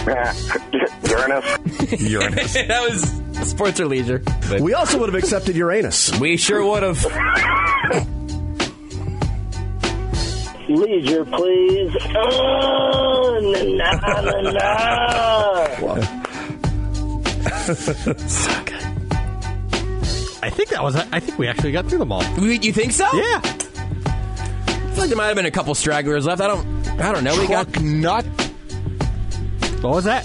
Uranus. 1.08 1.92
Uranus. 2.00 2.52
that 2.54 2.88
was 2.90 3.19
sports 3.60 3.78
or 3.78 3.86
leisure. 3.86 4.22
We 4.58 4.72
also 4.72 4.98
would 4.98 5.12
have 5.12 5.22
accepted 5.22 5.54
Uranus. 5.54 6.18
We 6.18 6.38
sure 6.38 6.64
would 6.64 6.82
have. 6.82 7.04
Leisure, 10.66 11.26
please. 11.26 11.94
Oh, 12.16 13.38
na 13.42 13.92
na 13.92 14.20
na 14.22 14.40
na. 14.50 14.60
I 20.42 20.48
think 20.48 20.70
that 20.70 20.82
was. 20.82 20.96
I 20.96 21.20
think 21.20 21.38
we 21.38 21.46
actually 21.46 21.72
got 21.72 21.86
through 21.86 21.98
them 21.98 22.12
all. 22.12 22.24
You 22.38 22.72
think 22.72 22.92
so? 22.92 23.04
Yeah. 23.12 23.42
I 23.44 23.50
feel 24.92 25.00
like 25.00 25.08
there 25.10 25.18
might 25.18 25.26
have 25.26 25.36
been 25.36 25.44
a 25.44 25.50
couple 25.50 25.74
stragglers 25.74 26.24
left. 26.24 26.40
I 26.40 26.46
don't. 26.46 26.66
I 26.98 27.12
don't 27.12 27.24
know. 27.24 27.38
We 27.38 27.46
got 27.46 27.78
nut. 27.78 28.24
What 29.82 29.96
was 29.96 30.04
that? 30.04 30.24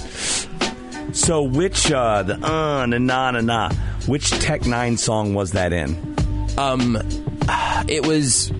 So 1.16 1.42
which 1.44 1.92
uh 1.92 2.24
the 2.24 2.34
uh 2.36 2.86
na 2.86 2.98
na 2.98 3.32
na 3.32 3.40
na 3.42 3.70
which 4.06 4.30
Tech 4.32 4.62
N9ne 4.62 5.00
song 5.00 5.34
was 5.34 5.52
that 5.54 5.74
in? 5.74 5.96
um. 6.58 6.98
It 7.88 8.06
was. 8.06 8.52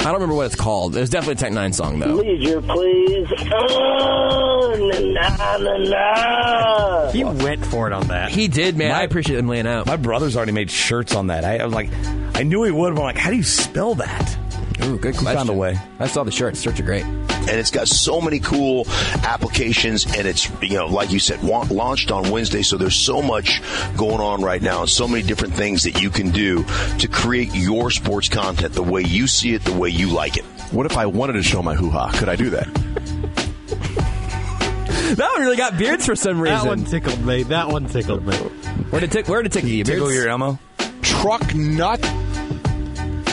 I 0.00 0.04
don't 0.04 0.14
remember 0.14 0.34
what 0.34 0.46
it's 0.46 0.54
called. 0.56 0.96
It 0.96 1.00
was 1.00 1.10
definitely 1.10 1.34
a 1.34 1.36
Tech 1.36 1.52
N9ne 1.52 1.74
song 1.74 1.98
though. 1.98 2.14
Leisure, 2.14 2.60
please. 2.62 3.28
Oh, 3.52 4.90
na 5.16 5.28
na 5.36 5.56
na 5.56 5.76
na. 5.76 7.10
He 7.10 7.24
went 7.24 7.64
for 7.66 7.86
it 7.86 7.92
on 7.92 8.06
that. 8.08 8.30
He 8.30 8.48
did, 8.48 8.76
man. 8.76 8.90
My- 8.92 9.00
I 9.00 9.02
appreciate 9.04 9.38
him 9.38 9.48
laying 9.48 9.66
out. 9.66 9.86
My 9.86 9.96
brother's 9.96 10.36
already 10.36 10.52
made 10.52 10.70
shirts 10.70 11.14
on 11.14 11.28
that. 11.28 11.44
I, 11.44 11.58
I 11.58 11.64
was 11.64 11.74
like, 11.74 11.90
I 12.34 12.42
knew 12.42 12.62
he 12.64 12.70
would, 12.70 12.94
but 12.94 13.00
I'm 13.00 13.06
like, 13.06 13.16
how 13.18 13.30
do 13.30 13.36
you 13.36 13.42
spell 13.42 13.94
that? 13.96 14.36
Ooh, 14.84 14.98
good 14.98 15.16
He 15.16 15.24
found 15.24 15.48
a 15.48 15.52
way. 15.52 15.76
I 15.98 16.06
saw 16.06 16.22
the 16.24 16.30
shirts. 16.30 16.60
Shirts 16.62 16.78
are 16.80 16.84
great. 16.84 17.04
And 17.48 17.58
it's 17.58 17.70
got 17.70 17.88
so 17.88 18.20
many 18.20 18.38
cool 18.38 18.86
applications 19.24 20.04
and 20.16 20.26
it's 20.26 20.50
you 20.62 20.76
know 20.76 20.86
like 20.86 21.10
you 21.10 21.18
said 21.18 21.42
wa- 21.42 21.66
launched 21.70 22.10
on 22.10 22.30
wednesday 22.30 22.62
so 22.62 22.76
there's 22.76 22.94
so 22.96 23.20
much 23.22 23.60
going 23.96 24.20
on 24.20 24.42
right 24.42 24.62
now 24.62 24.80
and 24.80 24.90
so 24.90 25.08
many 25.08 25.22
different 25.22 25.54
things 25.54 25.82
that 25.82 26.00
you 26.00 26.10
can 26.10 26.30
do 26.30 26.64
to 26.98 27.08
create 27.08 27.50
your 27.54 27.90
sports 27.90 28.28
content 28.28 28.72
the 28.74 28.82
way 28.82 29.02
you 29.02 29.26
see 29.26 29.54
it 29.54 29.64
the 29.64 29.72
way 29.72 29.88
you 29.88 30.08
like 30.08 30.36
it 30.36 30.44
What 30.70 30.84
if 30.86 30.96
I 30.98 31.06
wanted 31.06 31.32
to 31.34 31.42
show 31.42 31.62
my 31.62 31.74
hoo 31.74 31.88
ha? 31.90 32.10
Could 32.12 32.28
I 32.28 32.36
do 32.36 32.50
that? 32.50 32.66
That 35.16 35.30
one 35.32 35.40
really 35.40 35.56
got 35.56 35.78
beards 35.78 36.04
for 36.04 36.14
some 36.14 36.38
reason. 36.40 36.58
That 36.58 36.66
one 36.66 36.84
tickled 36.84 37.24
me. 37.24 37.42
That 37.44 37.68
one 37.68 37.86
tickled 37.86 38.26
me. 38.26 38.36
Where 38.36 39.00
did 39.00 39.10
it 39.10 39.12
tick? 39.12 39.28
Where 39.28 39.42
did 39.42 39.52
tickle 39.52 39.70
you? 39.70 39.82
Tickle 39.84 40.06
Beards? 40.08 40.16
your 40.16 40.28
Elmo? 40.28 40.58
Truck 41.00 41.54
nut. 41.54 42.00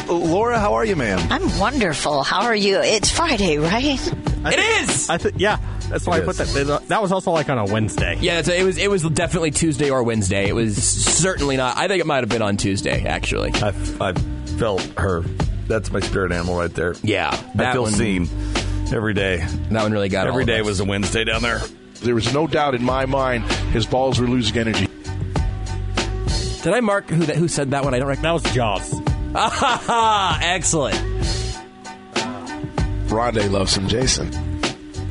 Laura, 0.08 0.60
how 0.60 0.74
are 0.76 0.86
you, 0.86 0.95
ma'am? 0.95 1.20
I'm 1.32 1.58
wonderful. 1.60 2.24
How 2.24 2.43
are 2.43 2.56
you? 2.56 2.80
It's 2.80 3.10
Friday, 3.12 3.58
right? 3.58 3.99
It 4.08 4.60
is. 4.82 5.10
I 5.10 5.18
think. 5.18 5.36
Yeah. 5.38 5.58
That's 5.89 6.06
why 6.08 6.18
It 6.18 6.24
I 6.24 6.26
put 6.26 6.39
is. 6.39 6.53
that. 6.68 6.88
That 6.88 7.01
was 7.01 7.12
also 7.12 7.32
like 7.32 7.49
on 7.49 7.58
a 7.58 7.66
Wednesday. 7.66 8.18
Yeah, 8.20 8.39
it's, 8.39 8.47
it 8.47 8.64
was. 8.64 8.78
It 8.78 8.89
was 8.89 9.03
definitely 9.03 9.51
Tuesday 9.51 9.89
or 9.89 10.03
Wednesday. 10.03 10.47
It 10.47 10.53
was 10.53 10.76
certainly 10.84 11.58
not. 11.58 11.78
I 11.78 11.88
think 11.88 12.01
it 12.01 12.08
might 12.08 12.22
have 12.22 12.30
been 12.30 12.41
on 12.41 12.58
Tuesday, 12.58 13.06
actually. 13.06 13.51
I, 13.56 13.70
I 13.99 14.14
felt 14.58 14.82
her. 14.97 15.22
That's 15.68 15.91
my 15.91 15.99
spirit 15.99 16.32
animal 16.32 16.58
right 16.58 16.74
there. 16.74 16.95
Yeah, 17.03 17.30
I 17.58 17.72
feel 17.74 17.84
one- 17.84 17.91
seen 17.91 18.30
every 18.93 19.14
day. 19.14 19.38
That 19.70 19.82
one 19.84 19.91
really 19.91 20.10
got 20.10 20.28
all 20.28 20.34
Every 20.39 20.43
of 20.53 20.60
us. 20.62 20.66
was 20.66 20.80
a 20.80 20.86
Wednesday 20.86 21.24
down 21.24 21.41
there. 21.41 21.60
There 22.01 22.14
was 22.16 22.32
no 22.34 22.45
doubt 22.47 22.76
in 22.76 22.84
my 22.84 23.06
mind 23.06 23.43
his 23.72 23.86
balls 23.86 24.20
were 24.20 24.28
losing 24.28 24.58
energy. 24.58 24.88
Did 26.64 26.74
I 26.74 26.80
mark 26.82 27.10
who 27.10 27.26
that, 27.26 27.36
who 27.36 27.47
said 27.47 27.72
that 27.72 27.84
one? 27.84 27.93
I 27.93 27.99
don't 27.99 28.08
recognize. 28.08 28.41
That 28.43 28.49
was 28.49 28.56
Jaws. 28.56 29.01
Ah, 29.38 29.50
ha, 29.50 29.82
ha, 29.86 30.40
excellent. 30.42 30.96
Rondé 33.08 33.50
loves 33.52 33.72
some 33.74 33.88
Jason. 33.88 34.32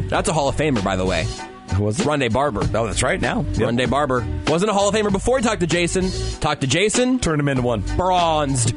That's 0.09 0.29
a 0.29 0.33
Hall 0.33 0.49
of 0.49 0.57
Famer, 0.57 0.83
by 0.83 0.97
the 0.97 1.05
way. 1.05 1.27
Who 1.75 1.85
was 1.85 2.01
it? 2.01 2.07
Rondé 2.07 2.33
Barber. 2.33 2.63
Oh, 2.75 2.87
that's 2.87 3.03
right 3.03 3.21
now. 3.21 3.43
Yep. 3.43 3.71
Rondé 3.71 3.91
Barber 3.91 4.27
wasn't 4.47 4.71
a 4.71 4.75
Hall 4.75 4.89
of 4.89 4.95
Famer 4.95 5.13
before 5.13 5.39
he 5.39 5.45
talked 5.45 5.61
to 5.61 5.67
Jason. 5.67 6.11
Talked 6.41 6.63
to 6.63 6.67
Jason, 6.67 7.19
Turned 7.19 7.41
him 7.41 7.49
into 7.49 7.63
one. 7.63 7.83
bronzed. 7.97 8.75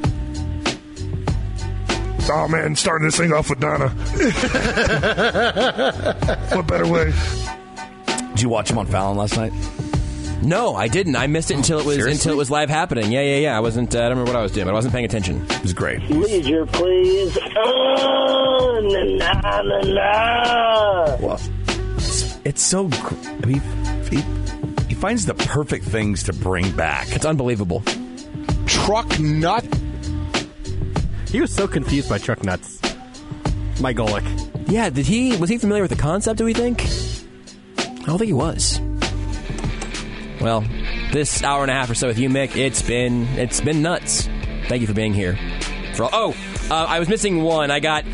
Oh 2.30 2.46
man, 2.48 2.76
starting 2.76 3.06
this 3.06 3.16
thing 3.16 3.32
off 3.32 3.48
with 3.48 3.60
Donna. 3.60 3.88
what 6.54 6.66
better 6.66 6.86
way? 6.86 7.14
Did 8.32 8.42
you 8.42 8.50
watch 8.50 8.70
him 8.70 8.76
on 8.76 8.86
Fallon 8.86 9.16
last 9.16 9.36
night? 9.38 9.52
No, 10.42 10.74
I 10.76 10.86
didn't. 10.88 11.16
I 11.16 11.26
missed 11.26 11.50
it 11.50 11.54
until 11.56 11.80
it 11.80 11.84
was 11.86 11.96
Seriously? 11.96 12.12
until 12.20 12.32
it 12.34 12.36
was 12.36 12.50
live 12.50 12.70
happening. 12.70 13.10
Yeah, 13.10 13.22
yeah, 13.22 13.36
yeah. 13.38 13.56
I 13.56 13.60
wasn't. 13.60 13.94
Uh, 13.94 13.98
I 13.98 14.02
don't 14.02 14.10
remember 14.18 14.32
what 14.32 14.38
I 14.38 14.42
was 14.42 14.52
doing, 14.52 14.66
but 14.66 14.70
I 14.70 14.74
wasn't 14.74 14.92
paying 14.94 15.04
attention. 15.04 15.44
It 15.50 15.62
was 15.62 15.72
great. 15.74 16.00
Leisure, 16.08 16.64
please. 16.66 17.36
Oh, 17.56 18.80
na 18.82 19.32
na 19.32 19.62
na 19.62 19.80
na. 19.80 21.16
Well, 21.20 21.40
it's, 21.96 22.38
it's 22.44 22.62
so. 22.62 22.86
gr- 22.88 23.14
I 23.42 23.46
mean, 23.46 23.60
he, 24.10 24.20
he 24.88 24.94
finds 24.94 25.26
the 25.26 25.34
perfect 25.34 25.84
things 25.86 26.22
to 26.24 26.32
bring 26.32 26.70
back. 26.76 27.10
It's 27.12 27.24
unbelievable. 27.24 27.82
Truck 28.66 29.18
nut. 29.18 29.66
He 31.30 31.40
was 31.40 31.52
so 31.52 31.66
confused 31.66 32.08
by 32.08 32.18
truck 32.18 32.44
nuts. 32.44 32.80
My 33.80 33.92
Golic. 33.92 34.24
Yeah, 34.70 34.88
did 34.90 35.04
he 35.06 35.36
was 35.36 35.50
he 35.50 35.58
familiar 35.58 35.82
with 35.82 35.90
the 35.90 35.96
concept? 35.96 36.38
Do 36.38 36.44
we 36.44 36.54
think? 36.54 36.80
I 37.80 38.06
don't 38.06 38.18
think 38.18 38.28
he 38.28 38.32
was. 38.32 38.80
Well, 40.40 40.64
this 41.12 41.42
hour 41.42 41.62
and 41.62 41.70
a 41.70 41.74
half 41.74 41.90
or 41.90 41.94
so 41.94 42.06
with 42.06 42.18
you, 42.18 42.28
Mick, 42.28 42.56
it's 42.56 42.82
been 42.82 43.24
it's 43.38 43.60
been 43.60 43.82
nuts. 43.82 44.28
Thank 44.68 44.80
you 44.82 44.86
for 44.86 44.94
being 44.94 45.14
here. 45.14 45.38
For 45.94 46.04
all, 46.04 46.10
oh, 46.12 46.34
uh, 46.70 46.74
I 46.88 47.00
was 47.00 47.08
missing 47.08 47.42
one. 47.42 47.70
I 47.70 47.80
got 47.80 48.04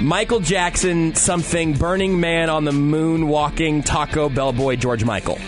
Michael 0.00 0.40
Jackson, 0.40 1.14
something 1.14 1.72
Burning 1.72 2.20
Man 2.20 2.50
on 2.50 2.64
the 2.64 2.72
moon, 2.72 3.28
walking 3.28 3.82
Taco 3.82 4.28
Bell 4.28 4.52
boy 4.52 4.76
George 4.76 5.04
Michael. 5.04 5.38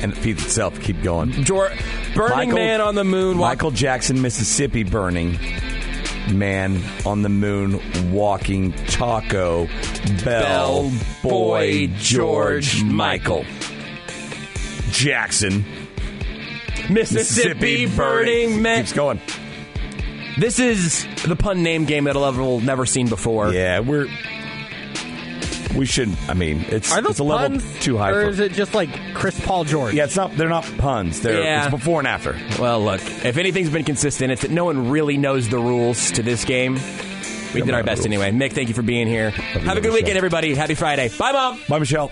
And 0.00 0.12
it 0.12 0.16
feeds 0.16 0.42
itself. 0.44 0.80
Keep 0.80 1.02
going. 1.02 1.30
George, 1.44 1.72
Burning 2.14 2.36
Michael- 2.36 2.54
Man 2.54 2.80
on 2.80 2.94
the 2.94 3.04
moon. 3.04 3.38
Walk, 3.38 3.50
Michael 3.50 3.70
Jackson, 3.70 4.20
Mississippi 4.22 4.82
burning. 4.82 5.38
man 6.32 6.82
on 7.04 7.22
the 7.22 7.28
moon 7.28 7.80
walking 8.12 8.72
taco 8.86 9.68
bell, 10.24 10.90
boy 11.22 11.88
George 11.98 12.82
Michael 12.82 13.44
Jackson 15.00 15.64
Mississippi 16.90 17.86
Burning 17.86 18.60
Man. 18.62 18.78
keeps 18.78 18.92
going 18.92 19.20
This 20.38 20.58
is 20.58 21.06
the 21.26 21.36
pun 21.36 21.62
name 21.62 21.84
game 21.84 22.04
that 22.04 22.16
a 22.16 22.18
level 22.18 22.60
never 22.60 22.84
seen 22.86 23.08
before. 23.08 23.52
yeah 23.52 23.80
we're 23.80 24.06
we 25.76 25.86
should 25.86 26.10
I 26.28 26.34
mean 26.34 26.64
it's 26.68 26.92
Are 26.92 27.00
those 27.00 27.12
it's 27.12 27.20
a 27.20 27.24
level 27.24 27.58
puns, 27.60 27.80
too 27.80 27.96
high 27.96 28.10
or 28.10 28.24
for 28.24 28.28
is 28.30 28.40
it 28.40 28.52
just 28.52 28.74
like 28.74 28.90
Chris 29.14 29.38
Paul 29.40 29.64
George? 29.64 29.94
yeah 29.94 30.04
it's 30.04 30.16
not 30.16 30.36
they're 30.36 30.48
not 30.48 30.64
puns 30.78 31.20
they're 31.20 31.40
Yeah. 31.42 31.62
it's 31.64 31.70
before 31.70 32.00
and 32.00 32.08
after 32.08 32.36
Well, 32.60 32.82
look, 32.84 33.00
if 33.24 33.36
anything's 33.38 33.70
been 33.70 33.84
consistent, 33.84 34.32
it's 34.32 34.42
that 34.42 34.50
no 34.50 34.64
one 34.66 34.90
really 34.90 35.16
knows 35.16 35.48
the 35.48 35.58
rules 35.58 36.10
to 36.12 36.22
this 36.22 36.44
game. 36.44 36.78
We 37.54 37.62
did 37.62 37.72
our 37.74 37.82
best 37.82 38.04
anyway. 38.06 38.30
Mick, 38.32 38.52
thank 38.52 38.68
you 38.68 38.74
for 38.74 38.82
being 38.82 39.06
here. 39.08 39.30
Have 39.30 39.76
a 39.76 39.80
good 39.80 39.92
weekend, 39.92 40.16
everybody. 40.16 40.54
Happy 40.54 40.74
Friday. 40.74 41.08
Bye, 41.18 41.32
Mom. 41.32 41.60
bye 41.68 41.78
Michelle 41.80 42.10